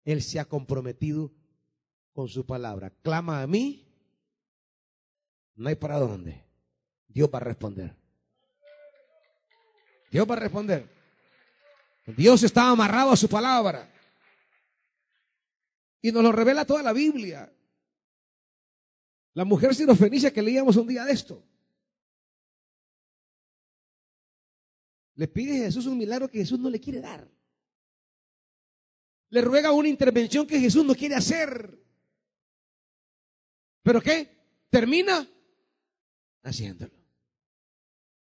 Él 0.05 0.21
se 0.21 0.41
ha 0.41 0.45
comprometido 0.45 1.33
con 2.13 2.29
su 2.29 2.45
palabra. 2.45 2.91
Clama 3.01 3.41
a 3.41 3.47
mí 3.47 3.88
no 5.59 5.69
hay 5.69 5.75
para 5.75 5.99
dónde. 5.99 6.45
Dios 7.09 7.29
va 7.33 7.39
a 7.39 7.43
responder. 7.43 7.95
Dios 10.11 10.31
va 10.31 10.35
a 10.35 10.39
responder. 10.39 10.89
Dios 12.07 12.43
está 12.45 12.71
amarrado 12.71 13.11
a 13.11 13.17
su 13.17 13.29
palabra. 13.29 13.93
Y 16.01 16.13
nos 16.13 16.23
lo 16.23 16.31
revela 16.31 16.65
toda 16.65 16.83
la 16.83 16.93
Biblia. 16.93 17.53
La 19.35 19.45
mujer 19.45 19.75
sirofenicia 19.75 20.33
que 20.33 20.43
leíamos 20.43 20.77
un 20.77 20.87
día 20.87 21.05
de 21.05 21.13
esto. 21.13 21.43
Le 25.17 25.27
pide 25.27 25.63
a 25.63 25.65
Jesús 25.65 25.87
un 25.87 25.99
milagro 25.99 26.29
que 26.29 26.39
Jesús 26.39 26.61
no 26.61 26.71
le 26.71 26.79
quiere 26.81 27.01
dar. 27.01 27.29
Le 29.31 29.41
ruega 29.41 29.73
una 29.73 29.89
intervención 29.89 30.47
que 30.47 30.61
Jesús 30.61 30.85
no 30.85 30.95
quiere 30.95 31.17
hacer. 31.17 31.77
¿Pero 33.83 34.01
qué? 34.01 34.39
Termina 34.71 35.29
haciéndolo. 36.43 36.95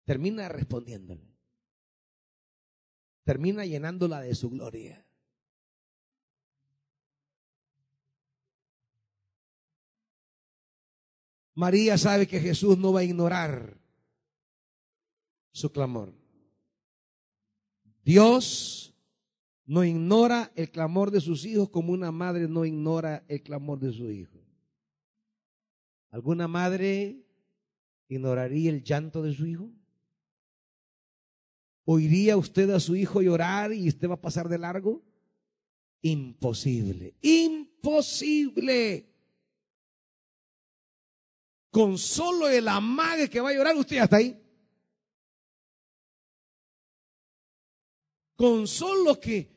Termina 0.04 0.48
respondiéndole. 0.48 1.36
Termina 3.24 3.64
llenándola 3.66 4.20
de 4.20 4.34
su 4.34 4.50
gloria. 4.50 5.04
María 11.54 11.96
sabe 11.96 12.26
que 12.26 12.38
Jesús 12.38 12.76
no 12.78 12.92
va 12.92 13.00
a 13.00 13.04
ignorar 13.04 13.80
su 15.52 15.72
clamor. 15.72 16.12
Dios 18.04 18.94
no 19.64 19.82
ignora 19.82 20.52
el 20.54 20.70
clamor 20.70 21.10
de 21.10 21.20
sus 21.20 21.44
hijos 21.44 21.70
como 21.70 21.92
una 21.92 22.12
madre 22.12 22.46
no 22.46 22.64
ignora 22.64 23.24
el 23.26 23.42
clamor 23.42 23.80
de 23.80 23.92
su 23.92 24.10
hijo. 24.10 24.38
¿Alguna 26.10 26.46
madre 26.46 27.25
ignoraría 28.08 28.70
el 28.70 28.82
llanto 28.82 29.22
de 29.22 29.34
su 29.34 29.46
hijo? 29.46 29.70
¿Oiría 31.84 32.36
usted 32.36 32.68
a 32.70 32.80
su 32.80 32.96
hijo 32.96 33.22
llorar 33.22 33.72
y 33.72 33.88
usted 33.88 34.08
va 34.08 34.14
a 34.14 34.20
pasar 34.20 34.48
de 34.48 34.58
largo? 34.58 35.02
Imposible, 36.02 37.14
imposible. 37.22 39.12
Con 41.70 41.96
solo 41.96 42.48
el 42.48 42.66
amague 42.66 43.28
que 43.28 43.40
va 43.40 43.50
a 43.50 43.54
llorar, 43.54 43.76
usted 43.76 43.96
ya 43.96 44.04
está 44.04 44.16
ahí. 44.16 44.42
Con 48.34 48.66
solo 48.66 49.18
que 49.20 49.48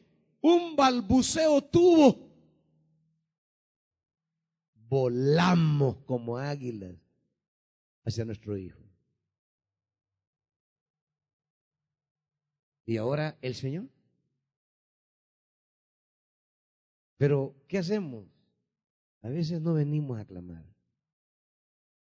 un 0.41 0.76
balbuceo 0.76 1.64
tuvo, 1.64 2.30
volamos 4.74 5.97
como 6.06 6.38
águilas 6.38 6.95
hacia 8.10 8.26
nuestro 8.26 8.57
Hijo. 8.57 8.80
Y 12.86 12.97
ahora 12.97 13.38
el 13.41 13.55
Señor. 13.55 13.88
Pero, 17.18 17.55
¿qué 17.68 17.78
hacemos? 17.78 18.26
A 19.22 19.30
veces 19.30 19.62
no 19.62 19.74
venimos 19.74 20.20
a 20.20 20.26
clamar. 20.26 20.66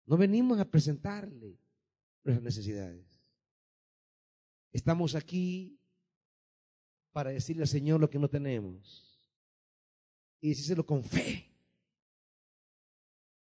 No 0.05 0.17
venimos 0.17 0.59
a 0.59 0.65
presentarle 0.65 1.57
nuestras 2.23 2.43
necesidades. 2.43 3.05
Estamos 4.73 5.15
aquí 5.15 5.79
para 7.11 7.29
decirle 7.29 7.63
al 7.63 7.69
Señor 7.69 8.01
lo 8.01 8.09
que 8.09 8.19
no 8.19 8.29
tenemos. 8.29 9.21
Y 10.41 10.49
decírselo 10.49 10.85
con 10.85 11.03
fe. 11.03 11.55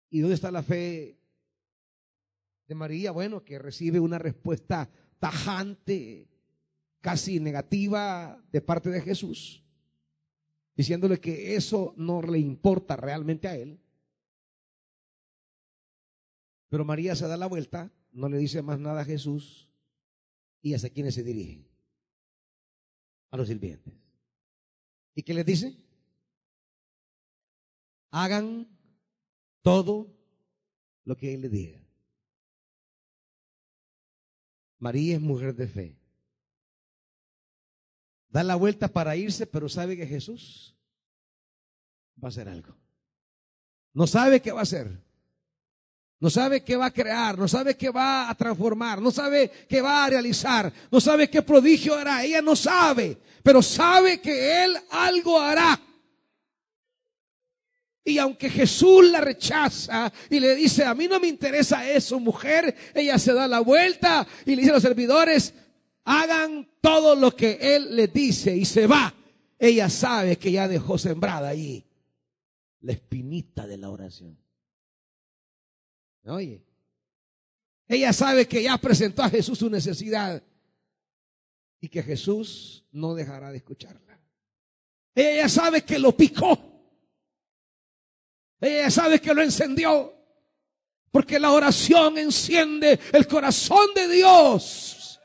¿Y 0.10 0.20
dónde 0.20 0.36
está 0.36 0.52
la 0.52 0.64
fe 0.64 1.21
de 2.72 2.76
María, 2.76 3.12
bueno, 3.12 3.44
que 3.44 3.60
recibe 3.60 4.00
una 4.00 4.18
respuesta 4.18 4.90
tajante, 5.20 6.30
casi 7.02 7.38
negativa 7.42 8.42
de 8.50 8.62
parte 8.62 8.90
de 8.90 9.02
Jesús. 9.02 9.62
diciéndole 10.74 11.20
que 11.20 11.56
eso 11.56 11.94
no 11.98 12.22
le 12.22 12.40
importa 12.40 12.96
realmente 12.96 13.50
a 13.50 13.58
él. 13.58 13.78
Pero 16.70 16.86
María 16.86 17.14
se 17.14 17.28
da 17.28 17.36
la 17.36 17.48
vuelta, 17.48 17.92
no 18.14 18.30
le 18.30 18.38
dice 18.38 18.62
más 18.62 18.80
nada 18.80 19.02
a 19.02 19.06
Jesús 19.06 19.70
y 20.62 20.74
hacia 20.74 20.90
quienes 20.90 21.14
se 21.14 21.24
dirige. 21.24 21.68
A 23.32 23.38
los 23.38 23.50
sirvientes. 23.50 23.94
¿Y 25.14 25.24
qué 25.24 25.34
les 25.34 25.46
dice? 25.46 25.76
Hagan 28.12 28.66
todo 29.62 30.08
lo 31.04 31.18
que 31.18 31.34
él 31.34 31.42
les 31.42 31.52
diga. 31.52 31.81
María 34.82 35.16
es 35.16 35.22
mujer 35.22 35.56
de 35.56 35.68
fe. 35.68 35.96
Da 38.30 38.44
la 38.44 38.56
vuelta 38.56 38.88
para 38.88 39.16
irse, 39.16 39.46
pero 39.46 39.70
sabe 39.70 39.96
que 39.96 40.08
Jesús 40.08 40.76
va 42.22 42.28
a 42.28 42.30
hacer 42.30 42.50
algo. 42.50 42.76
No 43.94 44.08
sabe 44.08 44.42
qué 44.42 44.52
va 44.52 44.62
a 44.62 44.64
hacer. 44.64 45.00
No 46.20 46.32
sabe 46.32 46.64
qué 46.64 46.76
va 46.76 46.88
a 46.88 46.94
crear, 46.94 47.38
no 47.38 47.48
sabe 47.48 47.78
qué 47.78 47.90
va 47.90 48.30
a 48.30 48.36
transformar, 48.36 49.02
no 49.02 49.12
sabe 49.12 49.52
qué 49.68 49.82
va 49.82 50.06
a 50.06 50.10
realizar, 50.10 50.72
no 50.92 51.00
sabe 51.00 51.30
qué 51.30 51.42
prodigio 51.44 51.96
hará. 51.96 52.24
Ella 52.24 52.42
no 52.42 52.56
sabe, 52.56 53.18
pero 53.44 53.62
sabe 53.62 54.20
que 54.20 54.64
Él 54.64 54.78
algo 54.90 55.40
hará. 55.40 55.80
Y 58.04 58.18
aunque 58.18 58.50
Jesús 58.50 59.10
la 59.12 59.22
rechaza 59.22 60.12
y 60.30 60.40
le 60.40 60.56
dice, 60.56 60.84
a 60.84 60.96
mí 60.96 61.08
no 61.08 61.20
me 61.20 61.28
interesa 61.28 61.88
eso, 61.90 62.20
mujer, 62.20 62.76
ella 62.96 63.20
se 63.20 63.34
da 63.34 63.48
la 63.48 63.60
vuelta 63.60 64.28
y 64.46 64.56
le 64.56 64.62
dice 64.62 64.72
a 64.72 64.76
los 64.76 64.84
servidores, 64.84 65.54
hagan 66.04 66.68
todo 66.82 67.16
lo 67.16 67.36
que 67.36 67.60
Él 67.62 67.96
les 67.96 68.12
dice 68.12 68.56
y 68.56 68.66
se 68.66 68.88
va. 68.88 69.14
Ella 69.60 69.90
sabe 69.90 70.38
que 70.38 70.52
ya 70.52 70.68
dejó 70.68 70.98
sembrada 70.98 71.50
ahí 71.50 71.86
la 72.82 72.94
espinita 72.94 73.68
de 73.68 73.78
la 73.78 73.92
oración. 73.92 74.38
Oye, 76.26 76.66
ella 77.88 78.14
sabe 78.14 78.48
que 78.48 78.64
ya 78.64 78.78
presentó 78.78 79.22
a 79.22 79.30
Jesús 79.30 79.60
su 79.60 79.70
necesidad 79.70 80.42
y 81.80 81.90
que 81.90 82.02
Jesús 82.02 82.86
no 82.92 83.14
dejará 83.14 83.52
de 83.52 83.58
escucharla. 83.58 84.20
Ella 85.14 85.50
sabe 85.50 85.84
que 85.84 86.00
lo 86.00 86.16
picó. 86.16 86.71
Ella 88.62 88.92
sabe 88.92 89.20
que 89.20 89.34
lo 89.34 89.42
encendió. 89.42 90.14
Porque 91.12 91.40
la 91.40 91.52
oración 91.52 92.18
enciende 92.18 92.98
el 93.12 93.28
corazón 93.28 93.94
de 93.94 94.08
Dios. 94.08 95.20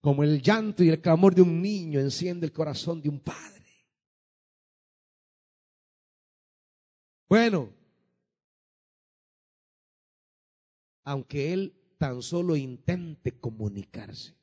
Como 0.00 0.22
el 0.22 0.40
llanto 0.40 0.84
y 0.84 0.90
el 0.90 1.00
clamor 1.00 1.34
de 1.34 1.42
un 1.42 1.60
niño 1.60 1.98
enciende 1.98 2.46
el 2.46 2.52
corazón 2.52 3.02
de 3.02 3.08
un 3.08 3.18
padre. 3.18 3.56
Bueno, 7.28 7.74
aunque 11.02 11.52
él 11.52 11.74
tan 11.98 12.22
solo 12.22 12.54
intente 12.54 13.40
comunicarse. 13.40 14.36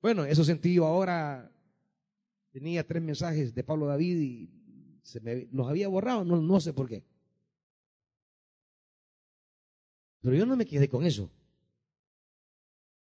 Bueno, 0.00 0.24
eso 0.24 0.44
sentí 0.44 0.74
yo 0.74 0.86
ahora. 0.86 1.52
Tenía 2.52 2.86
tres 2.86 3.02
mensajes 3.02 3.52
de 3.52 3.64
Pablo 3.64 3.86
David 3.86 4.16
y 4.20 4.57
se 5.08 5.20
me 5.20 5.48
los 5.52 5.68
había 5.68 5.88
borrado, 5.88 6.24
no, 6.24 6.40
no 6.40 6.60
sé 6.60 6.72
por 6.72 6.88
qué. 6.88 7.04
Pero 10.20 10.36
yo 10.36 10.46
no 10.46 10.56
me 10.56 10.66
quedé 10.66 10.88
con 10.88 11.04
eso. 11.04 11.30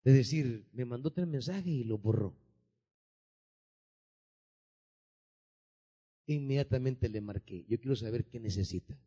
Es 0.04 0.14
decir, 0.14 0.66
me 0.74 0.86
mandó 0.86 1.12
tres 1.12 1.28
mensajes 1.28 1.68
y 1.68 1.84
los 1.84 2.02
borró. 2.02 2.36
Inmediatamente 6.26 7.10
le 7.10 7.22
marqué. 7.22 7.66
Yo 7.68 7.80
quiero 7.80 7.96
saber 7.96 8.26
qué 8.26 8.40
necesita 8.40 8.98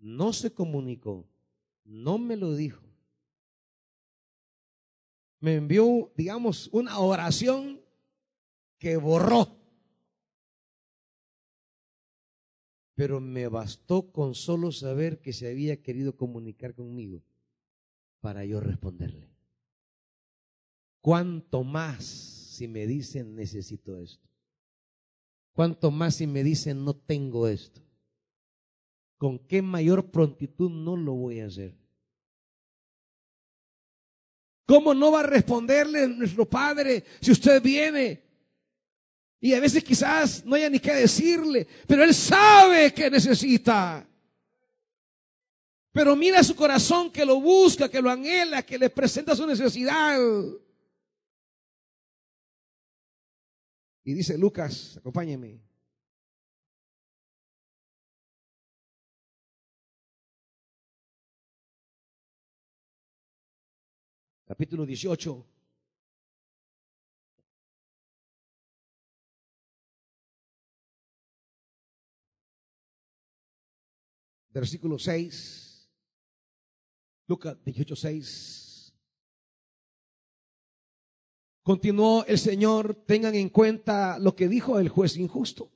no 0.00 0.32
se 0.32 0.52
comunicó, 0.52 1.28
no 1.84 2.18
me 2.18 2.36
lo 2.36 2.54
dijo. 2.54 2.82
Me 5.40 5.54
envió, 5.54 6.12
digamos, 6.16 6.68
una 6.72 6.98
oración 6.98 7.80
que 8.78 8.96
borró. 8.96 9.59
Pero 13.00 13.18
me 13.18 13.48
bastó 13.48 14.12
con 14.12 14.34
solo 14.34 14.72
saber 14.72 15.20
que 15.22 15.32
se 15.32 15.48
había 15.48 15.80
querido 15.80 16.18
comunicar 16.18 16.74
conmigo 16.74 17.22
para 18.20 18.44
yo 18.44 18.60
responderle. 18.60 19.30
¿Cuánto 21.00 21.64
más 21.64 22.04
si 22.04 22.68
me 22.68 22.86
dicen 22.86 23.34
necesito 23.34 23.96
esto? 23.96 24.28
¿Cuánto 25.54 25.90
más 25.90 26.16
si 26.16 26.26
me 26.26 26.44
dicen 26.44 26.84
no 26.84 26.94
tengo 26.94 27.48
esto? 27.48 27.80
con 29.20 29.38
qué 29.38 29.60
mayor 29.60 30.10
prontitud 30.10 30.70
no 30.70 30.96
lo 30.96 31.12
voy 31.12 31.40
a 31.40 31.46
hacer. 31.46 31.74
¿Cómo 34.64 34.94
no 34.94 35.12
va 35.12 35.20
a 35.20 35.24
responderle 35.24 36.08
nuestro 36.08 36.48
Padre 36.48 37.04
si 37.20 37.32
usted 37.32 37.62
viene? 37.62 38.29
Y 39.40 39.54
a 39.54 39.60
veces 39.60 39.82
quizás 39.82 40.44
no 40.44 40.54
haya 40.54 40.68
ni 40.68 40.78
qué 40.78 40.94
decirle, 40.94 41.66
pero 41.86 42.04
Él 42.04 42.14
sabe 42.14 42.92
que 42.92 43.10
necesita. 43.10 44.06
Pero 45.92 46.14
mira 46.14 46.42
su 46.44 46.54
corazón 46.54 47.10
que 47.10 47.24
lo 47.24 47.40
busca, 47.40 47.88
que 47.88 48.02
lo 48.02 48.10
anhela, 48.10 48.62
que 48.62 48.78
le 48.78 48.90
presenta 48.90 49.34
su 49.34 49.46
necesidad. 49.46 50.18
Y 54.04 54.14
dice 54.14 54.36
Lucas, 54.36 54.98
acompáñeme. 54.98 55.70
capítulo 64.50 64.84
18. 64.84 65.49
Versículo 74.50 74.98
6. 74.98 75.88
Lucas 77.26 77.56
18, 77.64 77.96
6. 77.96 78.94
Continuó 81.62 82.24
el 82.26 82.38
Señor, 82.38 82.94
tengan 83.06 83.34
en 83.34 83.48
cuenta 83.48 84.18
lo 84.18 84.34
que 84.34 84.48
dijo 84.48 84.78
el 84.78 84.88
juez 84.88 85.16
injusto. 85.16 85.70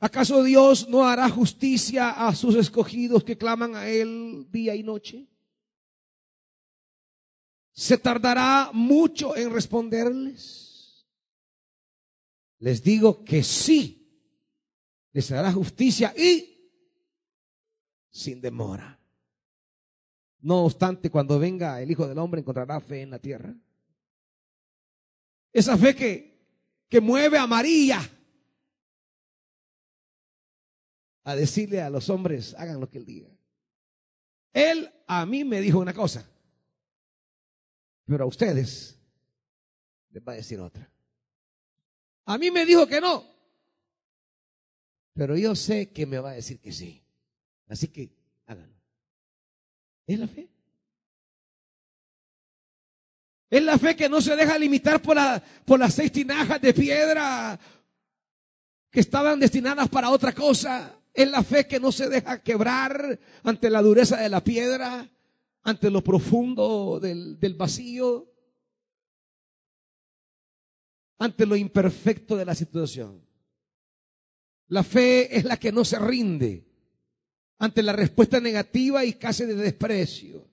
¿Acaso 0.00 0.42
Dios 0.42 0.88
no 0.88 1.04
hará 1.04 1.28
justicia 1.28 2.26
a 2.26 2.34
sus 2.34 2.54
escogidos 2.54 3.24
que 3.24 3.36
claman 3.36 3.74
a 3.74 3.88
Él 3.88 4.46
día 4.50 4.74
y 4.74 4.82
noche? 4.82 5.26
¿Se 7.72 7.98
tardará 7.98 8.70
mucho 8.72 9.36
en 9.36 9.52
responderles? 9.52 11.06
Les 12.58 12.82
digo 12.82 13.24
que 13.24 13.42
sí, 13.42 13.97
les 15.18 15.32
hará 15.32 15.52
justicia 15.52 16.14
y 16.16 16.70
sin 18.08 18.40
demora. 18.40 19.00
No 20.38 20.64
obstante, 20.64 21.10
cuando 21.10 21.40
venga 21.40 21.82
el 21.82 21.90
Hijo 21.90 22.06
del 22.06 22.18
Hombre 22.18 22.40
encontrará 22.40 22.80
fe 22.80 23.02
en 23.02 23.10
la 23.10 23.18
tierra. 23.18 23.52
Esa 25.52 25.76
fe 25.76 25.96
que, 25.96 26.38
que 26.88 27.00
mueve 27.00 27.36
a 27.36 27.48
María 27.48 28.00
a 31.24 31.34
decirle 31.34 31.82
a 31.82 31.90
los 31.90 32.08
hombres, 32.10 32.54
hagan 32.56 32.78
lo 32.78 32.88
que 32.88 32.98
él 32.98 33.04
diga. 33.04 33.36
Él 34.52 34.88
a 35.08 35.26
mí 35.26 35.42
me 35.42 35.60
dijo 35.60 35.80
una 35.80 35.94
cosa. 35.94 36.24
Pero 38.04 38.22
a 38.22 38.28
ustedes 38.28 38.96
les 40.10 40.22
va 40.22 40.34
a 40.34 40.36
decir 40.36 40.60
otra. 40.60 40.88
A 42.26 42.38
mí 42.38 42.52
me 42.52 42.64
dijo 42.64 42.86
que 42.86 43.00
no. 43.00 43.37
Pero 45.18 45.36
yo 45.36 45.56
sé 45.56 45.90
que 45.90 46.06
me 46.06 46.20
va 46.20 46.30
a 46.30 46.34
decir 46.34 46.60
que 46.60 46.70
sí. 46.70 47.02
Así 47.66 47.88
que 47.88 48.08
háganlo. 48.46 48.76
Es 50.06 50.16
la 50.16 50.28
fe. 50.28 50.48
Es 53.50 53.62
la 53.64 53.76
fe 53.78 53.96
que 53.96 54.08
no 54.08 54.20
se 54.20 54.36
deja 54.36 54.56
limitar 54.56 55.02
por, 55.02 55.16
la, 55.16 55.42
por 55.64 55.80
las 55.80 55.94
seis 55.94 56.12
tinajas 56.12 56.60
de 56.60 56.72
piedra 56.72 57.58
que 58.92 59.00
estaban 59.00 59.40
destinadas 59.40 59.88
para 59.88 60.10
otra 60.10 60.32
cosa. 60.32 61.00
Es 61.12 61.28
la 61.28 61.42
fe 61.42 61.66
que 61.66 61.80
no 61.80 61.90
se 61.90 62.08
deja 62.08 62.40
quebrar 62.40 63.18
ante 63.42 63.70
la 63.70 63.82
dureza 63.82 64.18
de 64.18 64.28
la 64.28 64.44
piedra 64.44 65.10
ante 65.64 65.90
lo 65.90 66.00
profundo 66.04 67.00
del, 67.00 67.40
del 67.40 67.54
vacío, 67.54 68.32
ante 71.18 71.44
lo 71.44 71.56
imperfecto 71.56 72.36
de 72.36 72.44
la 72.44 72.54
situación. 72.54 73.27
La 74.68 74.82
fe 74.82 75.36
es 75.36 75.44
la 75.44 75.56
que 75.56 75.72
no 75.72 75.84
se 75.84 75.98
rinde 75.98 76.64
ante 77.58 77.82
la 77.82 77.92
respuesta 77.92 78.40
negativa 78.40 79.04
y 79.04 79.14
casi 79.14 79.44
de 79.44 79.54
desprecio. 79.54 80.46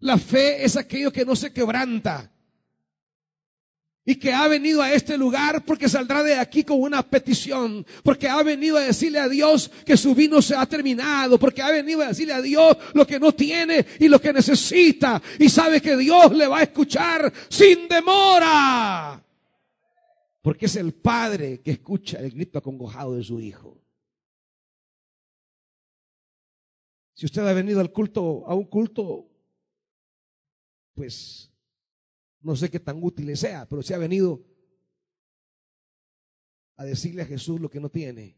La 0.00 0.18
fe 0.18 0.64
es 0.64 0.76
aquello 0.76 1.12
que 1.12 1.24
no 1.24 1.36
se 1.36 1.52
quebranta 1.52 2.32
y 4.08 4.14
que 4.14 4.32
ha 4.32 4.46
venido 4.46 4.80
a 4.80 4.92
este 4.92 5.18
lugar 5.18 5.64
porque 5.64 5.88
saldrá 5.88 6.22
de 6.22 6.36
aquí 6.36 6.62
con 6.62 6.80
una 6.80 7.02
petición, 7.02 7.84
porque 8.04 8.28
ha 8.28 8.40
venido 8.42 8.76
a 8.76 8.82
decirle 8.82 9.18
a 9.18 9.28
Dios 9.28 9.70
que 9.84 9.96
su 9.96 10.14
vino 10.14 10.40
se 10.40 10.54
ha 10.54 10.64
terminado, 10.64 11.38
porque 11.38 11.60
ha 11.60 11.70
venido 11.70 12.02
a 12.02 12.08
decirle 12.08 12.32
a 12.32 12.40
Dios 12.40 12.76
lo 12.94 13.04
que 13.04 13.18
no 13.18 13.32
tiene 13.32 13.84
y 13.98 14.08
lo 14.08 14.20
que 14.20 14.32
necesita, 14.32 15.20
y 15.40 15.48
sabe 15.48 15.80
que 15.80 15.96
Dios 15.96 16.32
le 16.32 16.46
va 16.46 16.60
a 16.60 16.62
escuchar 16.62 17.32
sin 17.48 17.88
demora, 17.88 19.20
porque 20.46 20.66
es 20.66 20.76
el 20.76 20.94
Padre 20.94 21.60
que 21.60 21.72
escucha 21.72 22.20
el 22.20 22.30
grito 22.30 22.56
acongojado 22.56 23.16
de 23.16 23.24
su 23.24 23.40
Hijo. 23.40 23.82
Si 27.14 27.26
usted 27.26 27.42
ha 27.42 27.52
venido 27.52 27.80
al 27.80 27.92
culto, 27.92 28.46
a 28.46 28.54
un 28.54 28.66
culto, 28.66 29.28
pues 30.94 31.52
no 32.42 32.54
sé 32.54 32.70
qué 32.70 32.78
tan 32.78 33.02
útil 33.02 33.36
sea, 33.36 33.66
pero 33.68 33.82
si 33.82 33.92
ha 33.92 33.98
venido 33.98 34.40
a 36.76 36.84
decirle 36.84 37.22
a 37.22 37.26
Jesús 37.26 37.60
lo 37.60 37.68
que 37.68 37.80
no 37.80 37.88
tiene, 37.88 38.36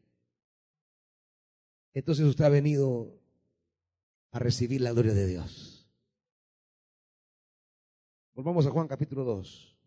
entonces 1.92 2.24
usted 2.24 2.46
ha 2.46 2.48
venido 2.48 3.20
a 4.30 4.38
recibir 4.38 4.80
la 4.80 4.92
gloria 4.92 5.12
de 5.12 5.26
Dios. 5.26 5.86
Volvamos 8.32 8.66
a 8.66 8.70
Juan 8.70 8.88
capítulo 8.88 9.24
2. 9.24 9.77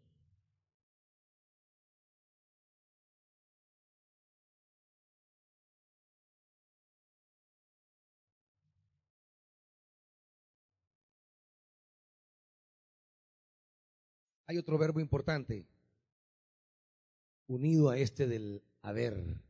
Hay 14.51 14.57
otro 14.57 14.77
verbo 14.77 14.99
importante 14.99 15.65
unido 17.47 17.89
a 17.89 17.97
este 17.97 18.27
del 18.27 18.61
haber. 18.81 19.41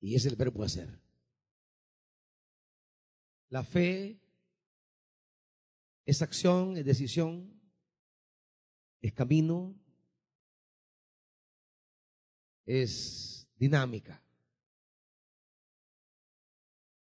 Y 0.00 0.16
es 0.16 0.26
el 0.26 0.34
verbo 0.34 0.64
hacer. 0.64 1.00
La 3.48 3.62
fe 3.62 4.20
es 6.04 6.20
acción, 6.20 6.76
es 6.76 6.84
decisión, 6.84 7.62
es 9.00 9.12
camino, 9.12 9.80
es 12.66 13.46
dinámica. 13.54 14.20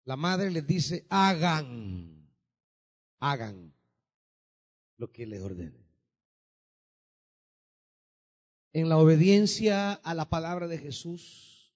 La 0.03 0.17
madre 0.17 0.51
les 0.51 0.67
dice, 0.67 1.07
hagan, 1.09 2.29
hagan 3.19 3.74
lo 4.97 5.11
que 5.11 5.25
les 5.25 5.41
ordene. 5.41 5.85
En 8.73 8.89
la 8.89 8.97
obediencia 8.97 9.93
a 9.93 10.13
la 10.13 10.29
palabra 10.29 10.67
de 10.67 10.77
Jesús 10.77 11.73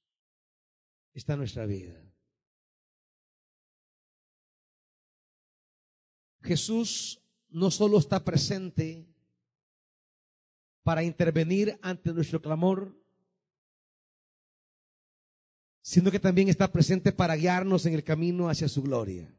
está 1.14 1.36
nuestra 1.36 1.66
vida. 1.66 1.98
Jesús 6.42 7.22
no 7.50 7.72
solo 7.72 7.98
está 7.98 8.24
presente 8.24 9.08
para 10.84 11.04
intervenir 11.04 11.78
ante 11.82 12.14
nuestro 12.14 12.42
clamor, 12.42 12.98
sino 15.82 16.12
que 16.12 16.20
también 16.20 16.50
está 16.50 16.72
presente 16.72 17.12
para 17.12 17.36
guiarnos 17.36 17.86
en 17.86 17.94
el 17.94 18.04
camino 18.04 18.50
hacia 18.50 18.68
su 18.68 18.82
gloria. 18.82 19.34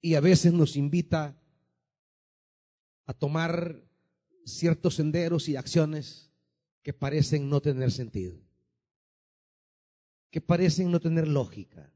Y 0.00 0.14
a 0.14 0.20
veces 0.20 0.52
nos 0.52 0.76
invita 0.76 1.36
a 3.06 3.14
tomar 3.14 3.82
ciertos 4.44 4.96
senderos 4.96 5.48
y 5.48 5.56
acciones 5.56 6.30
que 6.82 6.92
parecen 6.92 7.48
no 7.48 7.60
tener 7.60 7.90
sentido, 7.90 8.38
que 10.30 10.40
parecen 10.40 10.90
no 10.90 11.00
tener 11.00 11.26
lógica, 11.26 11.92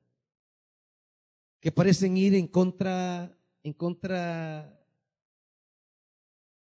que 1.61 1.71
parecen 1.71 2.17
ir 2.17 2.35
en 2.35 2.49
contra, 2.49 3.37
en 3.63 3.73
contra 3.73 4.81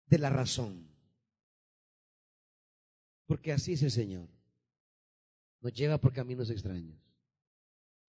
de 0.06 0.18
la 0.18 0.30
razón. 0.30 0.88
Porque 3.26 3.52
así 3.52 3.74
es 3.74 3.82
el 3.82 3.90
Señor. 3.90 4.28
Nos 5.60 5.72
lleva 5.72 5.98
por 5.98 6.12
caminos 6.12 6.50
extraños. 6.50 6.98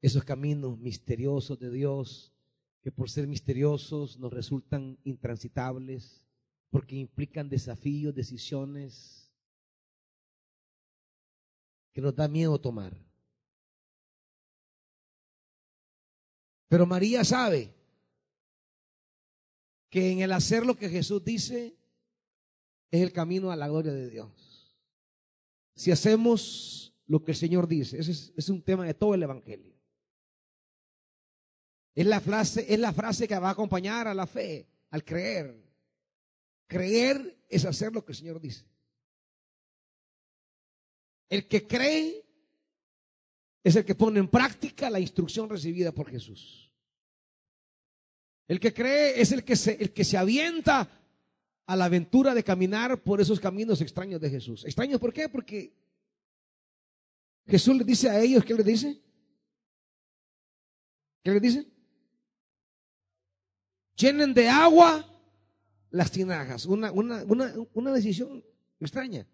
Esos 0.01 0.23
caminos 0.23 0.79
misteriosos 0.79 1.59
de 1.59 1.69
Dios, 1.71 2.33
que 2.81 2.91
por 2.91 3.09
ser 3.09 3.27
misteriosos 3.27 4.17
nos 4.17 4.31
resultan 4.31 4.97
intransitables, 5.03 6.25
porque 6.69 6.95
implican 6.95 7.49
desafíos, 7.49 8.13
decisiones 8.13 9.31
que 11.91 12.01
nos 12.01 12.15
da 12.15 12.27
miedo 12.27 12.59
tomar. 12.59 12.95
Pero 16.67 16.85
María 16.85 17.25
sabe 17.25 17.73
que 19.89 20.11
en 20.11 20.19
el 20.19 20.31
hacer 20.31 20.65
lo 20.65 20.75
que 20.75 20.89
Jesús 20.89 21.23
dice 21.23 21.75
es 22.91 23.01
el 23.01 23.11
camino 23.11 23.51
a 23.51 23.55
la 23.55 23.67
gloria 23.67 23.91
de 23.91 24.09
Dios. 24.09 24.75
Si 25.75 25.91
hacemos 25.91 26.93
lo 27.07 27.23
que 27.23 27.31
el 27.31 27.37
Señor 27.37 27.67
dice, 27.67 27.99
ese 27.99 28.33
es, 28.35 28.49
un 28.49 28.61
tema 28.61 28.85
de 28.85 28.93
todo 28.93 29.15
el 29.15 29.23
Evangelio. 29.23 29.73
Es 31.95 32.05
la 32.05 32.21
frase, 32.21 32.71
es 32.71 32.79
la 32.79 32.93
frase 32.93 33.27
que 33.27 33.39
va 33.39 33.49
a 33.49 33.53
acompañar 33.53 34.07
a 34.07 34.13
la 34.13 34.27
fe, 34.27 34.67
al 34.91 35.03
creer. 35.03 35.68
Creer 36.69 37.35
es 37.49 37.65
hacer 37.65 37.91
lo 37.91 38.05
que 38.05 38.11
el 38.11 38.17
Señor 38.17 38.39
dice. 38.39 38.63
El 41.27 41.47
que 41.47 41.65
cree 41.65 42.23
es 43.63 43.75
el 43.75 43.83
que 43.83 43.95
pone 43.95 44.19
en 44.19 44.27
práctica 44.27 44.87
la 44.91 44.99
instrucción 44.99 45.49
recibida 45.49 45.91
por 45.91 46.11
Jesús. 46.11 46.71
El 48.47 48.59
que 48.59 48.71
cree 48.71 49.19
es 49.19 49.31
el 49.31 49.43
que 49.43 49.55
se, 49.55 49.81
el 49.81 49.91
que 49.91 50.03
se 50.03 50.15
avienta 50.15 50.87
a 51.65 51.75
la 51.75 51.85
aventura 51.85 52.35
de 52.35 52.43
caminar 52.43 53.01
por 53.01 53.19
esos 53.19 53.39
caminos 53.39 53.81
extraños 53.81 54.21
de 54.21 54.29
Jesús. 54.29 54.63
¿Extraños 54.63 54.99
por 54.99 55.11
qué? 55.11 55.27
Porque 55.27 55.73
Jesús 57.47 57.77
le 57.77 57.83
dice 57.83 58.11
a 58.11 58.19
ellos, 58.21 58.45
¿qué 58.45 58.53
le 58.53 58.63
dice? 58.63 59.01
¿Qué 61.23 61.31
le 61.31 61.39
dice? 61.39 61.65
Llenen 63.95 64.35
de 64.35 64.47
agua 64.47 65.08
las 65.91 66.11
tinajas. 66.11 66.65
Una, 66.65 66.91
una, 66.91 67.23
una, 67.25 67.53
una 67.73 67.93
decisión 67.93 68.43
extraña. 68.79 69.27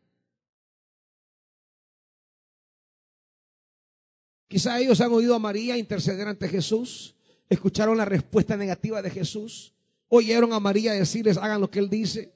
Quizá 4.47 4.79
ellos 4.79 5.01
han 5.01 5.11
oído 5.11 5.35
a 5.35 5.39
María 5.39 5.77
interceder 5.77 6.27
ante 6.27 6.47
Jesús, 6.47 7.15
escucharon 7.49 7.97
la 7.97 8.05
respuesta 8.05 8.55
negativa 8.55 9.01
de 9.01 9.09
Jesús, 9.09 9.73
oyeron 10.07 10.53
a 10.53 10.59
María 10.59 10.93
decirles 10.93 11.37
hagan 11.37 11.61
lo 11.61 11.69
que 11.69 11.79
él 11.79 11.89
dice. 11.89 12.33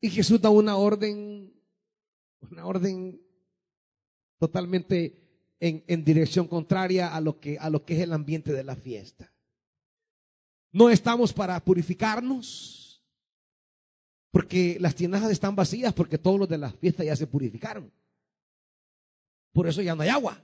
Y 0.00 0.08
Jesús 0.08 0.40
da 0.40 0.48
una 0.48 0.76
orden, 0.76 1.52
una 2.50 2.64
orden 2.64 3.20
totalmente 4.38 5.20
en, 5.60 5.84
en 5.86 6.04
dirección 6.04 6.48
contraria 6.48 7.14
a 7.14 7.20
lo, 7.20 7.38
que, 7.38 7.58
a 7.58 7.68
lo 7.68 7.84
que 7.84 7.96
es 7.96 8.00
el 8.00 8.14
ambiente 8.14 8.52
de 8.52 8.64
la 8.64 8.76
fiesta. 8.76 9.30
No 10.72 10.88
estamos 10.88 11.32
para 11.32 11.58
purificarnos, 11.60 13.02
porque 14.30 14.76
las 14.80 14.94
tinajas 14.94 15.30
están 15.30 15.56
vacías, 15.56 15.92
porque 15.92 16.18
todos 16.18 16.38
los 16.38 16.48
de 16.48 16.58
la 16.58 16.70
fiesta 16.70 17.02
ya 17.02 17.16
se 17.16 17.26
purificaron. 17.26 17.90
Por 19.52 19.66
eso 19.66 19.82
ya 19.82 19.94
no 19.94 20.02
hay 20.02 20.08
agua. 20.08 20.40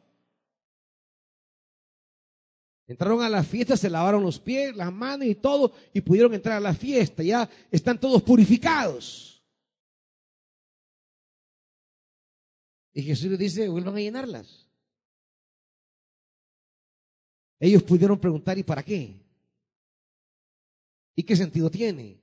Entraron 2.88 3.22
a 3.22 3.28
la 3.28 3.42
fiesta, 3.42 3.76
se 3.76 3.90
lavaron 3.90 4.22
los 4.22 4.38
pies, 4.38 4.74
las 4.76 4.92
manos 4.92 5.26
y 5.26 5.34
todo, 5.34 5.72
y 5.92 6.00
pudieron 6.00 6.34
entrar 6.34 6.56
a 6.56 6.60
la 6.60 6.74
fiesta. 6.74 7.22
Ya 7.22 7.48
están 7.70 7.98
todos 7.98 8.22
purificados. 8.22 9.42
Y 12.92 13.02
Jesús 13.02 13.30
les 13.30 13.38
dice, 13.38 13.68
vuelvan 13.68 13.96
a 13.96 14.00
llenarlas. 14.00 14.66
Ellos 17.58 17.82
pudieron 17.82 18.18
preguntar, 18.18 18.56
¿y 18.58 18.62
para 18.62 18.82
qué? 18.82 19.25
¿Y 21.16 21.22
qué 21.22 21.34
sentido 21.34 21.70
tiene? 21.70 22.20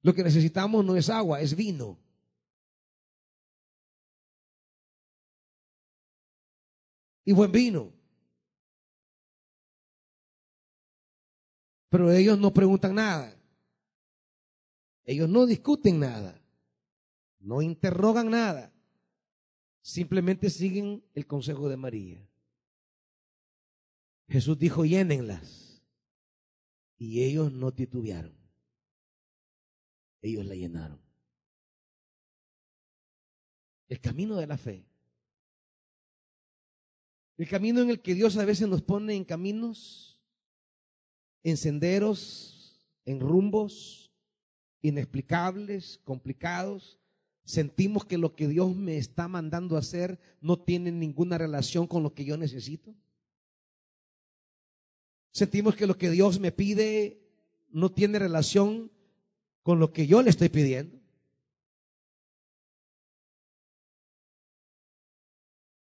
Lo 0.00 0.14
que 0.14 0.24
necesitamos 0.24 0.82
no 0.82 0.96
es 0.96 1.10
agua, 1.10 1.42
es 1.42 1.54
vino. 1.54 1.98
Y 7.26 7.32
buen 7.32 7.52
vino. 7.52 7.92
Pero 11.90 12.10
ellos 12.10 12.38
no 12.38 12.54
preguntan 12.54 12.94
nada. 12.94 13.36
Ellos 15.04 15.28
no 15.28 15.44
discuten 15.44 16.00
nada. 16.00 16.40
No 17.38 17.60
interrogan 17.60 18.30
nada. 18.30 18.72
Simplemente 19.82 20.48
siguen 20.48 21.04
el 21.14 21.26
consejo 21.26 21.68
de 21.68 21.76
María. 21.76 22.26
Jesús 24.28 24.58
dijo, 24.58 24.86
llénenlas 24.86 25.69
y 27.00 27.24
ellos 27.24 27.50
no 27.50 27.72
titubearon. 27.72 28.34
Ellos 30.20 30.44
la 30.44 30.54
llenaron. 30.54 31.00
El 33.88 33.98
camino 34.00 34.36
de 34.36 34.46
la 34.46 34.58
fe. 34.58 34.84
El 37.38 37.48
camino 37.48 37.80
en 37.80 37.88
el 37.88 38.02
que 38.02 38.14
Dios 38.14 38.36
a 38.36 38.44
veces 38.44 38.68
nos 38.68 38.82
pone 38.82 39.14
en 39.14 39.24
caminos, 39.24 40.20
en 41.42 41.56
senderos, 41.56 42.86
en 43.06 43.18
rumbos 43.18 44.12
inexplicables, 44.82 46.00
complicados. 46.04 46.98
Sentimos 47.44 48.04
que 48.04 48.18
lo 48.18 48.36
que 48.36 48.46
Dios 48.46 48.76
me 48.76 48.98
está 48.98 49.26
mandando 49.26 49.76
a 49.76 49.80
hacer 49.80 50.20
no 50.42 50.58
tiene 50.58 50.92
ninguna 50.92 51.38
relación 51.38 51.86
con 51.86 52.02
lo 52.02 52.12
que 52.12 52.26
yo 52.26 52.36
necesito. 52.36 52.94
Sentimos 55.32 55.76
que 55.76 55.86
lo 55.86 55.96
que 55.96 56.10
Dios 56.10 56.40
me 56.40 56.52
pide 56.52 57.20
no 57.70 57.90
tiene 57.90 58.18
relación 58.18 58.90
con 59.62 59.78
lo 59.78 59.92
que 59.92 60.06
yo 60.06 60.22
le 60.22 60.30
estoy 60.30 60.48
pidiendo. 60.48 60.98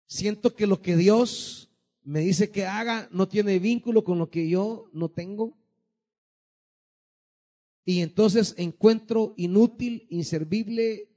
Siento 0.06 0.54
que 0.54 0.66
lo 0.66 0.82
que 0.82 0.96
Dios 0.96 1.70
me 2.02 2.20
dice 2.20 2.50
que 2.50 2.66
haga 2.66 3.08
no 3.12 3.28
tiene 3.28 3.58
vínculo 3.58 4.04
con 4.04 4.18
lo 4.18 4.28
que 4.28 4.48
yo 4.48 4.90
no 4.92 5.08
tengo. 5.08 5.56
Y 7.84 8.00
entonces 8.00 8.54
encuentro 8.58 9.34
inútil, 9.36 10.06
inservible 10.10 11.08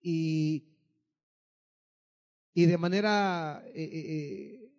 y, 0.00 0.64
y 2.54 2.66
de 2.66 2.78
manera 2.78 3.62
eh, 3.74 3.82
eh, 3.82 3.90
eh 3.92 4.71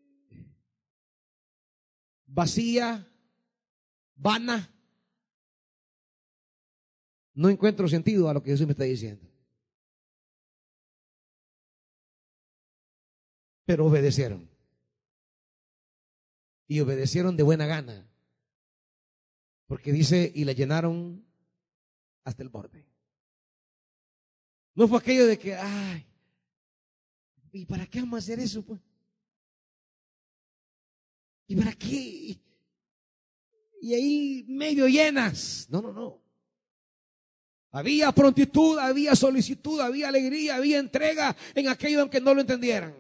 vacía, 2.34 3.08
vana. 4.16 4.70
No 7.34 7.50
encuentro 7.50 7.88
sentido 7.88 8.30
a 8.30 8.34
lo 8.34 8.44
que 8.44 8.52
Jesús 8.52 8.68
me 8.68 8.74
está 8.74 8.84
diciendo. 8.84 9.28
Pero 13.66 13.86
obedecieron. 13.86 14.50
Y 16.68 16.80
obedecieron 16.80 17.38
de 17.38 17.44
buena 17.44 17.66
gana. 17.66 18.08
Porque 19.68 19.92
dice, 19.92 20.32
y 20.34 20.44
la 20.44 20.54
llenaron 20.54 21.26
hasta 22.24 22.44
el 22.44 22.50
borde. 22.50 22.86
No 24.76 24.88
fue 24.88 25.00
aquello 25.00 25.28
de 25.28 25.38
que, 25.38 25.56
ay, 25.56 26.06
¿y 27.52 27.66
para 27.66 27.86
qué 27.88 28.00
vamos 28.00 28.16
a 28.16 28.24
hacer 28.24 28.40
eso? 28.40 28.64
Pues? 28.64 28.80
¿Y 31.48 31.56
para 31.56 31.74
qué? 31.74 32.40
Y 33.82 33.94
ahí 33.94 34.46
medio 34.48 34.88
llenas. 34.88 35.68
No, 35.70 35.82
no, 35.82 35.92
no. 35.92 36.22
Había 37.72 38.12
prontitud, 38.12 38.78
había 38.78 39.16
solicitud, 39.16 39.80
había 39.80 40.08
alegría, 40.08 40.56
había 40.56 40.78
entrega 40.78 41.36
en 41.56 41.68
aquello 41.68 42.02
aunque 42.02 42.22
no 42.22 42.34
lo 42.34 42.42
entendieran. 42.42 42.96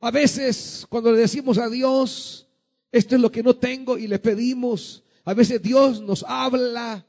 A 0.00 0.10
veces 0.10 0.86
cuando 0.88 1.12
le 1.12 1.18
decimos 1.18 1.56
a 1.58 1.68
Dios, 1.68 2.48
esto 2.90 3.14
es 3.14 3.20
lo 3.20 3.30
que 3.30 3.42
no 3.42 3.56
tengo 3.56 3.96
y 3.96 4.06
le 4.06 4.18
pedimos, 4.18 5.04
a 5.24 5.34
veces 5.34 5.62
Dios 5.62 6.00
nos 6.00 6.24
habla 6.26 7.06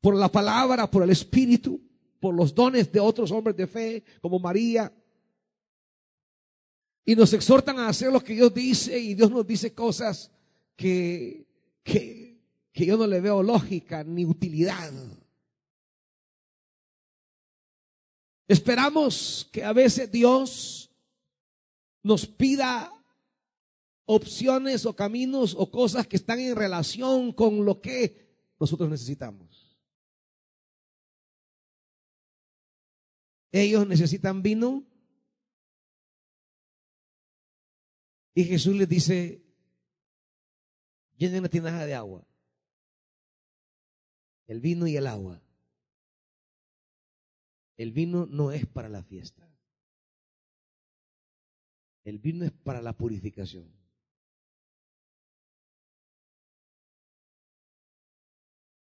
por 0.00 0.14
la 0.14 0.30
palabra, 0.30 0.90
por 0.90 1.02
el 1.02 1.10
Espíritu, 1.10 1.80
por 2.20 2.34
los 2.34 2.54
dones 2.54 2.92
de 2.92 3.00
otros 3.00 3.30
hombres 3.30 3.56
de 3.56 3.66
fe, 3.66 4.04
como 4.20 4.38
María, 4.38 4.92
y 7.04 7.16
nos 7.16 7.32
exhortan 7.32 7.78
a 7.78 7.88
hacer 7.88 8.12
lo 8.12 8.22
que 8.22 8.34
Dios 8.34 8.52
dice 8.52 8.98
y 8.98 9.14
Dios 9.14 9.30
nos 9.30 9.46
dice 9.46 9.74
cosas 9.74 10.30
que, 10.76 11.46
que, 11.82 12.38
que 12.72 12.86
yo 12.86 12.96
no 12.96 13.06
le 13.06 13.20
veo 13.20 13.42
lógica 13.42 14.04
ni 14.04 14.24
utilidad. 14.24 14.92
Esperamos 18.46 19.48
que 19.52 19.64
a 19.64 19.72
veces 19.72 20.10
Dios 20.10 20.90
nos 22.02 22.26
pida 22.26 22.92
opciones 24.06 24.86
o 24.86 24.96
caminos 24.96 25.54
o 25.56 25.70
cosas 25.70 26.06
que 26.06 26.16
están 26.16 26.40
en 26.40 26.56
relación 26.56 27.32
con 27.32 27.64
lo 27.64 27.80
que 27.80 28.28
nosotros 28.58 28.90
necesitamos. 28.90 29.78
Ellos 33.52 33.86
necesitan 33.86 34.42
vino 34.42 34.84
y 38.34 38.44
Jesús 38.44 38.76
les 38.76 38.88
dice, 38.88 39.42
llenen 41.16 41.42
la 41.42 41.48
tinaja 41.48 41.84
de 41.86 41.94
agua, 41.94 42.26
el 44.46 44.60
vino 44.60 44.86
y 44.86 44.96
el 44.96 45.06
agua. 45.06 45.40
El 47.76 47.92
vino 47.92 48.26
no 48.26 48.52
es 48.52 48.66
para 48.66 48.90
la 48.90 49.02
fiesta. 49.02 49.48
El 52.04 52.18
vino 52.18 52.44
es 52.44 52.50
para 52.50 52.82
la 52.82 52.92
purificación. 52.92 53.72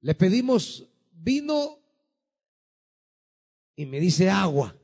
Le 0.01 0.15
pedimos 0.15 0.85
vino 1.11 1.79
y 3.75 3.85
me 3.85 3.99
dice 3.99 4.29
agua. 4.29 4.75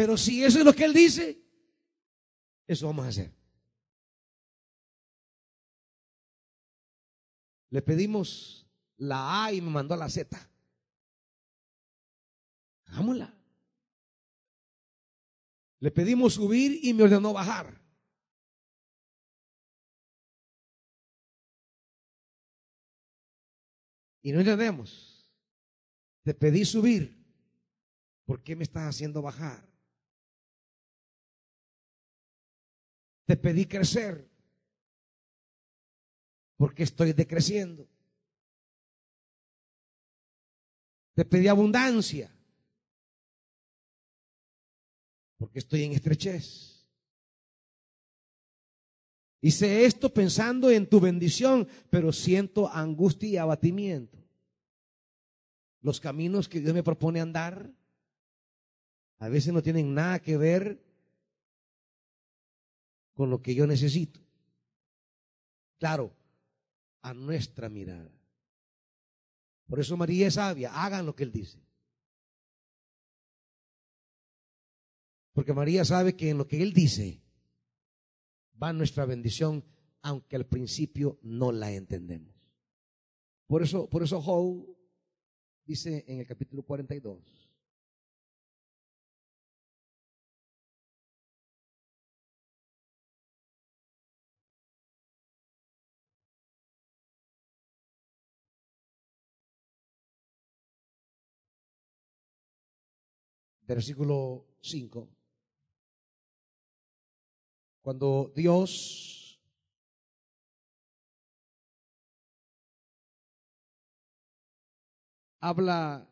Pero 0.00 0.16
si 0.16 0.42
eso 0.42 0.60
es 0.60 0.64
lo 0.64 0.72
que 0.72 0.86
él 0.86 0.94
dice, 0.94 1.38
eso 2.66 2.86
vamos 2.86 3.04
a 3.04 3.08
hacer. 3.08 3.30
Le 7.68 7.82
pedimos 7.82 8.66
la 8.96 9.44
A 9.44 9.52
y 9.52 9.60
me 9.60 9.68
mandó 9.68 9.94
la 9.96 10.08
Z. 10.08 10.38
Hagámosla. 12.86 13.38
Le 15.80 15.90
pedimos 15.90 16.32
subir 16.32 16.80
y 16.82 16.94
me 16.94 17.02
ordenó 17.02 17.34
bajar. 17.34 17.78
Y 24.22 24.32
no 24.32 24.40
entendemos. 24.40 25.30
Te 26.22 26.32
pedí 26.32 26.64
subir. 26.64 27.22
¿Por 28.24 28.42
qué 28.42 28.56
me 28.56 28.64
estás 28.64 28.88
haciendo 28.88 29.20
bajar? 29.20 29.69
Te 33.30 33.36
pedí 33.36 33.64
crecer. 33.64 34.28
Porque 36.56 36.82
estoy 36.82 37.12
decreciendo. 37.12 37.88
Te 41.14 41.24
pedí 41.24 41.46
abundancia. 41.46 42.28
Porque 45.36 45.60
estoy 45.60 45.84
en 45.84 45.92
estrechez. 45.92 46.84
Hice 49.42 49.84
esto 49.84 50.12
pensando 50.12 50.68
en 50.68 50.88
tu 50.88 50.98
bendición, 50.98 51.68
pero 51.88 52.12
siento 52.12 52.68
angustia 52.68 53.28
y 53.28 53.36
abatimiento. 53.36 54.18
Los 55.82 56.00
caminos 56.00 56.48
que 56.48 56.58
Dios 56.58 56.74
me 56.74 56.82
propone 56.82 57.20
andar 57.20 57.70
a 59.18 59.28
veces 59.28 59.52
no 59.52 59.62
tienen 59.62 59.94
nada 59.94 60.18
que 60.18 60.36
ver 60.36 60.89
con 63.20 63.28
lo 63.28 63.42
que 63.42 63.54
yo 63.54 63.66
necesito. 63.66 64.18
Claro, 65.78 66.16
a 67.02 67.12
nuestra 67.12 67.68
mirada. 67.68 68.10
Por 69.66 69.78
eso 69.78 69.94
María 69.94 70.28
es 70.28 70.34
sabia, 70.34 70.72
hagan 70.72 71.04
lo 71.04 71.14
que 71.14 71.24
Él 71.24 71.30
dice. 71.30 71.62
Porque 75.34 75.52
María 75.52 75.84
sabe 75.84 76.16
que 76.16 76.30
en 76.30 76.38
lo 76.38 76.48
que 76.48 76.62
Él 76.62 76.72
dice, 76.72 77.20
va 78.60 78.72
nuestra 78.72 79.04
bendición, 79.04 79.66
aunque 80.00 80.36
al 80.36 80.46
principio 80.46 81.18
no 81.20 81.52
la 81.52 81.70
entendemos. 81.72 82.34
Por 83.46 83.62
eso, 83.62 83.86
por 83.90 84.02
eso 84.02 84.22
Job 84.22 84.66
dice 85.66 86.06
en 86.08 86.20
el 86.20 86.26
capítulo 86.26 86.62
42. 86.62 87.39
Versículo 103.70 104.46
5 104.62 105.08
cuando 107.82 108.32
Dios 108.34 109.40
habla 115.38 116.10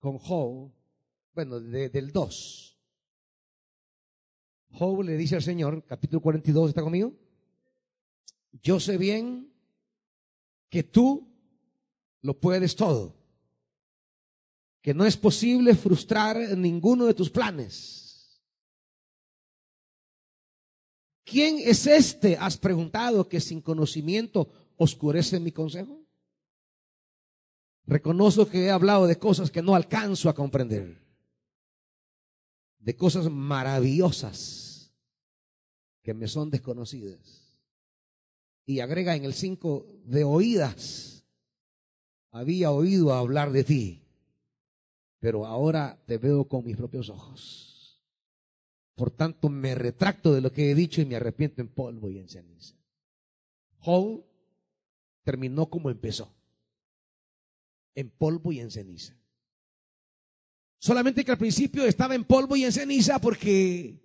con 0.00 0.18
Job, 0.18 0.72
bueno, 1.34 1.60
del 1.60 2.10
2. 2.10 2.78
Job 4.70 5.02
le 5.02 5.16
dice 5.16 5.36
al 5.36 5.42
Señor, 5.42 5.84
capítulo 5.86 6.20
42, 6.20 6.70
¿está 6.70 6.82
conmigo? 6.82 7.14
yo 8.62 8.80
sé 8.80 8.98
bien 8.98 9.52
que 10.68 10.82
tú 10.82 11.32
lo 12.22 12.40
puedes 12.40 12.74
todo, 12.74 13.14
que 14.86 14.94
no 14.94 15.04
es 15.04 15.16
posible 15.16 15.74
frustrar 15.74 16.36
ninguno 16.56 17.06
de 17.06 17.14
tus 17.14 17.28
planes. 17.28 18.40
¿Quién 21.24 21.58
es 21.58 21.88
este, 21.88 22.36
has 22.36 22.56
preguntado, 22.56 23.28
que 23.28 23.40
sin 23.40 23.60
conocimiento 23.60 24.48
oscurece 24.76 25.40
mi 25.40 25.50
consejo? 25.50 26.06
Reconozco 27.84 28.48
que 28.48 28.66
he 28.66 28.70
hablado 28.70 29.08
de 29.08 29.18
cosas 29.18 29.50
que 29.50 29.60
no 29.60 29.74
alcanzo 29.74 30.28
a 30.28 30.36
comprender, 30.36 31.02
de 32.78 32.94
cosas 32.94 33.28
maravillosas 33.28 34.94
que 36.04 36.14
me 36.14 36.28
son 36.28 36.48
desconocidas 36.48 37.58
y 38.64 38.78
agrega 38.78 39.16
en 39.16 39.24
el 39.24 39.34
5 39.34 39.84
de 40.04 40.22
oídas. 40.22 41.24
Había 42.30 42.70
oído 42.70 43.12
hablar 43.12 43.50
de 43.50 43.64
ti, 43.64 44.05
pero 45.26 45.44
ahora 45.44 46.00
te 46.06 46.18
veo 46.18 46.46
con 46.46 46.64
mis 46.64 46.76
propios 46.76 47.08
ojos. 47.08 48.00
Por 48.94 49.10
tanto, 49.10 49.48
me 49.48 49.74
retracto 49.74 50.32
de 50.32 50.40
lo 50.40 50.52
que 50.52 50.70
he 50.70 50.74
dicho 50.76 51.00
y 51.00 51.04
me 51.04 51.16
arrepiento 51.16 51.60
en 51.60 51.66
polvo 51.66 52.08
y 52.08 52.20
en 52.20 52.28
ceniza. 52.28 52.76
Job 53.80 54.24
terminó 55.24 55.68
como 55.68 55.90
empezó, 55.90 56.32
en 57.96 58.08
polvo 58.08 58.52
y 58.52 58.60
en 58.60 58.70
ceniza. 58.70 59.16
Solamente 60.78 61.24
que 61.24 61.32
al 61.32 61.38
principio 61.38 61.84
estaba 61.86 62.14
en 62.14 62.22
polvo 62.22 62.54
y 62.54 62.62
en 62.62 62.70
ceniza 62.70 63.18
porque 63.18 63.98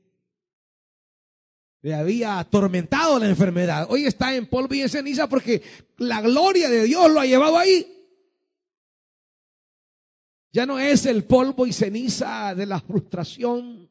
le 1.84 1.94
había 1.94 2.40
atormentado 2.40 3.20
la 3.20 3.30
enfermedad. 3.30 3.86
Hoy 3.92 4.06
está 4.06 4.36
en 4.36 4.48
polvo 4.48 4.74
y 4.74 4.82
en 4.82 4.90
ceniza 4.90 5.30
porque 5.30 5.62
la 5.98 6.20
gloria 6.20 6.68
de 6.68 6.86
Dios 6.86 7.12
lo 7.12 7.20
ha 7.20 7.28
llevado 7.28 7.60
ahí. 7.60 8.01
Ya 10.54 10.66
no 10.66 10.80
es 10.80 11.06
el 11.06 11.24
polvo 11.24 11.66
y 11.66 11.72
ceniza 11.72 12.54
de 12.54 12.66
la 12.66 12.80
frustración. 12.80 13.90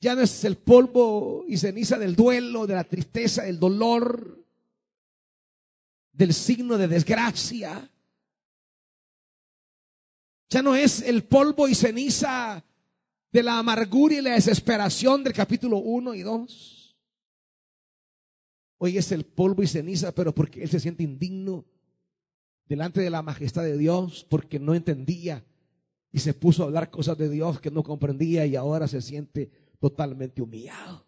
Ya 0.00 0.14
no 0.14 0.20
es 0.22 0.44
el 0.44 0.56
polvo 0.56 1.44
y 1.48 1.56
ceniza 1.58 1.98
del 1.98 2.14
duelo, 2.14 2.66
de 2.66 2.74
la 2.74 2.84
tristeza, 2.84 3.42
del 3.42 3.58
dolor, 3.58 4.44
del 6.12 6.32
signo 6.32 6.78
de 6.78 6.88
desgracia. 6.88 7.90
Ya 10.50 10.62
no 10.62 10.76
es 10.76 11.02
el 11.02 11.24
polvo 11.24 11.66
y 11.66 11.74
ceniza 11.74 12.64
de 13.32 13.42
la 13.42 13.58
amargura 13.58 14.14
y 14.14 14.20
la 14.20 14.34
desesperación 14.34 15.24
del 15.24 15.32
capítulo 15.32 15.78
1 15.78 16.14
y 16.14 16.22
2. 16.22 16.96
Hoy 18.78 18.98
es 18.98 19.10
el 19.12 19.24
polvo 19.24 19.62
y 19.62 19.66
ceniza, 19.66 20.12
pero 20.12 20.34
porque 20.34 20.62
él 20.62 20.68
se 20.68 20.80
siente 20.80 21.02
indigno 21.02 21.64
delante 22.72 23.02
de 23.02 23.10
la 23.10 23.20
majestad 23.20 23.62
de 23.62 23.76
Dios, 23.76 24.26
porque 24.28 24.58
no 24.58 24.74
entendía 24.74 25.44
y 26.10 26.20
se 26.20 26.32
puso 26.32 26.62
a 26.62 26.66
hablar 26.66 26.90
cosas 26.90 27.18
de 27.18 27.28
Dios 27.28 27.60
que 27.60 27.70
no 27.70 27.82
comprendía 27.82 28.46
y 28.46 28.56
ahora 28.56 28.88
se 28.88 29.02
siente 29.02 29.50
totalmente 29.78 30.40
humillado. 30.40 31.06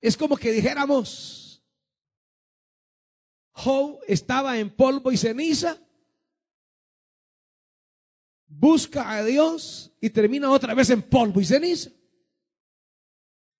Es 0.00 0.16
como 0.16 0.36
que 0.36 0.52
dijéramos, 0.52 1.62
Job 3.52 3.98
estaba 4.06 4.58
en 4.58 4.70
polvo 4.70 5.10
y 5.10 5.16
ceniza 5.16 5.78
busca 8.50 9.10
a 9.10 9.24
Dios 9.24 9.92
y 10.00 10.10
termina 10.10 10.50
otra 10.50 10.74
vez 10.74 10.90
en 10.90 11.02
polvo 11.02 11.40
y 11.40 11.44
ceniza. 11.44 11.90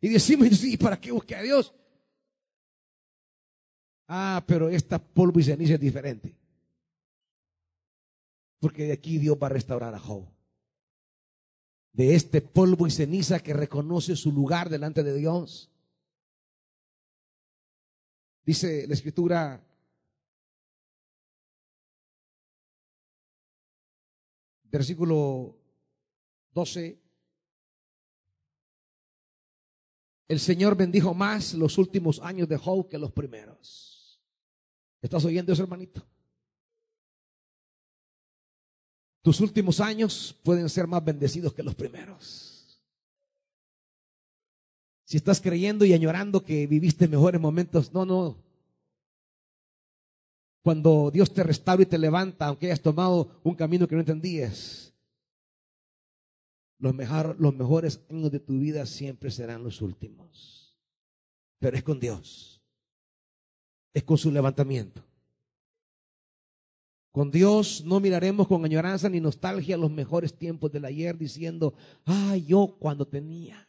Y 0.01 0.09
decimos, 0.09 0.65
¿y 0.65 0.77
para 0.77 1.01
qué 1.01 1.13
busque 1.13 1.35
a 1.35 1.43
Dios? 1.43 1.73
Ah, 4.12 4.43
pero 4.45 4.69
esta 4.69 4.99
polvo 4.99 5.39
y 5.39 5.45
ceniza 5.45 5.74
es 5.74 5.81
diferente. 5.81 6.35
Porque 8.59 8.82
de 8.87 8.93
aquí 8.93 9.19
Dios 9.19 9.39
va 9.41 9.47
a 9.47 9.51
restaurar 9.51 9.95
a 9.95 10.01
Job. 10.01 10.27
De 11.93 12.16
este 12.16 12.41
polvo 12.41 12.89
y 12.89 12.91
ceniza 12.91 13.39
que 13.39 13.55
reconoce 13.55 14.16
su 14.16 14.32
lugar 14.32 14.69
delante 14.69 15.05
de 15.05 15.15
Dios. 15.15 15.70
Dice 18.45 18.85
la 18.89 18.95
escritura, 18.95 19.65
versículo 24.65 25.57
12. 26.51 27.01
El 30.27 30.41
Señor 30.41 30.77
bendijo 30.77 31.15
más 31.15 31.55
los 31.55 31.78
últimos 31.78 32.19
años 32.19 32.49
de 32.49 32.57
Job 32.57 32.89
que 32.89 32.99
los 32.99 33.12
primeros. 33.12 33.90
¿Estás 35.02 35.24
oyendo 35.24 35.52
eso, 35.52 35.62
hermanito? 35.62 36.02
Tus 39.22 39.40
últimos 39.40 39.81
años 39.81 40.39
pueden 40.43 40.68
ser 40.68 40.86
más 40.86 41.05
bendecidos 41.05 41.52
que 41.52 41.62
los 41.62 41.74
primeros. 41.74 42.81
Si 45.05 45.16
estás 45.16 45.40
creyendo 45.40 45.85
y 45.85 45.93
añorando 45.93 46.43
que 46.44 46.66
viviste 46.66 47.09
mejores 47.09 47.40
momentos, 47.40 47.93
no, 47.93 48.06
no, 48.06 48.36
cuando 50.62 51.10
Dios 51.10 51.32
te 51.32 51.43
restaura 51.43 51.82
y 51.82 51.86
te 51.86 51.98
levanta, 51.98 52.47
aunque 52.47 52.66
hayas 52.66 52.82
tomado 52.82 53.40
un 53.43 53.55
camino 53.55 53.89
que 53.89 53.94
no 53.94 54.02
entendías, 54.02 54.94
los, 56.78 56.94
los 57.39 57.55
mejores 57.55 58.01
años 58.10 58.31
de 58.31 58.40
tu 58.40 58.59
vida 58.59 58.86
siempre 58.86 59.31
serán 59.31 59.64
los 59.64 59.81
últimos. 59.81 60.78
Pero 61.59 61.77
es 61.77 61.82
con 61.82 61.98
Dios. 61.98 62.60
Es 63.93 64.05
con 64.05 64.19
su 64.19 64.31
levantamiento. 64.31 65.05
Con 67.11 67.31
Dios 67.31 67.83
no 67.85 67.99
miraremos 67.99 68.47
con 68.47 68.65
añoranza 68.65 69.09
ni 69.09 69.21
nostalgia 69.21 69.77
los 69.77 69.91
mejores 69.91 70.33
tiempos 70.33 70.71
del 70.71 70.85
ayer 70.85 71.19
diciendo, 71.19 71.75
ay, 72.05 72.45
yo 72.45 72.77
cuando 72.79 73.07
tenía. 73.07 73.69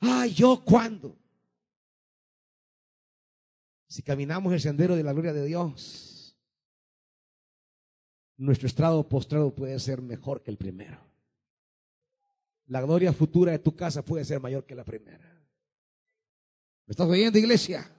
Ay, 0.00 0.32
yo 0.32 0.62
cuando. 0.64 1.16
Si 3.88 4.02
caminamos 4.02 4.52
el 4.52 4.60
sendero 4.60 4.96
de 4.96 5.02
la 5.02 5.12
gloria 5.12 5.34
de 5.34 5.44
Dios, 5.44 6.36
nuestro 8.38 8.66
estado 8.66 9.06
postrado 9.08 9.54
puede 9.54 9.78
ser 9.78 10.00
mejor 10.00 10.42
que 10.42 10.50
el 10.50 10.56
primero. 10.56 10.98
La 12.66 12.80
gloria 12.80 13.12
futura 13.12 13.52
de 13.52 13.58
tu 13.58 13.76
casa 13.76 14.02
puede 14.02 14.24
ser 14.24 14.40
mayor 14.40 14.64
que 14.64 14.74
la 14.74 14.84
primera. 14.84 15.35
¿Me 16.86 16.92
estás 16.92 17.08
oyendo, 17.08 17.38
iglesia? 17.38 17.90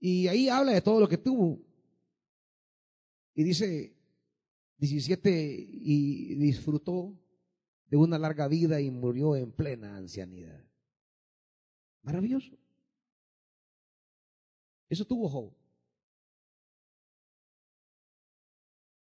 Y 0.00 0.26
ahí 0.28 0.48
habla 0.48 0.72
de 0.72 0.80
todo 0.80 1.00
lo 1.00 1.08
que 1.08 1.18
tuvo. 1.18 1.60
Y 3.34 3.44
dice 3.44 3.94
17, 4.78 5.30
y 5.30 6.34
disfrutó 6.36 7.14
de 7.88 7.96
una 7.96 8.18
larga 8.18 8.48
vida 8.48 8.80
y 8.80 8.90
murió 8.90 9.36
en 9.36 9.52
plena 9.52 9.96
ancianidad. 9.96 10.64
Maravilloso. 12.02 12.56
Eso 14.88 15.04
tuvo 15.04 15.28
Job. 15.28 15.52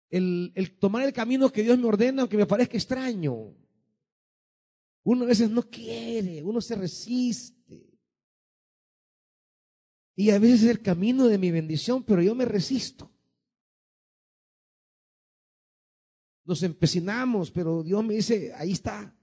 El, 0.09 0.51
el, 0.55 0.77
tomar 0.80 1.03
el 1.03 1.14
camino 1.14 1.49
que 1.49 1.64
Dios 1.64 1.77
me 1.77 1.85
ordena, 1.85 2.23
aunque 2.23 2.38
me 2.38 2.45
parezca 2.45 2.76
extraño. 2.76 3.53
Uno 5.10 5.24
a 5.24 5.28
veces 5.28 5.50
no 5.50 5.64
quiere, 5.64 6.44
uno 6.44 6.60
se 6.60 6.76
resiste. 6.76 7.98
Y 10.18 10.32
a 10.32 10.38
veces 10.38 10.64
es 10.64 10.70
el 10.70 10.82
camino 10.82 11.28
de 11.28 11.38
mi 11.38 11.50
bendición, 11.50 12.04
pero 12.04 12.22
yo 12.22 12.36
me 12.36 12.44
resisto. 12.44 13.10
Nos 16.44 16.62
empecinamos, 16.62 17.52
pero 17.52 17.84
Dios 17.84 18.04
me 18.04 18.16
dice, 18.16 18.54
ahí 18.54 18.74
está. 18.74 19.14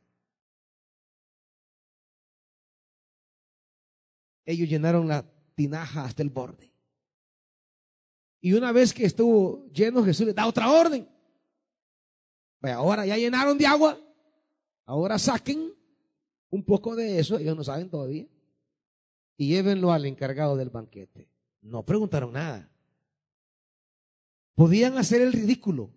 ellos 4.46 4.68
llenaron 4.68 5.08
la 5.08 5.24
tinaja 5.54 6.04
hasta 6.04 6.22
el 6.22 6.30
borde. 6.30 6.72
Y 8.40 8.52
una 8.52 8.72
vez 8.72 8.92
que 8.92 9.04
estuvo 9.04 9.66
lleno, 9.70 10.04
Jesús 10.04 10.26
les 10.26 10.34
da 10.34 10.46
otra 10.46 10.70
orden. 10.70 11.08
ahora 12.62 13.06
ya 13.06 13.16
llenaron 13.16 13.58
de 13.58 13.66
agua, 13.66 13.98
ahora 14.84 15.18
saquen 15.18 15.72
un 16.50 16.64
poco 16.64 16.94
de 16.94 17.18
eso, 17.18 17.38
ellos 17.38 17.56
no 17.56 17.64
saben 17.64 17.90
todavía, 17.90 18.26
y 19.36 19.48
llévenlo 19.48 19.92
al 19.92 20.06
encargado 20.06 20.56
del 20.56 20.70
banquete. 20.70 21.28
No 21.60 21.84
preguntaron 21.84 22.32
nada. 22.32 22.70
Podían 24.54 24.96
hacer 24.98 25.20
el 25.20 25.32
ridículo, 25.32 25.90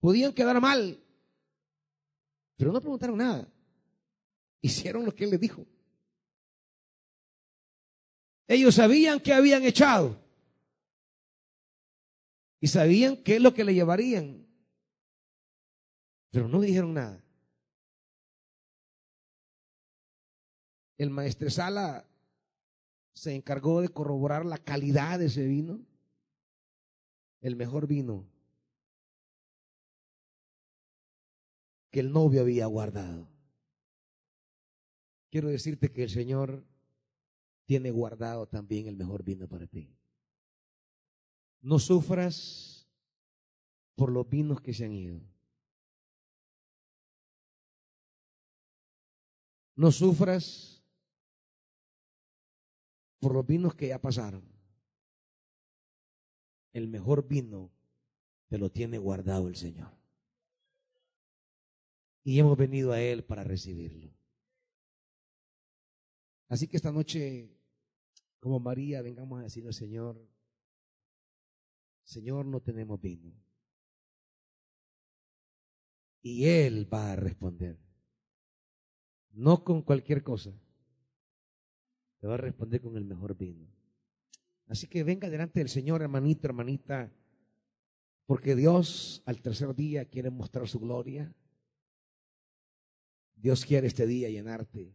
podían 0.00 0.32
quedar 0.32 0.60
mal, 0.60 1.02
pero 2.56 2.72
no 2.72 2.80
preguntaron 2.80 3.16
nada. 3.16 3.48
Hicieron 4.60 5.06
lo 5.06 5.14
que 5.14 5.24
él 5.24 5.30
les 5.30 5.40
dijo. 5.40 5.64
Ellos 8.46 8.74
sabían 8.74 9.20
que 9.20 9.32
habían 9.32 9.62
echado. 9.62 10.20
Y 12.60 12.66
sabían 12.66 13.16
qué 13.16 13.36
es 13.36 13.40
lo 13.40 13.54
que 13.54 13.64
le 13.64 13.72
llevarían. 13.72 14.46
Pero 16.30 16.48
no 16.48 16.60
dijeron 16.60 16.92
nada. 16.92 17.24
El 21.00 21.08
maestresala 21.08 22.06
se 23.14 23.34
encargó 23.34 23.80
de 23.80 23.88
corroborar 23.88 24.44
la 24.44 24.58
calidad 24.58 25.18
de 25.18 25.26
ese 25.26 25.46
vino, 25.46 25.80
el 27.40 27.56
mejor 27.56 27.86
vino 27.86 28.28
que 31.90 32.00
el 32.00 32.12
novio 32.12 32.42
había 32.42 32.66
guardado. 32.66 33.30
Quiero 35.30 35.48
decirte 35.48 35.90
que 35.90 36.02
el 36.02 36.10
Señor 36.10 36.66
tiene 37.64 37.90
guardado 37.90 38.46
también 38.46 38.86
el 38.86 38.96
mejor 38.98 39.24
vino 39.24 39.48
para 39.48 39.66
ti. 39.66 39.96
No 41.62 41.78
sufras 41.78 42.86
por 43.94 44.12
los 44.12 44.28
vinos 44.28 44.60
que 44.60 44.74
se 44.74 44.84
han 44.84 44.92
ido. 44.92 45.22
No 49.74 49.90
sufras 49.90 50.79
por 53.20 53.34
los 53.34 53.46
vinos 53.46 53.74
que 53.74 53.88
ya 53.88 54.00
pasaron. 54.00 54.42
El 56.72 56.88
mejor 56.88 57.28
vino 57.28 57.70
te 58.48 58.58
lo 58.58 58.70
tiene 58.70 58.98
guardado 58.98 59.48
el 59.48 59.56
Señor. 59.56 59.92
Y 62.24 62.38
hemos 62.38 62.56
venido 62.56 62.92
a 62.92 63.00
Él 63.00 63.24
para 63.24 63.44
recibirlo. 63.44 64.12
Así 66.48 66.66
que 66.66 66.76
esta 66.76 66.90
noche, 66.90 67.56
como 68.40 68.58
María, 68.58 69.02
vengamos 69.02 69.38
a 69.38 69.44
decirle 69.44 69.72
Señor, 69.72 70.28
Señor, 72.02 72.46
no 72.46 72.60
tenemos 72.60 73.00
vino. 73.00 73.32
Y 76.22 76.46
Él 76.46 76.92
va 76.92 77.12
a 77.12 77.16
responder. 77.16 77.78
No 79.30 79.62
con 79.62 79.82
cualquier 79.82 80.22
cosa. 80.22 80.52
Te 82.20 82.26
va 82.26 82.34
a 82.34 82.38
responder 82.38 82.80
con 82.80 82.96
el 82.96 83.04
mejor 83.04 83.36
vino. 83.36 83.66
Así 84.66 84.86
que 84.86 85.02
venga 85.02 85.28
delante 85.28 85.58
del 85.60 85.68
Señor, 85.68 86.02
hermanito, 86.02 86.46
hermanita, 86.46 87.10
porque 88.26 88.54
Dios 88.54 89.22
al 89.26 89.40
tercer 89.42 89.74
día 89.74 90.04
quiere 90.04 90.30
mostrar 90.30 90.68
su 90.68 90.78
gloria. 90.78 91.34
Dios 93.34 93.64
quiere 93.64 93.88
este 93.88 94.06
día 94.06 94.28
llenarte 94.28 94.94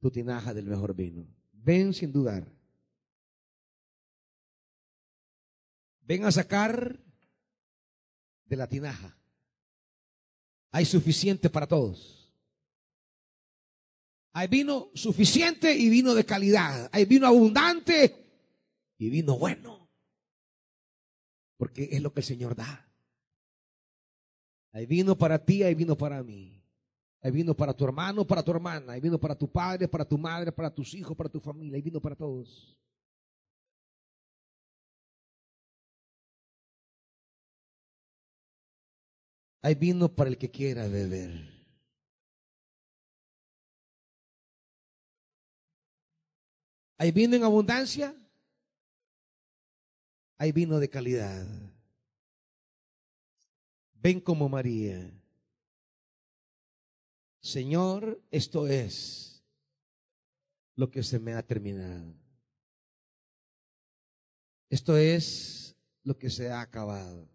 tu 0.00 0.10
tinaja 0.10 0.52
del 0.52 0.66
mejor 0.66 0.94
vino. 0.94 1.26
Ven 1.52 1.94
sin 1.94 2.12
dudar. 2.12 2.46
Ven 6.02 6.24
a 6.24 6.32
sacar 6.32 6.98
de 8.46 8.56
la 8.56 8.66
tinaja. 8.66 9.16
Hay 10.72 10.84
suficiente 10.84 11.48
para 11.48 11.66
todos. 11.66 12.19
Hay 14.32 14.48
vino 14.48 14.90
suficiente 14.94 15.74
y 15.74 15.88
vino 15.88 16.14
de 16.14 16.24
calidad. 16.24 16.88
Hay 16.92 17.04
vino 17.04 17.26
abundante 17.26 18.26
y 18.98 19.10
vino 19.10 19.38
bueno. 19.38 19.90
Porque 21.56 21.88
es 21.92 22.00
lo 22.00 22.12
que 22.12 22.20
el 22.20 22.26
Señor 22.26 22.54
da. 22.54 22.88
Hay 24.72 24.86
vino 24.86 25.18
para 25.18 25.44
ti, 25.44 25.62
hay 25.62 25.74
vino 25.74 25.96
para 25.96 26.22
mí. 26.22 26.62
Hay 27.22 27.32
vino 27.32 27.54
para 27.54 27.74
tu 27.74 27.84
hermano, 27.84 28.26
para 28.26 28.42
tu 28.42 28.52
hermana. 28.52 28.92
Hay 28.92 29.00
vino 29.00 29.18
para 29.18 29.36
tu 29.36 29.50
padre, 29.50 29.88
para 29.88 30.04
tu 30.04 30.16
madre, 30.16 30.52
para 30.52 30.72
tus 30.72 30.94
hijos, 30.94 31.16
para 31.16 31.28
tu 31.28 31.40
familia. 31.40 31.76
Hay 31.76 31.82
vino 31.82 32.00
para 32.00 32.14
todos. 32.14 32.76
Hay 39.62 39.74
vino 39.74 40.08
para 40.08 40.30
el 40.30 40.38
que 40.38 40.50
quiera 40.50 40.88
beber. 40.88 41.49
Hay 47.00 47.12
vino 47.12 47.34
en 47.34 47.44
abundancia. 47.44 48.14
Hay 50.36 50.52
vino 50.52 50.78
de 50.78 50.90
calidad. 50.90 51.46
Ven 53.94 54.20
como 54.20 54.50
María. 54.50 55.10
Señor, 57.40 58.22
esto 58.30 58.66
es 58.66 59.42
lo 60.74 60.90
que 60.90 61.02
se 61.02 61.18
me 61.18 61.32
ha 61.32 61.42
terminado. 61.42 62.14
Esto 64.68 64.98
es 64.98 65.74
lo 66.02 66.18
que 66.18 66.28
se 66.28 66.50
ha 66.50 66.60
acabado. 66.60 67.26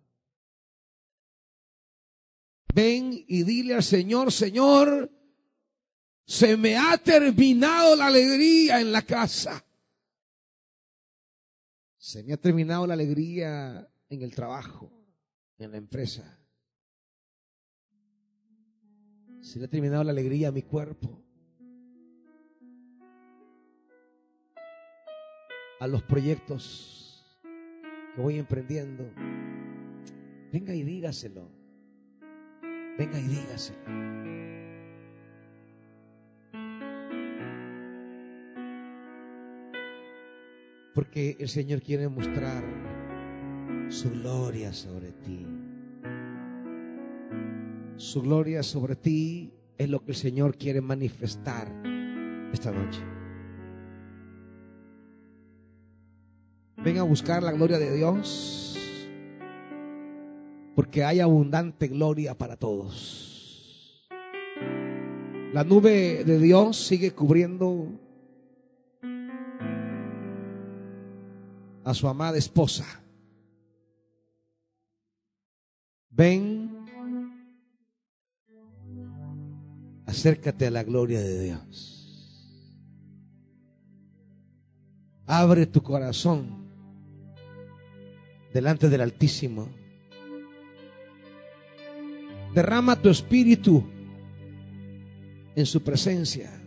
Ven 2.72 3.26
y 3.28 3.42
dile 3.42 3.74
al 3.74 3.84
Señor, 3.84 4.32
Señor, 4.32 5.12
se 6.26 6.58
me 6.58 6.76
ha 6.76 6.98
terminado 6.98 7.96
la 7.96 8.08
alegría 8.08 8.82
en 8.82 8.92
la 8.92 9.04
casa. 9.04 9.64
Se 11.98 12.24
me 12.24 12.34
ha 12.34 12.38
terminado 12.38 12.86
la 12.88 12.96
alegría 12.96 13.88
en 14.10 14.22
el 14.22 14.34
trabajo, 14.34 14.92
en 15.58 15.72
la 15.72 15.78
empresa. 15.78 16.40
Se 19.42 19.60
le 19.60 19.66
ha 19.66 19.68
terminado 19.68 20.04
la 20.04 20.12
alegría 20.12 20.48
a 20.48 20.52
mi 20.52 20.64
cuerpo. 20.64 21.22
A 25.80 25.88
los 25.88 26.02
proyectos 26.04 27.24
que 28.16 28.22
voy 28.22 28.40
emprendiendo. 28.40 29.04
Venga 30.52 30.74
y 30.74 30.84
dígaselo. 30.84 31.52
Venga 32.98 33.20
y 33.20 33.28
dígaselo. 33.28 34.75
Porque 40.96 41.36
el 41.42 41.50
Señor 41.50 41.82
quiere 41.82 42.08
mostrar 42.08 42.64
su 43.90 44.10
gloria 44.12 44.72
sobre 44.72 45.12
ti. 45.12 45.46
Su 47.98 48.22
gloria 48.22 48.64
sobre 48.64 48.96
ti 48.96 49.52
es 49.78 49.90
lo 49.90 50.06
que 50.06 50.14
el 50.14 50.16
Señor 50.18 50.58
quiere 50.58 50.80
manifestar 50.80 51.68
esta 52.54 52.72
noche. 52.72 53.02
Ven 56.78 56.98
a 56.98 57.04
buscar 57.04 57.44
la 57.44 57.52
gloria 57.52 57.78
de 57.78 57.94
Dios, 57.94 58.78
porque 60.76 61.04
hay 61.04 61.20
abundante 61.20 61.90
gloria 61.90 62.38
para 62.38 62.56
todos. 62.56 64.08
La 65.52 65.66
nube 65.66 66.24
de 66.24 66.40
Dios 66.40 66.78
sigue 66.78 67.12
cubriendo 67.12 67.90
a 71.86 71.94
su 71.94 72.08
amada 72.08 72.38
esposa. 72.38 72.84
Ven 76.10 76.72
acércate 80.08 80.66
a 80.68 80.72
la 80.72 80.84
gloria 80.84 81.22
de 81.22 81.44
Dios. 81.44 81.92
Abre 85.28 85.68
tu 85.68 85.82
corazón 85.84 86.66
delante 88.54 88.90
del 88.90 89.02
Altísimo. 89.02 89.70
Derrama 92.54 92.96
tu 92.96 93.10
espíritu 93.10 93.84
en 95.56 95.66
su 95.66 95.84
presencia. 95.84 96.65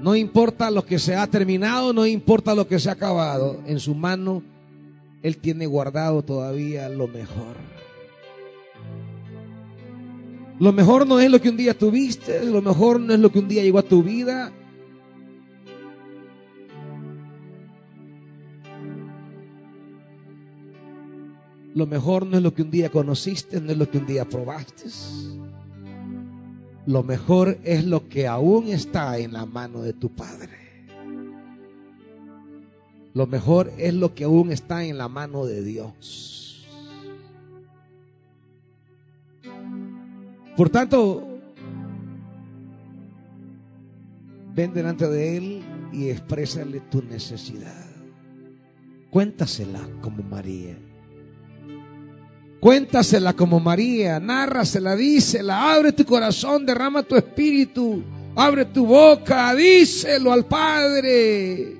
No 0.00 0.14
importa 0.14 0.70
lo 0.70 0.84
que 0.84 0.98
se 0.98 1.16
ha 1.16 1.26
terminado, 1.26 1.92
no 1.92 2.06
importa 2.06 2.54
lo 2.54 2.68
que 2.68 2.78
se 2.78 2.88
ha 2.88 2.92
acabado. 2.92 3.60
En 3.66 3.80
su 3.80 3.94
mano, 3.94 4.42
Él 5.22 5.38
tiene 5.38 5.66
guardado 5.66 6.22
todavía 6.22 6.88
lo 6.88 7.08
mejor. 7.08 7.56
Lo 10.60 10.72
mejor 10.72 11.06
no 11.06 11.20
es 11.20 11.30
lo 11.30 11.40
que 11.40 11.50
un 11.50 11.56
día 11.56 11.76
tuviste, 11.76 12.44
lo 12.44 12.62
mejor 12.62 13.00
no 13.00 13.14
es 13.14 13.20
lo 13.20 13.30
que 13.30 13.38
un 13.38 13.48
día 13.48 13.62
llegó 13.62 13.78
a 13.78 13.82
tu 13.82 14.02
vida. 14.02 14.52
Lo 21.74 21.86
mejor 21.86 22.26
no 22.26 22.36
es 22.36 22.42
lo 22.42 22.52
que 22.52 22.62
un 22.62 22.72
día 22.72 22.90
conociste, 22.90 23.60
no 23.60 23.70
es 23.70 23.78
lo 23.78 23.88
que 23.88 23.98
un 23.98 24.06
día 24.06 24.24
probaste. 24.24 24.86
Lo 26.88 27.02
mejor 27.02 27.58
es 27.64 27.84
lo 27.84 28.08
que 28.08 28.26
aún 28.26 28.68
está 28.68 29.18
en 29.18 29.34
la 29.34 29.44
mano 29.44 29.82
de 29.82 29.92
tu 29.92 30.08
Padre. 30.08 30.56
Lo 33.12 33.26
mejor 33.26 33.70
es 33.76 33.92
lo 33.92 34.14
que 34.14 34.24
aún 34.24 34.50
está 34.50 34.82
en 34.86 34.96
la 34.96 35.06
mano 35.06 35.44
de 35.44 35.62
Dios. 35.62 36.66
Por 40.56 40.70
tanto, 40.70 41.28
ven 44.54 44.72
delante 44.72 45.06
de 45.08 45.36
Él 45.36 45.62
y 45.92 46.08
exprésale 46.08 46.80
tu 46.80 47.02
necesidad. 47.02 47.84
Cuéntasela 49.10 49.86
como 50.00 50.22
María. 50.22 50.87
Cuéntasela 52.60 53.34
como 53.34 53.60
María, 53.60 54.18
nárrasela, 54.18 54.96
dísela, 54.96 55.72
abre 55.72 55.92
tu 55.92 56.04
corazón, 56.04 56.66
derrama 56.66 57.04
tu 57.04 57.14
espíritu, 57.14 58.02
abre 58.34 58.64
tu 58.64 58.84
boca, 58.84 59.54
díselo 59.54 60.32
al 60.32 60.44
Padre. 60.44 61.76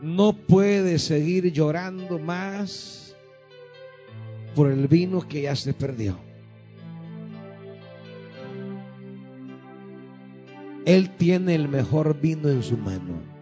No 0.00 0.32
puedes 0.34 1.02
seguir 1.02 1.52
llorando 1.52 2.18
más 2.18 3.16
por 4.54 4.70
el 4.70 4.86
vino 4.86 5.26
que 5.26 5.42
ya 5.42 5.56
se 5.56 5.74
perdió. 5.74 6.31
Él 10.84 11.10
tiene 11.10 11.54
el 11.54 11.68
mejor 11.68 12.20
vino 12.20 12.48
en 12.48 12.62
su 12.62 12.76
mano. 12.76 13.32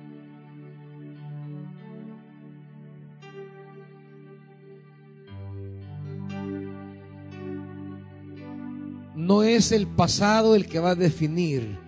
No 9.14 9.42
es 9.42 9.72
el 9.72 9.86
pasado 9.86 10.54
el 10.54 10.66
que 10.66 10.80
va 10.80 10.90
a 10.90 10.94
definir 10.94 11.78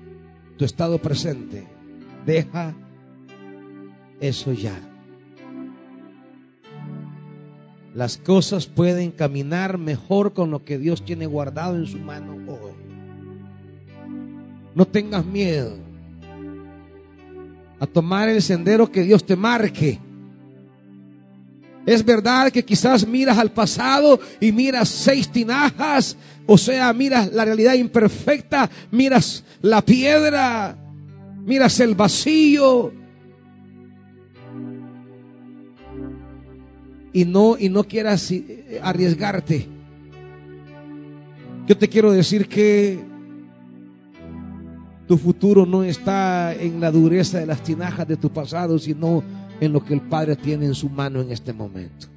tu 0.57 0.65
estado 0.65 0.99
presente. 0.99 1.67
Deja 2.25 2.75
eso 4.21 4.53
ya. 4.53 4.79
Las 7.95 8.17
cosas 8.17 8.67
pueden 8.67 9.11
caminar 9.11 9.77
mejor 9.77 10.33
con 10.33 10.51
lo 10.51 10.65
que 10.65 10.79
Dios 10.79 11.05
tiene 11.05 11.27
guardado 11.27 11.77
en 11.77 11.87
su 11.87 11.99
mano 11.99 12.37
hoy. 12.51 12.82
No 14.75 14.87
tengas 14.87 15.25
miedo 15.25 15.77
a 17.83 17.87
tomar 17.87 18.29
el 18.29 18.41
sendero 18.41 18.91
que 18.91 19.03
Dios 19.03 19.25
te 19.27 19.35
marque. 19.35 19.99
Es 21.85 22.05
verdad 22.05 22.53
que 22.53 22.65
quizás 22.65 23.05
miras 23.07 23.39
al 23.39 23.51
pasado 23.51 24.21
y 24.41 24.53
miras 24.53 24.89
seis 24.89 25.29
tinajas, 25.29 26.17
o 26.47 26.57
sea, 26.57 26.93
miras 26.93 27.33
la 27.33 27.45
realidad 27.45 27.75
imperfecta, 27.75 28.71
miras 28.93 29.43
la 29.63 29.85
piedra, 29.85 30.77
miras 31.45 31.81
el 31.81 31.97
vacío. 31.97 32.93
Y 37.13 37.25
no 37.25 37.57
y 37.59 37.69
no 37.69 37.83
quieras 37.83 38.31
eh, 38.31 38.81
arriesgarte. 38.81 39.67
Yo 41.67 41.77
te 41.77 41.89
quiero 41.89 42.13
decir 42.13 42.49
que 42.49 43.12
tu 45.07 45.19
futuro 45.19 45.67
no 45.67 45.83
está 45.83 46.55
en 46.55 46.81
la 46.81 46.91
dureza 46.91 47.39
de 47.39 47.47
las 47.47 47.63
tinajas 47.63 48.07
de 48.07 48.17
tu 48.17 48.31
pasado, 48.31 48.79
sino 48.79 49.23
en 49.61 49.73
lo 49.73 49.85
que 49.85 49.95
el 49.95 50.01
Padre 50.01 50.37
tiene 50.37 50.67
en 50.67 50.75
su 50.75 50.89
mano 50.89 51.21
en 51.21 51.31
este 51.31 51.53
momento. 51.53 52.09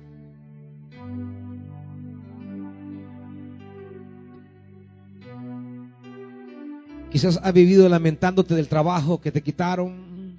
Quizás 7.12 7.40
has 7.42 7.54
vivido 7.54 7.88
lamentándote 7.88 8.56
del 8.56 8.68
trabajo 8.68 9.22
que 9.22 9.32
te 9.32 9.42
quitaron. 9.42 10.36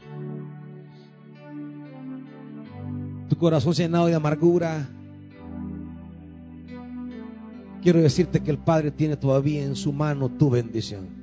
Tu 3.31 3.36
corazón 3.39 3.73
llenado 3.73 4.06
de 4.06 4.14
amargura. 4.14 4.86
Quiero 7.82 8.01
decirte 8.01 8.40
que 8.40 8.51
el 8.51 8.59
Padre 8.59 8.90
tiene 8.90 9.16
todavía 9.16 9.62
en 9.62 9.74
su 9.74 9.90
mano 9.90 10.28
tu 10.28 10.51
bendición. 10.51 11.15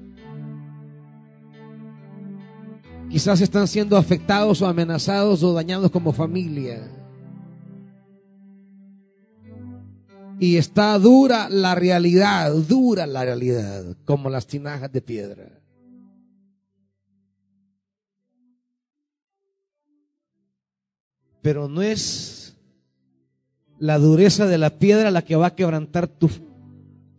Quizás 3.14 3.42
están 3.42 3.68
siendo 3.68 3.96
afectados 3.96 4.60
o 4.64 4.66
amenazados 4.66 5.44
o 5.44 5.54
dañados 5.54 5.92
como 5.92 6.14
familia. 6.14 6.82
Y 10.40 10.58
está 10.58 10.98
dura 10.98 11.48
la 11.48 11.76
realidad, 11.76 12.52
dura 12.52 13.06
la 13.06 13.24
realidad, 13.24 13.96
como 14.06 14.32
las 14.32 14.48
tinajas 14.48 14.92
de 14.92 15.02
piedra. 15.02 15.62
Pero 21.44 21.68
no 21.68 21.84
es 21.84 22.56
la 23.78 24.00
dureza 24.00 24.48
de 24.48 24.58
la 24.58 24.72
piedra 24.72 25.12
la 25.12 25.22
que 25.22 25.36
va 25.36 25.46
a 25.46 25.56
quebrantar 25.56 26.08
tu, 26.08 26.32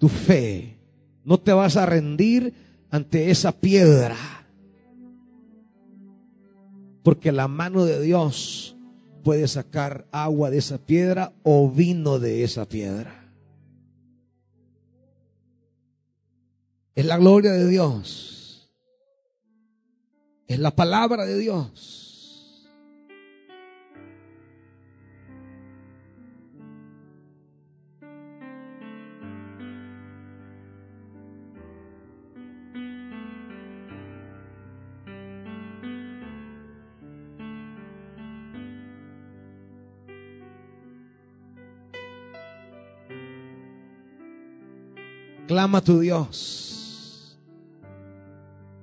tu 0.01 0.09
fe. 0.09 0.77
No 1.23 1.39
te 1.39 1.53
vas 1.53 1.77
a 1.77 1.87
rendir 1.87 2.53
ante 2.91 3.31
esa 3.31 3.53
piedra. 3.53 4.34
Porque 7.05 7.31
la 7.31 7.47
mano 7.47 7.85
de 7.85 8.03
Dios 8.03 8.77
puede 9.23 9.47
sacar 9.47 10.09
agua 10.11 10.51
de 10.51 10.59
esa 10.59 10.79
piedra 10.79 11.33
o 11.45 11.71
vino 11.71 12.19
de 12.19 12.43
esa 12.43 12.67
piedra. 12.67 13.31
Es 16.95 17.05
la 17.05 17.19
gloria 17.19 17.53
de 17.53 17.69
Dios. 17.69 18.73
Es 20.49 20.59
la 20.59 20.75
palabra 20.75 21.25
de 21.25 21.39
Dios. 21.39 22.04
Clama 45.55 45.79
a 45.79 45.85
tu 45.85 46.01
Dios. 46.01 47.39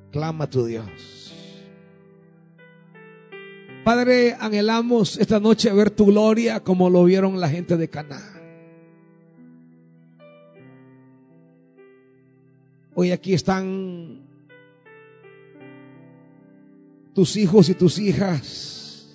Clama 0.10 0.46
a 0.46 0.50
tu 0.50 0.66
Dios. 0.66 1.34
Padre, 3.84 4.38
anhelamos 4.40 5.18
esta 5.18 5.42
noche 5.42 5.70
ver 5.74 5.90
tu 5.92 6.06
gloria 6.06 6.62
como 6.62 6.90
lo 6.90 7.04
vieron 7.04 7.42
la 7.42 7.50
gente 7.50 7.76
de 7.76 7.90
Caná. 7.90 8.22
Hoy 12.96 13.12
aquí 13.12 13.34
están 13.34 14.22
tus 17.14 17.36
hijos 17.36 17.68
y 17.68 17.74
tus 17.74 18.00
hijas 18.00 19.14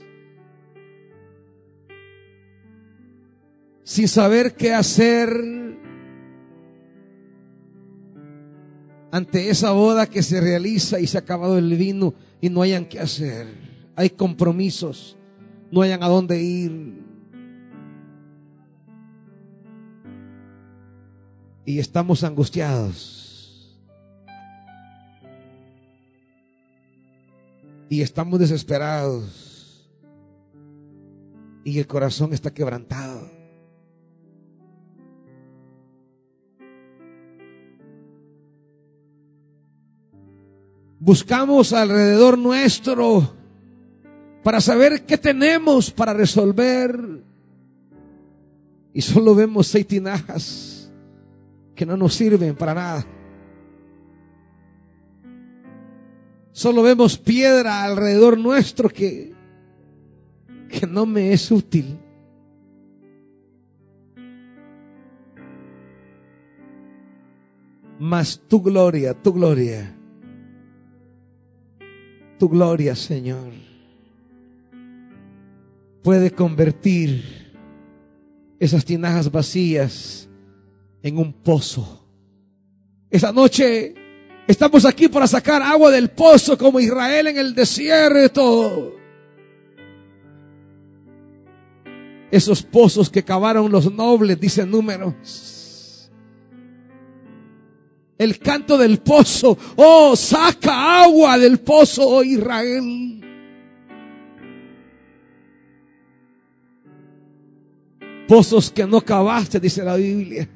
sin 3.83 4.09
saber 4.09 4.57
qué 4.57 4.75
hacer 4.75 5.66
ante 9.17 9.49
esa 9.49 9.73
boda 9.73 10.07
que 10.07 10.23
se 10.23 10.43
realiza 10.43 11.01
y 11.01 11.07
se 11.07 11.17
ha 11.17 11.21
acabado 11.21 11.57
el 11.57 11.75
vino 11.75 12.13
y 12.39 12.51
no 12.51 12.61
hayan 12.61 12.85
qué 12.85 13.01
hacer. 13.01 13.47
Hay 13.97 14.11
compromisos, 14.11 15.17
no 15.71 15.81
hayan 15.81 16.03
a 16.03 16.09
dónde 16.09 16.39
ir. 16.43 17.03
Y 21.65 21.79
estamos 21.79 22.25
angustiados. 22.25 23.75
Y 27.89 28.03
estamos 28.03 28.39
desesperados. 28.39 29.89
Y 31.65 31.79
el 31.79 31.87
corazón 31.87 32.35
está 32.35 32.53
quebrantado. 32.53 33.16
Buscamos 41.07 41.73
alrededor 41.73 42.37
nuestro 42.37 43.33
para 44.43 44.61
saber 44.61 45.07
qué 45.07 45.17
tenemos 45.17 45.93
para 45.93 46.13
resolver. 46.13 47.23
Y 48.93 49.03
solo 49.03 49.37
vemos 49.37 49.69
seis 49.69 49.87
tinajas 49.87 50.93
que 51.77 51.87
no 51.87 51.97
nos 51.97 52.13
sirven 52.13 52.57
para 52.57 52.75
nada. 52.75 53.07
Solo 56.51 56.83
vemos 56.83 57.17
piedra 57.17 57.85
alrededor 57.85 58.37
nuestro 58.37 58.89
que, 58.89 59.33
que 60.69 60.89
no 60.89 61.07
me 61.07 61.33
es 61.33 61.53
útil. 61.53 62.01
Mas 68.01 68.43
tu 68.49 68.61
gloria, 68.61 69.15
tu 69.15 69.33
gloria 69.33 69.96
tu 72.39 72.49
gloria, 72.49 72.95
Señor, 72.95 73.53
puede 76.03 76.31
convertir 76.31 77.53
esas 78.59 78.85
tinajas 78.85 79.31
vacías 79.31 80.29
en 81.03 81.19
un 81.19 81.33
pozo 81.33 82.07
Esta 83.11 83.33
noche 83.33 83.95
estamos 84.47 84.85
aquí 84.85 85.09
para 85.09 85.27
sacar 85.27 85.63
agua 85.63 85.91
del 85.91 86.11
pozo 86.11 86.59
como 86.59 86.81
Israel 86.81 87.29
en 87.29 87.39
el 87.39 87.55
desierto. 87.55 88.95
Esos 92.31 92.63
pozos 92.63 93.09
que 93.09 93.23
cavaron 93.23 93.71
los 93.71 93.93
nobles, 93.93 94.39
dicen 94.41 94.71
números. 94.71 95.56
El 98.19 98.39
canto 98.39 98.79
del 98.79 98.99
pozo. 98.99 99.57
Oh, 99.77 100.17
saca 100.17 101.05
agua 101.05 101.39
del 101.39 101.59
pozo, 101.61 102.09
oh 102.09 102.23
Israel. 102.23 103.23
Pozos 108.27 108.71
que 108.71 108.87
no 108.87 109.01
cavaste, 109.01 109.61
dice 109.61 109.85
la 109.85 109.97
Biblia. 109.97 110.49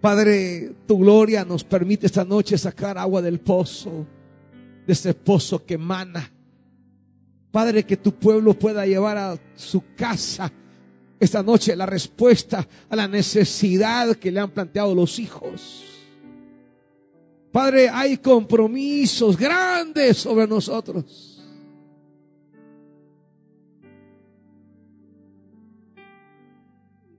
Padre, 0.00 0.74
tu 0.86 0.98
gloria 0.98 1.46
nos 1.46 1.64
permite 1.64 2.06
esta 2.06 2.24
noche 2.24 2.58
sacar 2.58 2.98
agua 2.98 3.22
del 3.22 3.40
pozo, 3.40 4.06
de 4.86 4.92
ese 4.92 5.14
pozo 5.14 5.64
que 5.64 5.74
emana. 5.74 6.30
Padre, 7.50 7.84
que 7.84 7.96
tu 7.96 8.12
pueblo 8.12 8.52
pueda 8.52 8.84
llevar 8.84 9.16
a 9.16 9.38
su 9.54 9.82
casa 9.96 10.52
esta 11.20 11.42
noche 11.42 11.76
la 11.76 11.86
respuesta 11.86 12.66
a 12.88 12.96
la 12.96 13.08
necesidad 13.08 14.16
que 14.16 14.30
le 14.30 14.40
han 14.40 14.50
planteado 14.50 14.94
los 14.94 15.18
hijos. 15.18 15.84
Padre, 17.52 17.88
hay 17.88 18.18
compromisos 18.18 19.36
grandes 19.36 20.18
sobre 20.18 20.46
nosotros. 20.46 21.34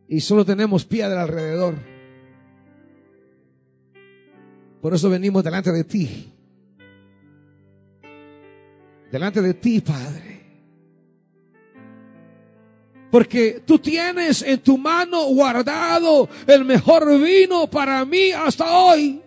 y 0.08 0.22
solo 0.22 0.46
tenemos 0.46 0.86
piedra 0.86 1.24
alrededor. 1.24 1.76
Por 4.82 4.94
eso 4.94 5.10
venimos 5.10 5.44
delante 5.44 5.72
de 5.72 5.84
ti. 5.84 6.32
Delante 9.12 9.42
de 9.42 9.54
ti, 9.56 9.82
Padre. 9.82 10.35
Porque 13.16 13.62
tú 13.66 13.80
tienes 13.80 14.42
en 14.42 14.60
tu 14.60 14.78
mano 14.78 15.24
guardado 15.28 16.28
el 16.46 16.66
mejor 16.66 17.18
vino 17.18 17.66
para 17.66 18.04
mí 18.04 18.34
hasta 18.34 18.78
hoy. 18.78 19.22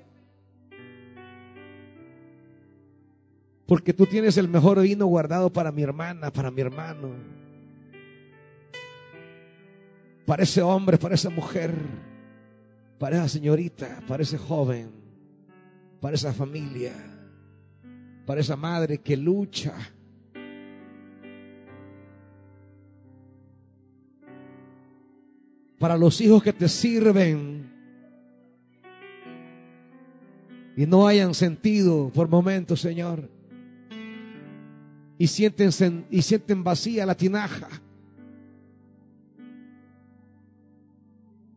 Porque 3.65 3.95
tú 3.95 4.05
tienes 4.05 4.37
el 4.37 4.47
mejor 4.47 4.83
vino 4.83 5.07
guardado 5.07 5.51
para 5.51 5.73
mi 5.73 5.81
hermana, 5.81 6.31
para 6.31 6.51
mi 6.51 6.61
hermano 6.61 7.39
para 10.27 10.43
ese 10.43 10.61
hombre, 10.61 10.99
para 10.99 11.15
esa 11.15 11.31
mujer, 11.31 11.73
para 12.99 13.17
esa 13.17 13.29
señorita, 13.31 14.03
para 14.07 14.23
ese 14.23 14.37
joven, 14.37 14.91
para 16.03 16.17
esa 16.17 16.35
familia, 16.35 16.93
para 18.27 18.43
esa 18.43 18.55
madre 18.55 18.99
que 18.99 19.17
lucha. 19.17 19.73
Para 25.79 25.97
los 25.97 26.21
hijos 26.21 26.43
que 26.43 26.53
te 26.53 26.69
sirven 26.69 27.73
y 30.77 30.87
no 30.87 31.09
hayan 31.09 31.35
sentido 31.35 32.11
por 32.15 32.29
momentos, 32.29 32.81
Señor, 32.81 33.29
y 35.19 35.27
sienten, 35.27 36.07
y 36.11 36.23
sienten 36.23 36.63
vacía 36.63 37.05
la 37.05 37.17
tinaja. 37.17 37.69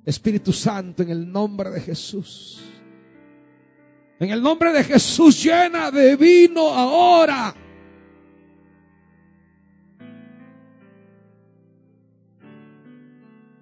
Espíritu 0.04 0.52
Santo, 0.52 1.04
en 1.04 1.10
el 1.10 1.32
nombre 1.32 1.70
de 1.70 1.82
Jesús. 1.82 2.64
En 4.20 4.30
el 4.32 4.42
nombre 4.42 4.72
de 4.74 4.84
Jesús, 4.84 5.44
llena 5.44 5.92
de 5.92 6.16
vino 6.16 6.70
ahora. 6.70 7.54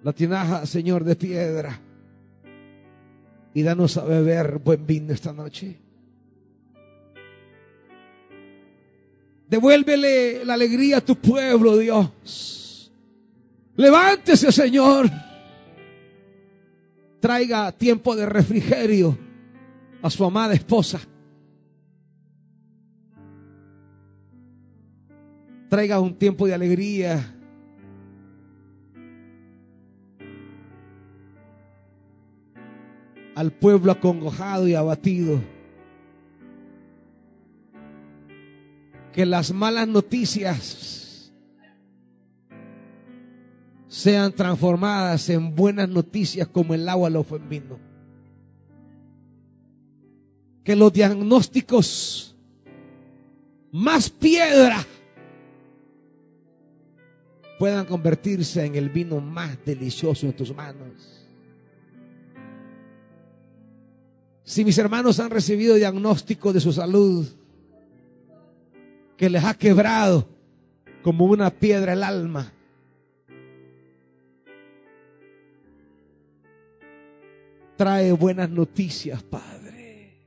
La 0.02 0.12
tinaja, 0.12 0.66
Señor, 0.66 1.04
de 1.04 1.16
piedra. 1.16 1.80
Y 3.52 3.62
danos 3.62 3.96
a 3.96 4.04
beber 4.04 4.58
buen 4.58 4.86
vino 4.86 5.12
esta 5.12 5.32
noche. 5.32 5.78
Devuélvele 9.48 10.44
la 10.44 10.54
alegría 10.54 10.98
a 10.98 11.00
tu 11.00 11.16
pueblo, 11.16 11.76
Dios. 11.76 12.92
Levántese, 13.76 14.52
Señor 14.52 15.10
traiga 17.20 17.70
tiempo 17.70 18.16
de 18.16 18.26
refrigerio 18.26 19.16
a 20.02 20.10
su 20.10 20.24
amada 20.24 20.54
esposa. 20.54 21.00
Traiga 25.68 26.00
un 26.00 26.14
tiempo 26.16 26.46
de 26.46 26.54
alegría. 26.54 27.36
Al 33.40 33.52
pueblo 33.52 33.90
acongojado 33.90 34.68
y 34.68 34.74
abatido. 34.74 35.40
Que 39.14 39.24
las 39.24 39.50
malas 39.50 39.88
noticias 39.88 41.32
sean 43.88 44.32
transformadas 44.32 45.30
en 45.30 45.54
buenas 45.54 45.88
noticias 45.88 46.48
como 46.48 46.74
el 46.74 46.86
agua 46.86 47.08
lo 47.08 47.24
fue 47.24 47.38
en 47.38 47.48
vino. 47.48 47.78
Que 50.62 50.76
los 50.76 50.92
diagnósticos 50.92 52.36
más 53.72 54.10
piedra 54.10 54.84
puedan 57.58 57.86
convertirse 57.86 58.66
en 58.66 58.74
el 58.74 58.90
vino 58.90 59.18
más 59.18 59.56
delicioso 59.64 60.26
en 60.26 60.34
tus 60.34 60.54
manos. 60.54 61.19
Si 64.50 64.64
mis 64.64 64.76
hermanos 64.78 65.20
han 65.20 65.30
recibido 65.30 65.76
diagnóstico 65.76 66.52
de 66.52 66.58
su 66.58 66.72
salud 66.72 67.24
que 69.16 69.30
les 69.30 69.44
ha 69.44 69.54
quebrado 69.54 70.26
como 71.04 71.26
una 71.26 71.50
piedra 71.50 71.92
el 71.92 72.02
alma, 72.02 72.52
trae 77.76 78.10
buenas 78.10 78.50
noticias, 78.50 79.22
Padre. 79.22 80.18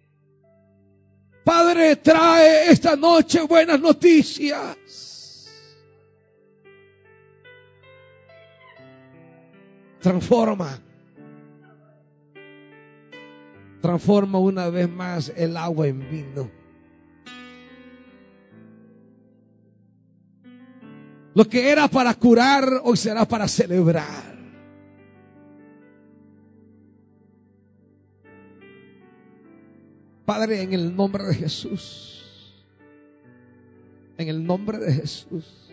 Padre, 1.43 1.97
trae 1.97 2.71
esta 2.71 2.95
noche 2.95 3.41
buenas 3.41 3.81
noticias. 3.81 5.49
Transforma. 9.99 10.92
Transforma 13.83 14.39
una 14.39 14.69
vez 14.69 14.89
más 14.89 15.33
el 15.35 15.57
agua 15.57 15.87
en 15.87 16.09
vino. 16.09 16.49
Lo 21.33 21.43
que 21.43 21.69
era 21.69 21.89
para 21.89 22.13
curar, 22.13 22.65
hoy 22.85 22.95
será 22.95 23.27
para 23.27 23.45
celebrar. 23.45 24.37
Padre, 30.23 30.61
en 30.61 30.71
el 30.71 30.95
nombre 30.95 31.25
de 31.25 31.35
Jesús. 31.35 32.63
En 34.17 34.29
el 34.29 34.45
nombre 34.45 34.77
de 34.77 34.93
Jesús. 34.93 35.69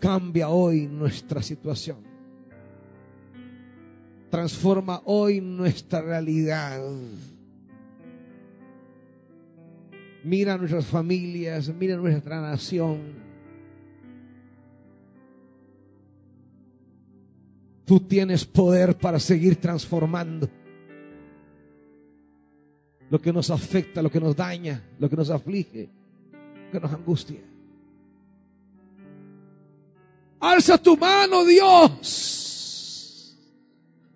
Cambia 0.00 0.48
hoy 0.48 0.86
nuestra 0.86 1.42
situación. 1.42 2.11
Transforma 4.32 5.02
hoy 5.04 5.42
nuestra 5.42 6.00
realidad. 6.00 6.80
Mira 10.24 10.56
nuestras 10.56 10.86
familias, 10.86 11.68
mira 11.68 11.96
nuestra 11.96 12.40
nación. 12.40 13.12
Tú 17.84 18.00
tienes 18.00 18.46
poder 18.46 18.96
para 18.96 19.20
seguir 19.20 19.56
transformando 19.56 20.48
lo 23.10 23.20
que 23.20 23.34
nos 23.34 23.50
afecta, 23.50 24.00
lo 24.00 24.10
que 24.10 24.18
nos 24.18 24.34
daña, 24.34 24.82
lo 24.98 25.10
que 25.10 25.16
nos 25.16 25.28
aflige, 25.28 25.90
lo 26.64 26.70
que 26.72 26.80
nos 26.80 26.90
angustia. 26.90 27.40
Alza 30.40 30.78
tu 30.78 30.96
mano, 30.96 31.44
Dios, 31.44 32.41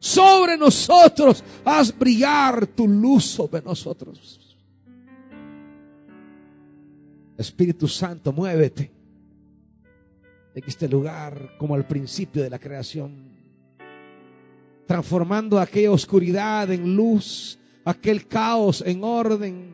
sobre 0.07 0.57
nosotros. 0.57 1.43
Haz 1.65 1.97
brillar 1.97 2.67
tu 2.67 2.87
luz 2.87 3.25
sobre 3.25 3.61
nosotros. 3.63 4.57
Espíritu 7.37 7.89
Santo, 7.89 8.33
muévete. 8.33 8.93
en 10.55 10.65
este 10.67 10.89
lugar 10.89 11.51
como 11.59 11.75
al 11.75 11.87
principio 11.87 12.43
de 12.43 12.49
la 12.49 12.59
creación, 12.59 13.29
transformando 14.87 15.61
aquella 15.61 15.91
oscuridad 15.91 16.71
en 16.71 16.97
luz, 16.97 17.59
aquel 17.85 18.27
caos 18.27 18.83
en 18.87 19.05
orden, 19.05 19.71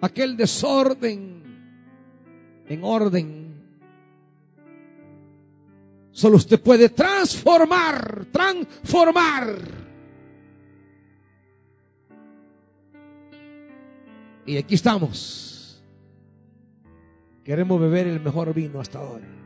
aquel 0.00 0.36
desorden 0.36 1.44
en 2.68 2.82
orden. 2.82 3.39
Solo 6.12 6.36
usted 6.36 6.60
puede 6.60 6.88
transformar, 6.88 8.26
transformar. 8.32 9.56
Y 14.46 14.56
aquí 14.56 14.74
estamos. 14.74 15.82
Queremos 17.44 17.80
beber 17.80 18.06
el 18.06 18.20
mejor 18.20 18.52
vino 18.52 18.80
hasta 18.80 18.98
ahora. 18.98 19.39